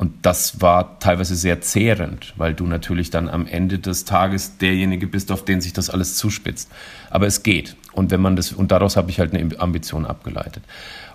[0.00, 5.06] Und das war teilweise sehr zehrend, weil du natürlich dann am Ende des Tages derjenige
[5.06, 6.70] bist, auf den sich das alles zuspitzt.
[7.10, 7.76] Aber es geht.
[7.92, 10.62] Und wenn man das, und daraus habe ich halt eine Ambition abgeleitet.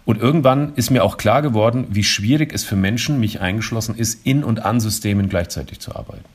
[0.05, 4.23] Und irgendwann ist mir auch klar geworden, wie schwierig es für Menschen, mich eingeschlossen ist,
[4.23, 6.25] in und an Systemen gleichzeitig zu arbeiten.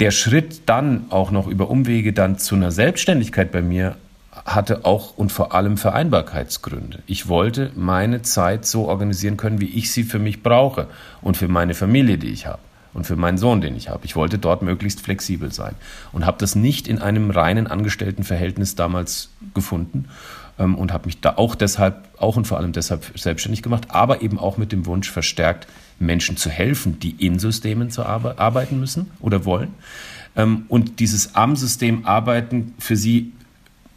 [0.00, 3.96] Der Schritt dann auch noch über Umwege dann zu einer Selbstständigkeit bei mir
[4.32, 7.02] hatte auch und vor allem Vereinbarkeitsgründe.
[7.06, 10.88] Ich wollte meine Zeit so organisieren können, wie ich sie für mich brauche
[11.20, 12.60] und für meine Familie, die ich habe
[12.94, 14.04] und für meinen Sohn, den ich habe.
[14.04, 15.74] Ich wollte dort möglichst flexibel sein
[16.12, 20.08] und habe das nicht in einem reinen Angestelltenverhältnis damals gefunden
[20.58, 24.22] ähm, und habe mich da auch deshalb, auch und vor allem deshalb selbstständig gemacht, aber
[24.22, 25.66] eben auch mit dem Wunsch verstärkt,
[25.98, 29.74] Menschen zu helfen, die in Systemen zu arbe arbeiten müssen oder wollen.
[30.36, 33.32] Ähm, und dieses am System arbeiten für sie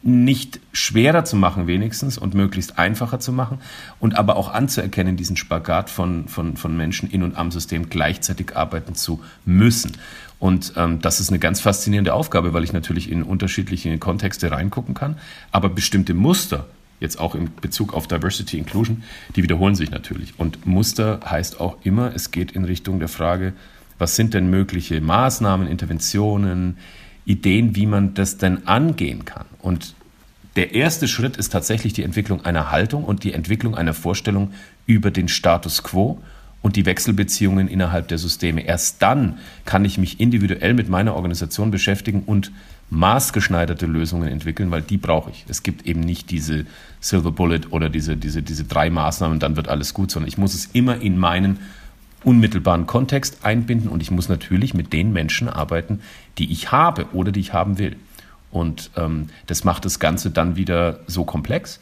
[0.06, 3.57] nicht schwerer zu machen wenigstens und möglichst einfacher zu machen
[3.99, 8.56] und aber auch anzuerkennen, diesen Spagat von, von, von Menschen in und am System gleichzeitig
[8.56, 9.94] arbeiten zu müssen.
[10.38, 14.94] Und ähm, das ist eine ganz faszinierende Aufgabe, weil ich natürlich in unterschiedliche Kontexte reingucken
[14.94, 15.18] kann,
[15.52, 16.68] aber bestimmte Muster,
[16.99, 19.02] jetzt auch in Bezug auf Diversity Inclusion,
[19.36, 20.40] die wiederholen sich natürlich.
[20.40, 23.53] Und Muster heißt auch immer, es geht in Richtung der Frage,
[23.98, 26.77] was sind denn mögliche Maßnahmen, Interventionen,
[27.26, 29.45] Ideen, wie man das denn angehen kann.
[29.66, 29.96] Und
[30.58, 34.54] der erste Schritt ist tatsächlich die Entwicklung einer Haltung und die Entwicklung einer Vorstellung
[34.86, 36.22] über den Status quo
[36.62, 38.62] und die Wechselbeziehungen innerhalb der Systeme.
[38.62, 42.52] Erst dann kann ich mich individuell mit meiner Organisation beschäftigen und
[42.92, 45.46] maßgeschneiderte Lösungen entwickeln, weil die brauche ich.
[45.50, 46.68] Es gibt eben nicht diese
[47.00, 50.54] Silver Bullet oder diese, diese, diese drei Maßnahmen, dann wird alles gut, sondern ich muss
[50.54, 51.58] es immer in meinen
[52.24, 56.02] unmittelbaren Kontext einbinden und ich muss natürlich mit den Menschen arbeiten,
[56.38, 57.96] die ich habe oder die ich haben will.
[58.56, 61.82] Und ähm, das macht das Ganze dann wieder so komplex.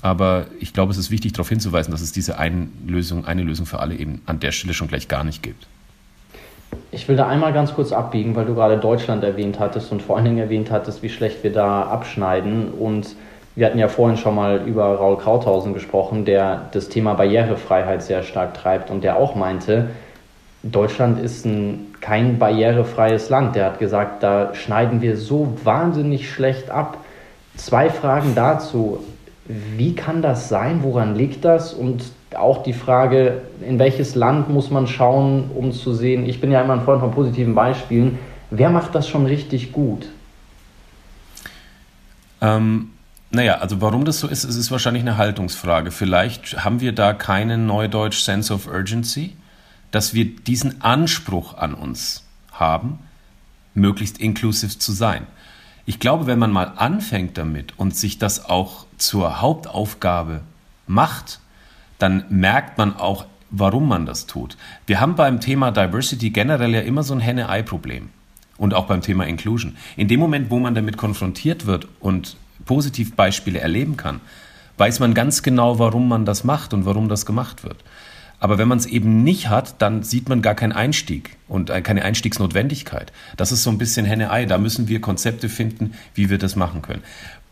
[0.00, 3.66] Aber ich glaube, es ist wichtig, darauf hinzuweisen, dass es diese eine Lösung, eine Lösung
[3.66, 5.66] für alle eben an der Stelle schon gleich gar nicht gibt.
[6.92, 10.16] Ich will da einmal ganz kurz abbiegen, weil du gerade Deutschland erwähnt hattest und vor
[10.16, 12.68] allen Dingen erwähnt hattest, wie schlecht wir da abschneiden.
[12.68, 13.16] Und
[13.56, 18.22] wir hatten ja vorhin schon mal über Raul Krauthausen gesprochen, der das Thema Barrierefreiheit sehr
[18.22, 19.88] stark treibt und der auch meinte,
[20.64, 23.54] Deutschland ist ein, kein barrierefreies Land.
[23.54, 26.98] Der hat gesagt, da schneiden wir so wahnsinnig schlecht ab.
[27.56, 29.04] Zwei Fragen dazu.
[29.46, 30.82] Wie kann das sein?
[30.82, 31.74] Woran liegt das?
[31.74, 32.02] Und
[32.34, 36.62] auch die Frage, in welches Land muss man schauen, um zu sehen, ich bin ja
[36.62, 38.18] immer ein Freund von positiven Beispielen,
[38.50, 40.08] wer macht das schon richtig gut?
[42.40, 42.90] Ähm,
[43.30, 45.90] naja, also warum das so ist, es ist wahrscheinlich eine Haltungsfrage.
[45.90, 49.34] Vielleicht haben wir da keinen Neudeutsch Sense of Urgency,
[49.94, 52.98] dass wir diesen Anspruch an uns haben,
[53.74, 55.26] möglichst inklusiv zu sein.
[55.86, 60.40] Ich glaube, wenn man mal anfängt damit und sich das auch zur Hauptaufgabe
[60.86, 61.40] macht,
[61.98, 64.56] dann merkt man auch, warum man das tut.
[64.86, 68.08] Wir haben beim Thema Diversity generell ja immer so ein Henne-Ei-Problem.
[68.56, 69.76] Und auch beim Thema Inclusion.
[69.96, 74.20] In dem Moment, wo man damit konfrontiert wird und Positivbeispiele erleben kann,
[74.76, 77.84] weiß man ganz genau, warum man das macht und warum das gemacht wird.
[78.40, 81.80] Aber wenn man es eben nicht hat, dann sieht man gar keinen Einstieg und äh,
[81.80, 83.12] keine Einstiegsnotwendigkeit.
[83.36, 84.44] Das ist so ein bisschen Henne-Ei.
[84.46, 87.02] Da müssen wir Konzepte finden, wie wir das machen können.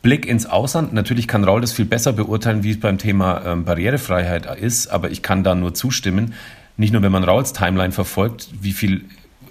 [0.03, 0.93] Blick ins Ausland.
[0.93, 5.11] Natürlich kann Raul das viel besser beurteilen, wie es beim Thema ähm, Barrierefreiheit ist, aber
[5.11, 6.35] ich kann da nur zustimmen.
[6.77, 9.05] Nicht nur, wenn man Rauls Timeline verfolgt, wie viel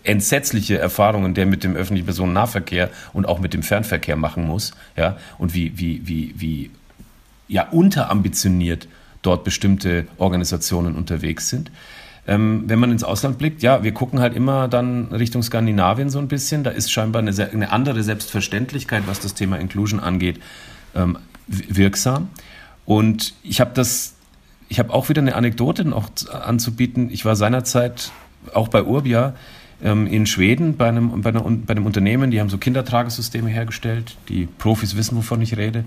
[0.03, 5.17] entsetzliche Erfahrungen der mit dem öffentlichen Personennahverkehr und auch mit dem Fernverkehr machen muss, ja,
[5.37, 6.71] und wie, wie, wie, wie
[7.47, 8.87] ja, unterambitioniert
[9.21, 11.71] dort bestimmte Organisationen unterwegs sind.
[12.27, 16.19] Ähm, wenn man ins Ausland blickt, ja, wir gucken halt immer dann Richtung Skandinavien so
[16.19, 16.63] ein bisschen.
[16.63, 20.39] Da ist scheinbar eine, eine andere Selbstverständlichkeit, was das Thema Inclusion angeht,
[20.95, 21.17] ähm,
[21.47, 22.29] wirksam.
[22.85, 24.13] Und ich habe das,
[24.69, 27.09] ich habe auch wieder eine Anekdote noch anzubieten.
[27.11, 28.11] Ich war seinerzeit
[28.53, 29.33] auch bei Urbia
[29.83, 34.15] ähm, in Schweden bei einem, bei, einer, bei einem Unternehmen, die haben so Kindertragesysteme hergestellt.
[34.29, 35.85] Die Profis wissen, wovon ich rede.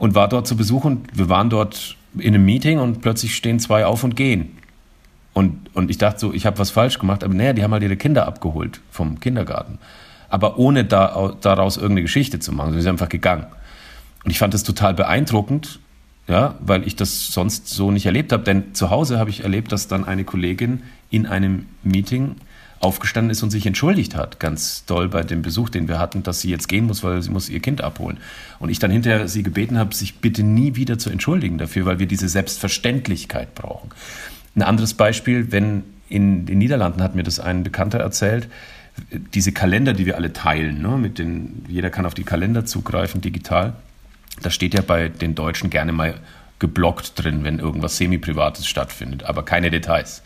[0.00, 3.60] Und war dort zu Besuch und wir waren dort in einem Meeting und plötzlich stehen
[3.60, 4.56] zwei auf und gehen.
[5.34, 7.82] Und, und ich dachte so, ich habe was falsch gemacht, aber naja, die haben halt
[7.82, 9.78] ihre Kinder abgeholt vom Kindergarten.
[10.30, 12.72] Aber ohne da, daraus irgendeine Geschichte zu machen.
[12.72, 13.44] Sie sind einfach gegangen.
[14.24, 15.80] Und ich fand das total beeindruckend,
[16.28, 18.42] ja, weil ich das sonst so nicht erlebt habe.
[18.42, 22.36] Denn zu Hause habe ich erlebt, dass dann eine Kollegin in einem Meeting
[22.80, 26.40] aufgestanden ist und sich entschuldigt hat, ganz doll bei dem Besuch, den wir hatten, dass
[26.40, 28.16] sie jetzt gehen muss, weil sie muss ihr Kind abholen.
[28.58, 31.98] Und ich dann hinterher sie gebeten habe, sich bitte nie wieder zu entschuldigen dafür, weil
[31.98, 33.90] wir diese Selbstverständlichkeit brauchen.
[34.56, 38.48] Ein anderes Beispiel, wenn in den Niederlanden hat mir das ein Bekannter erzählt,
[39.34, 43.20] diese Kalender, die wir alle teilen, ne, mit den, jeder kann auf die Kalender zugreifen,
[43.20, 43.74] digital.
[44.42, 46.14] Da steht ja bei den Deutschen gerne mal
[46.58, 50.22] geblockt drin, wenn irgendwas Semi-Privates stattfindet, aber keine Details.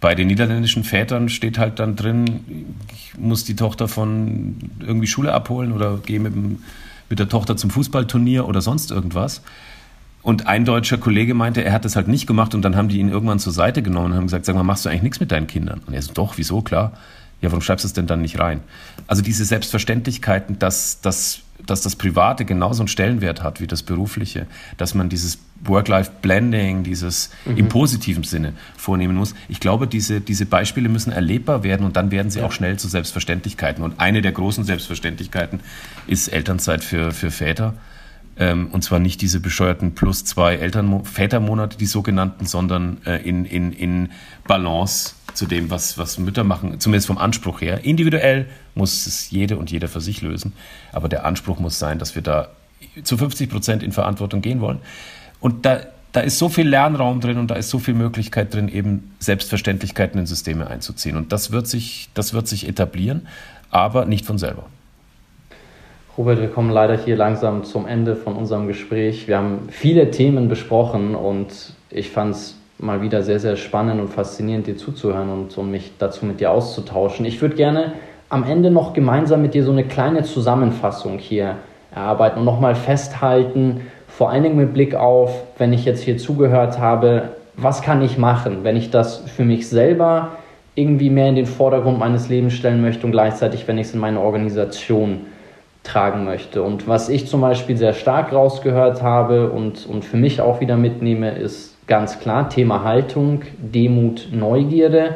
[0.00, 5.32] Bei den niederländischen Vätern steht halt dann drin, ich muss die Tochter von irgendwie Schule
[5.32, 9.42] abholen oder gehe mit, mit der Tochter zum Fußballturnier oder sonst irgendwas.
[10.22, 12.98] Und ein deutscher Kollege meinte, er hat das halt nicht gemacht und dann haben die
[12.98, 15.32] ihn irgendwann zur Seite genommen und haben gesagt, sag mal, machst du eigentlich nichts mit
[15.32, 15.80] deinen Kindern?
[15.86, 16.92] Und er so, doch, wieso, klar.
[17.40, 18.60] Ja, warum schreibst du es denn dann nicht rein?
[19.06, 24.46] Also diese Selbstverständlichkeiten, dass, dass, dass das Private genauso einen Stellenwert hat wie das Berufliche,
[24.76, 25.38] dass man dieses
[25.68, 27.56] Work-Life-Blending, dieses mhm.
[27.56, 29.34] im positiven Sinne vornehmen muss.
[29.48, 32.46] Ich glaube, diese, diese Beispiele müssen erlebbar werden und dann werden sie ja.
[32.46, 33.84] auch schnell zu Selbstverständlichkeiten.
[33.84, 35.60] Und eine der großen Selbstverständlichkeiten
[36.06, 37.74] ist Elternzeit für, für Väter.
[38.38, 43.44] Ähm, und zwar nicht diese bescheuerten plus zwei Eltern Vätermonate, die sogenannten, sondern äh, in,
[43.44, 44.10] in, in
[44.46, 47.84] Balance zu dem, was, was Mütter machen, zumindest vom Anspruch her.
[47.84, 50.52] Individuell muss es jede und jeder für sich lösen.
[50.92, 52.48] Aber der Anspruch muss sein, dass wir da
[53.02, 54.78] zu 50 Prozent in Verantwortung gehen wollen.
[55.40, 55.80] Und da,
[56.12, 60.18] da ist so viel Lernraum drin und da ist so viel Möglichkeit drin, eben Selbstverständlichkeiten
[60.18, 61.16] in Systeme einzuziehen.
[61.16, 63.26] Und das wird sich, das wird sich etablieren,
[63.70, 64.64] aber nicht von selber.
[66.16, 69.28] Robert, wir kommen leider hier langsam zum Ende von unserem Gespräch.
[69.28, 74.08] Wir haben viele Themen besprochen und ich fand es mal wieder sehr, sehr spannend und
[74.08, 77.24] faszinierend, dir zuzuhören und um mich dazu mit dir auszutauschen.
[77.24, 77.92] Ich würde gerne
[78.28, 81.56] am Ende noch gemeinsam mit dir so eine kleine Zusammenfassung hier
[81.94, 83.82] erarbeiten und nochmal festhalten,
[84.18, 88.18] vor allen Dingen mit Blick auf, wenn ich jetzt hier zugehört habe, was kann ich
[88.18, 90.30] machen, wenn ich das für mich selber
[90.74, 94.00] irgendwie mehr in den Vordergrund meines Lebens stellen möchte und gleichzeitig, wenn ich es in
[94.00, 95.20] meine Organisation
[95.84, 96.64] tragen möchte.
[96.64, 100.76] Und was ich zum Beispiel sehr stark rausgehört habe und, und für mich auch wieder
[100.76, 105.14] mitnehme, ist ganz klar Thema Haltung, Demut, Neugierde.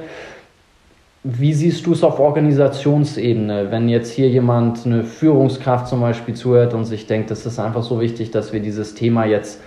[1.24, 6.74] Wie siehst du es auf Organisationsebene, wenn jetzt hier jemand, eine Führungskraft zum Beispiel zuhört
[6.74, 9.60] und sich denkt, es ist einfach so wichtig, dass wir dieses Thema jetzt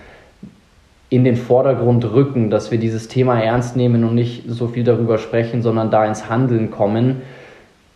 [1.10, 5.18] in den Vordergrund rücken, dass wir dieses Thema ernst nehmen und nicht so viel darüber
[5.18, 7.22] sprechen, sondern da ins Handeln kommen.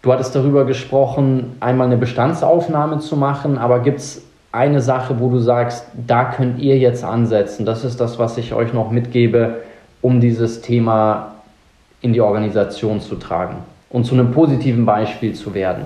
[0.02, 4.22] Du hattest darüber gesprochen, einmal eine Bestandsaufnahme zu machen, aber gibt es
[4.54, 7.66] eine Sache, wo du sagst, da könnt ihr jetzt ansetzen?
[7.66, 9.58] Das ist das, was ich euch noch mitgebe,
[10.02, 11.36] um dieses Thema
[12.02, 13.58] in die Organisation zu tragen
[13.90, 15.86] und zu einem positiven Beispiel zu werden.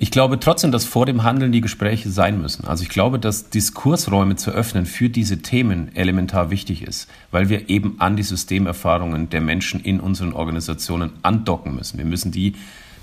[0.00, 2.68] Ich glaube trotzdem, dass vor dem Handeln die Gespräche sein müssen.
[2.68, 7.68] Also ich glaube, dass Diskursräume zu öffnen für diese Themen elementar wichtig ist, weil wir
[7.68, 11.98] eben an die Systemerfahrungen der Menschen in unseren Organisationen andocken müssen.
[11.98, 12.54] Wir müssen die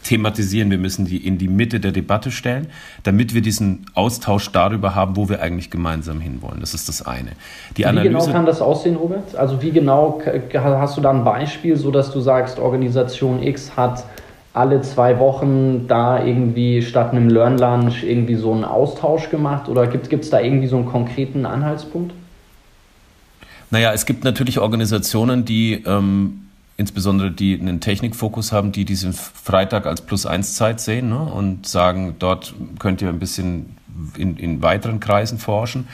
[0.05, 2.67] thematisieren, wir müssen die in die Mitte der Debatte stellen,
[3.03, 6.59] damit wir diesen Austausch darüber haben, wo wir eigentlich gemeinsam hinwollen.
[6.59, 7.31] Das ist das eine.
[7.75, 9.35] Die wie Analyse, genau kann das aussehen, Robert?
[9.35, 10.21] Also wie genau
[10.53, 14.05] hast du da ein Beispiel, so dass du sagst, Organisation X hat
[14.53, 19.87] alle zwei Wochen da irgendwie statt einem Learn Lunch irgendwie so einen Austausch gemacht oder
[19.87, 22.13] gibt es da irgendwie so einen konkreten Anhaltspunkt?
[23.71, 26.44] Naja, es gibt natürlich Organisationen, die ähm,
[26.77, 32.53] insbesondere die einen Technikfokus haben, die diesen Freitag als Plus-1-Zeit sehen ne, und sagen, dort
[32.79, 33.77] könnt ihr ein bisschen
[34.17, 35.87] in, in weiteren Kreisen forschen.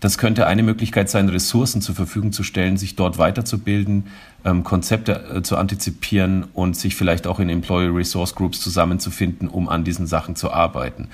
[0.00, 4.08] Das könnte eine Möglichkeit sein, Ressourcen zur Verfügung zu stellen, sich dort weiterzubilden,
[4.44, 9.68] ähm, Konzepte äh, zu antizipieren und sich vielleicht auch in Employee Resource Groups zusammenzufinden, um
[9.68, 11.08] an diesen Sachen zu arbeiten.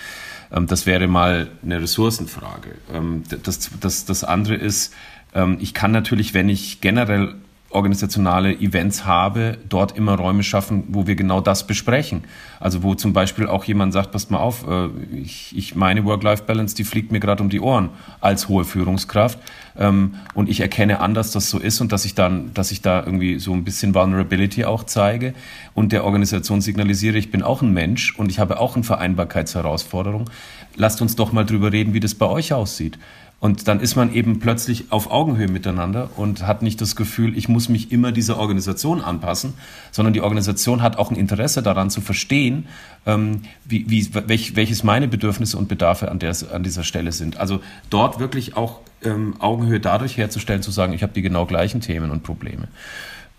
[0.50, 2.70] Ähm, das wäre mal eine Ressourcenfrage.
[2.92, 4.92] Ähm, das, das, das andere ist,
[5.34, 7.34] ähm, ich kann natürlich, wenn ich generell
[7.70, 12.24] organisationale Events habe, dort immer Räume schaffen, wo wir genau das besprechen.
[12.58, 16.74] Also wo zum Beispiel auch jemand sagt, passt mal auf, äh, ich, ich meine Work-Life-Balance,
[16.74, 17.90] die fliegt mir gerade um die Ohren
[18.20, 19.38] als hohe Führungskraft
[19.78, 22.82] ähm, und ich erkenne an, dass das so ist und dass ich dann, dass ich
[22.82, 25.32] da irgendwie so ein bisschen Vulnerability auch zeige
[25.72, 30.28] und der Organisation signalisiere, ich bin auch ein Mensch und ich habe auch eine Vereinbarkeitsherausforderung.
[30.76, 32.98] Lasst uns doch mal drüber reden, wie das bei euch aussieht.
[33.40, 37.48] Und dann ist man eben plötzlich auf Augenhöhe miteinander und hat nicht das Gefühl, ich
[37.48, 39.54] muss mich immer dieser Organisation anpassen,
[39.90, 42.66] sondern die Organisation hat auch ein Interesse daran zu verstehen,
[43.06, 47.38] ähm, wie, wie, welch, welches meine Bedürfnisse und Bedarfe an, der, an dieser Stelle sind.
[47.38, 51.80] Also dort wirklich auch ähm, Augenhöhe dadurch herzustellen, zu sagen, ich habe die genau gleichen
[51.80, 52.68] Themen und Probleme.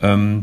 [0.02, 0.42] Ähm,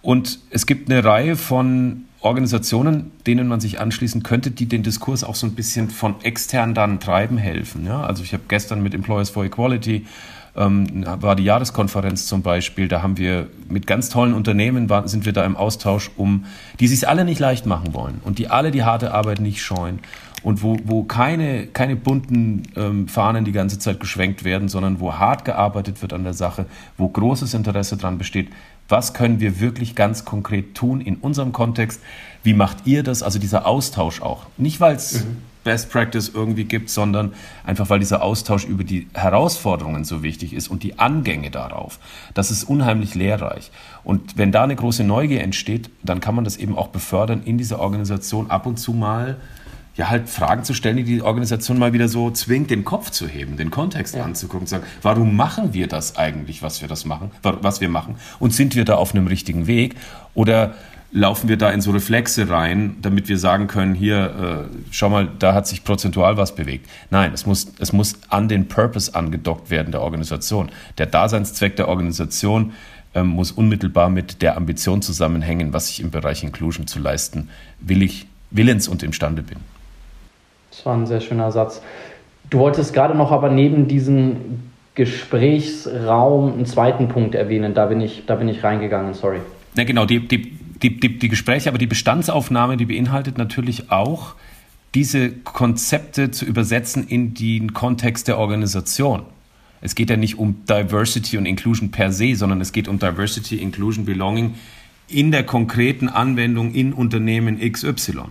[0.00, 5.24] und es gibt eine Reihe von Organisationen, denen man sich anschließen könnte, die den Diskurs
[5.24, 7.84] auch so ein bisschen von extern dann treiben helfen.
[7.84, 8.02] Ja?
[8.02, 10.06] Also ich habe gestern mit Employers for Equality
[10.54, 15.24] ähm, war die Jahreskonferenz zum Beispiel, da haben wir mit ganz tollen Unternehmen war, sind
[15.24, 16.44] wir da im Austausch, um
[16.78, 20.00] die sich alle nicht leicht machen wollen und die alle die harte Arbeit nicht scheuen
[20.42, 25.14] und wo, wo keine, keine bunten ähm, Fahnen die ganze Zeit geschwenkt werden, sondern wo
[25.14, 26.66] hart gearbeitet wird an der Sache,
[26.98, 28.48] wo großes Interesse dran besteht,
[28.92, 32.00] was können wir wirklich ganz konkret tun in unserem Kontext?
[32.44, 33.24] Wie macht ihr das?
[33.24, 34.46] Also dieser Austausch auch.
[34.58, 35.38] Nicht, weil es mhm.
[35.64, 37.32] Best Practice irgendwie gibt, sondern
[37.64, 41.98] einfach, weil dieser Austausch über die Herausforderungen so wichtig ist und die Angänge darauf.
[42.34, 43.70] Das ist unheimlich lehrreich.
[44.04, 47.58] Und wenn da eine große Neugier entsteht, dann kann man das eben auch befördern, in
[47.58, 49.40] dieser Organisation ab und zu mal
[49.96, 53.28] ja halt Fragen zu stellen, die die Organisation mal wieder so zwingt, den Kopf zu
[53.28, 54.24] heben, den Kontext ja.
[54.24, 58.16] anzugucken, zu sagen, warum machen wir das eigentlich, was wir das machen, was wir machen
[58.38, 59.96] und sind wir da auf einem richtigen Weg
[60.34, 60.74] oder
[61.12, 65.28] laufen wir da in so Reflexe rein, damit wir sagen können, hier, äh, schau mal,
[65.38, 66.88] da hat sich prozentual was bewegt.
[67.10, 70.70] Nein, es muss, es muss an den Purpose angedockt werden der Organisation.
[70.96, 72.72] Der Daseinszweck der Organisation
[73.14, 78.02] ähm, muss unmittelbar mit der Ambition zusammenhängen, was ich im Bereich Inclusion zu leisten will
[78.02, 79.58] ich, willens und imstande bin.
[80.72, 81.82] Das war ein sehr schöner Satz.
[82.48, 84.62] Du wolltest gerade noch aber neben diesem
[84.94, 87.74] Gesprächsraum einen zweiten Punkt erwähnen.
[87.74, 89.40] Da bin ich, da bin ich reingegangen, sorry.
[89.76, 94.34] Ja, genau, die, die, die, die, die Gespräche, aber die Bestandsaufnahme, die beinhaltet natürlich auch,
[94.94, 99.22] diese Konzepte zu übersetzen in den Kontext der Organisation.
[99.80, 103.56] Es geht ja nicht um Diversity und Inclusion per se, sondern es geht um Diversity,
[103.56, 104.54] Inclusion, Belonging
[105.08, 108.24] in der konkreten Anwendung in Unternehmen XY.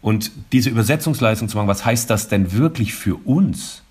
[0.00, 3.82] Und diese Übersetzungsleistung zu machen, was heißt das denn wirklich für uns?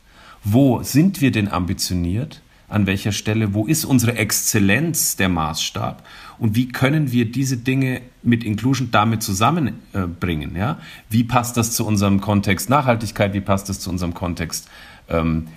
[0.44, 2.42] Wo sind wir denn ambitioniert?
[2.70, 3.54] An welcher Stelle?
[3.54, 6.04] Wo ist unsere Exzellenz der Maßstab?
[6.38, 10.56] Und wie können wir diese Dinge mit Inclusion damit zusammenbringen?
[10.56, 10.78] Ja?
[11.10, 13.34] Wie passt das zu unserem Kontext Nachhaltigkeit?
[13.34, 14.70] Wie passt das zu unserem Kontext
[15.10, 15.48] ähm,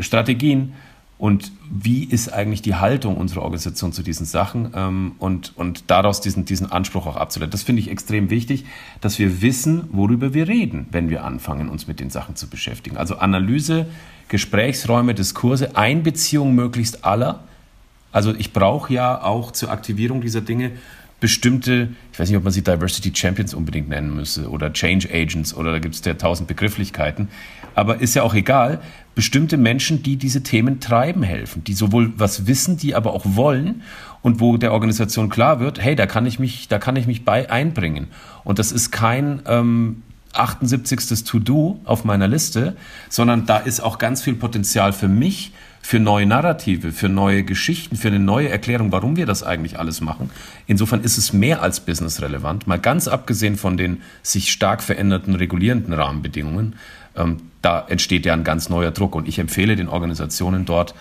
[0.00, 0.72] Strategien?
[1.20, 6.22] Und wie ist eigentlich die Haltung unserer Organisation zu diesen Sachen ähm, und, und daraus
[6.22, 7.50] diesen, diesen Anspruch auch abzuleiten.
[7.50, 8.64] Das finde ich extrem wichtig,
[9.02, 12.96] dass wir wissen, worüber wir reden, wenn wir anfangen, uns mit den Sachen zu beschäftigen.
[12.96, 13.84] Also Analyse,
[14.28, 17.44] Gesprächsräume, Diskurse, Einbeziehung möglichst aller.
[18.12, 20.72] Also ich brauche ja auch zur Aktivierung dieser Dinge
[21.20, 25.54] bestimmte, ich weiß nicht, ob man sie Diversity Champions unbedingt nennen müsse oder Change Agents
[25.54, 27.28] oder da gibt es ja tausend Begrifflichkeiten,
[27.80, 28.80] aber ist ja auch egal,
[29.14, 33.82] bestimmte Menschen, die diese Themen treiben helfen, die sowohl was wissen, die aber auch wollen
[34.22, 37.24] und wo der Organisation klar wird, hey, da kann ich mich, da kann ich mich
[37.24, 38.08] bei einbringen.
[38.44, 40.02] Und das ist kein ähm,
[40.34, 41.24] 78.
[41.24, 42.76] To-Do auf meiner Liste,
[43.08, 45.52] sondern da ist auch ganz viel Potenzial für mich,
[45.82, 50.02] für neue Narrative, für neue Geschichten, für eine neue Erklärung, warum wir das eigentlich alles
[50.02, 50.30] machen.
[50.66, 55.94] Insofern ist es mehr als businessrelevant, mal ganz abgesehen von den sich stark veränderten regulierenden
[55.94, 56.76] Rahmenbedingungen.
[57.16, 60.94] Ähm, da entsteht ja ein ganz neuer Druck und ich empfehle den Organisationen dort,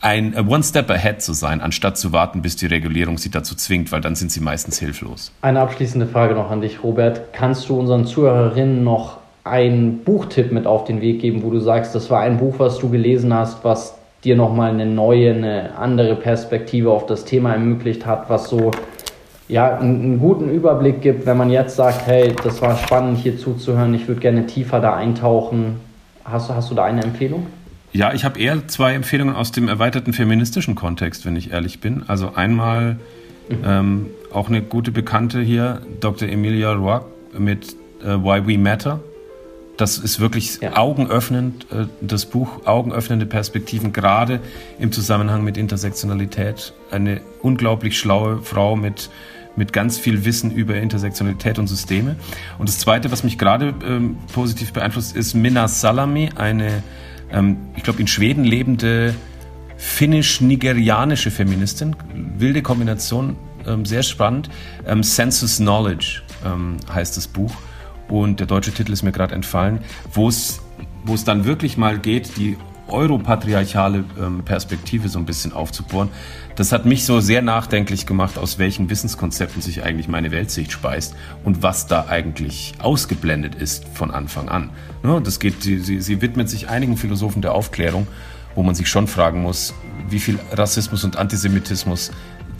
[0.00, 3.92] ein One Step Ahead zu sein, anstatt zu warten, bis die Regulierung sie dazu zwingt,
[3.92, 5.30] weil dann sind sie meistens hilflos.
[5.42, 7.34] Eine abschließende Frage noch an dich, Robert.
[7.34, 11.94] Kannst du unseren Zuhörerinnen noch einen Buchtipp mit auf den Weg geben, wo du sagst,
[11.94, 13.94] das war ein Buch, was du gelesen hast, was
[14.24, 18.70] dir nochmal eine neue, eine andere Perspektive auf das Thema ermöglicht hat, was so
[19.50, 23.38] ja, einen, einen, guten Überblick gibt, wenn man jetzt sagt, hey, das war spannend hier
[23.38, 25.76] zuzuhören, ich würde gerne tiefer da eintauchen.
[26.24, 27.46] Hast, hast du da eine Empfehlung?
[27.92, 32.04] Ja, ich habe eher zwei Empfehlungen aus dem erweiterten feministischen Kontext, wenn ich ehrlich bin.
[32.06, 32.98] Also einmal
[33.48, 33.56] mhm.
[33.66, 36.28] ähm, auch eine gute Bekannte hier, Dr.
[36.28, 37.04] Emilia Roark
[37.36, 39.00] mit äh, Why We Matter.
[39.76, 40.76] Das ist wirklich ja.
[40.76, 44.38] augenöffnend, äh, das Buch, augenöffnende Perspektiven, gerade
[44.78, 46.72] im Zusammenhang mit Intersektionalität.
[46.92, 49.10] Eine unglaublich schlaue Frau mit
[49.56, 52.16] mit ganz viel Wissen über Intersektionalität und Systeme.
[52.58, 56.82] Und das Zweite, was mich gerade ähm, positiv beeinflusst, ist Minna Salami, eine,
[57.32, 59.14] ähm, ich glaube, in Schweden lebende
[59.76, 61.96] finnisch-nigerianische Feministin.
[62.38, 63.36] Wilde Kombination,
[63.66, 64.50] ähm, sehr spannend.
[64.86, 67.52] Ähm, Census Knowledge ähm, heißt das Buch.
[68.08, 69.80] Und der deutsche Titel ist mir gerade entfallen,
[70.12, 70.60] wo es
[71.04, 72.56] wo es dann wirklich mal geht, die
[72.92, 76.08] europatriarchale ähm, Perspektive so ein bisschen aufzubohren.
[76.56, 81.14] Das hat mich so sehr nachdenklich gemacht, aus welchen Wissenskonzepten sich eigentlich meine Weltsicht speist
[81.44, 84.70] und was da eigentlich ausgeblendet ist von Anfang an.
[85.02, 88.06] Ne, das geht, sie, sie, sie widmet sich einigen Philosophen der Aufklärung,
[88.54, 89.74] wo man sich schon fragen muss,
[90.08, 92.10] wie viel Rassismus und Antisemitismus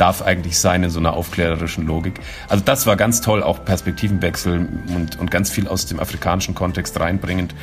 [0.01, 2.21] darf eigentlich sein in so einer aufklärerischen Logik.
[2.49, 6.99] Also das war ganz toll, auch Perspektivenwechsel und, und ganz viel aus dem afrikanischen Kontext
[6.99, 7.55] reinbringend.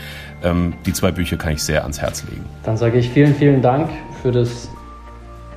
[0.44, 2.46] Ähm, die zwei Bücher kann ich sehr ans Herz legen.
[2.64, 3.90] Dann sage ich vielen, vielen Dank
[4.22, 4.70] für das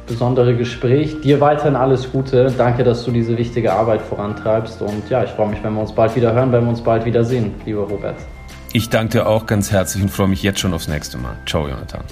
[0.06, 1.20] besondere Gespräch.
[1.20, 2.52] Dir weiterhin alles Gute.
[2.56, 4.82] Danke, dass du diese wichtige Arbeit vorantreibst.
[4.82, 7.04] Und ja, ich freue mich, wenn wir uns bald wieder hören, wenn wir uns bald
[7.04, 8.16] wieder sehen, lieber Robert.
[8.72, 11.36] Ich danke dir auch ganz herzlich und freue mich jetzt schon aufs nächste Mal.
[11.46, 12.02] Ciao, Jonathan.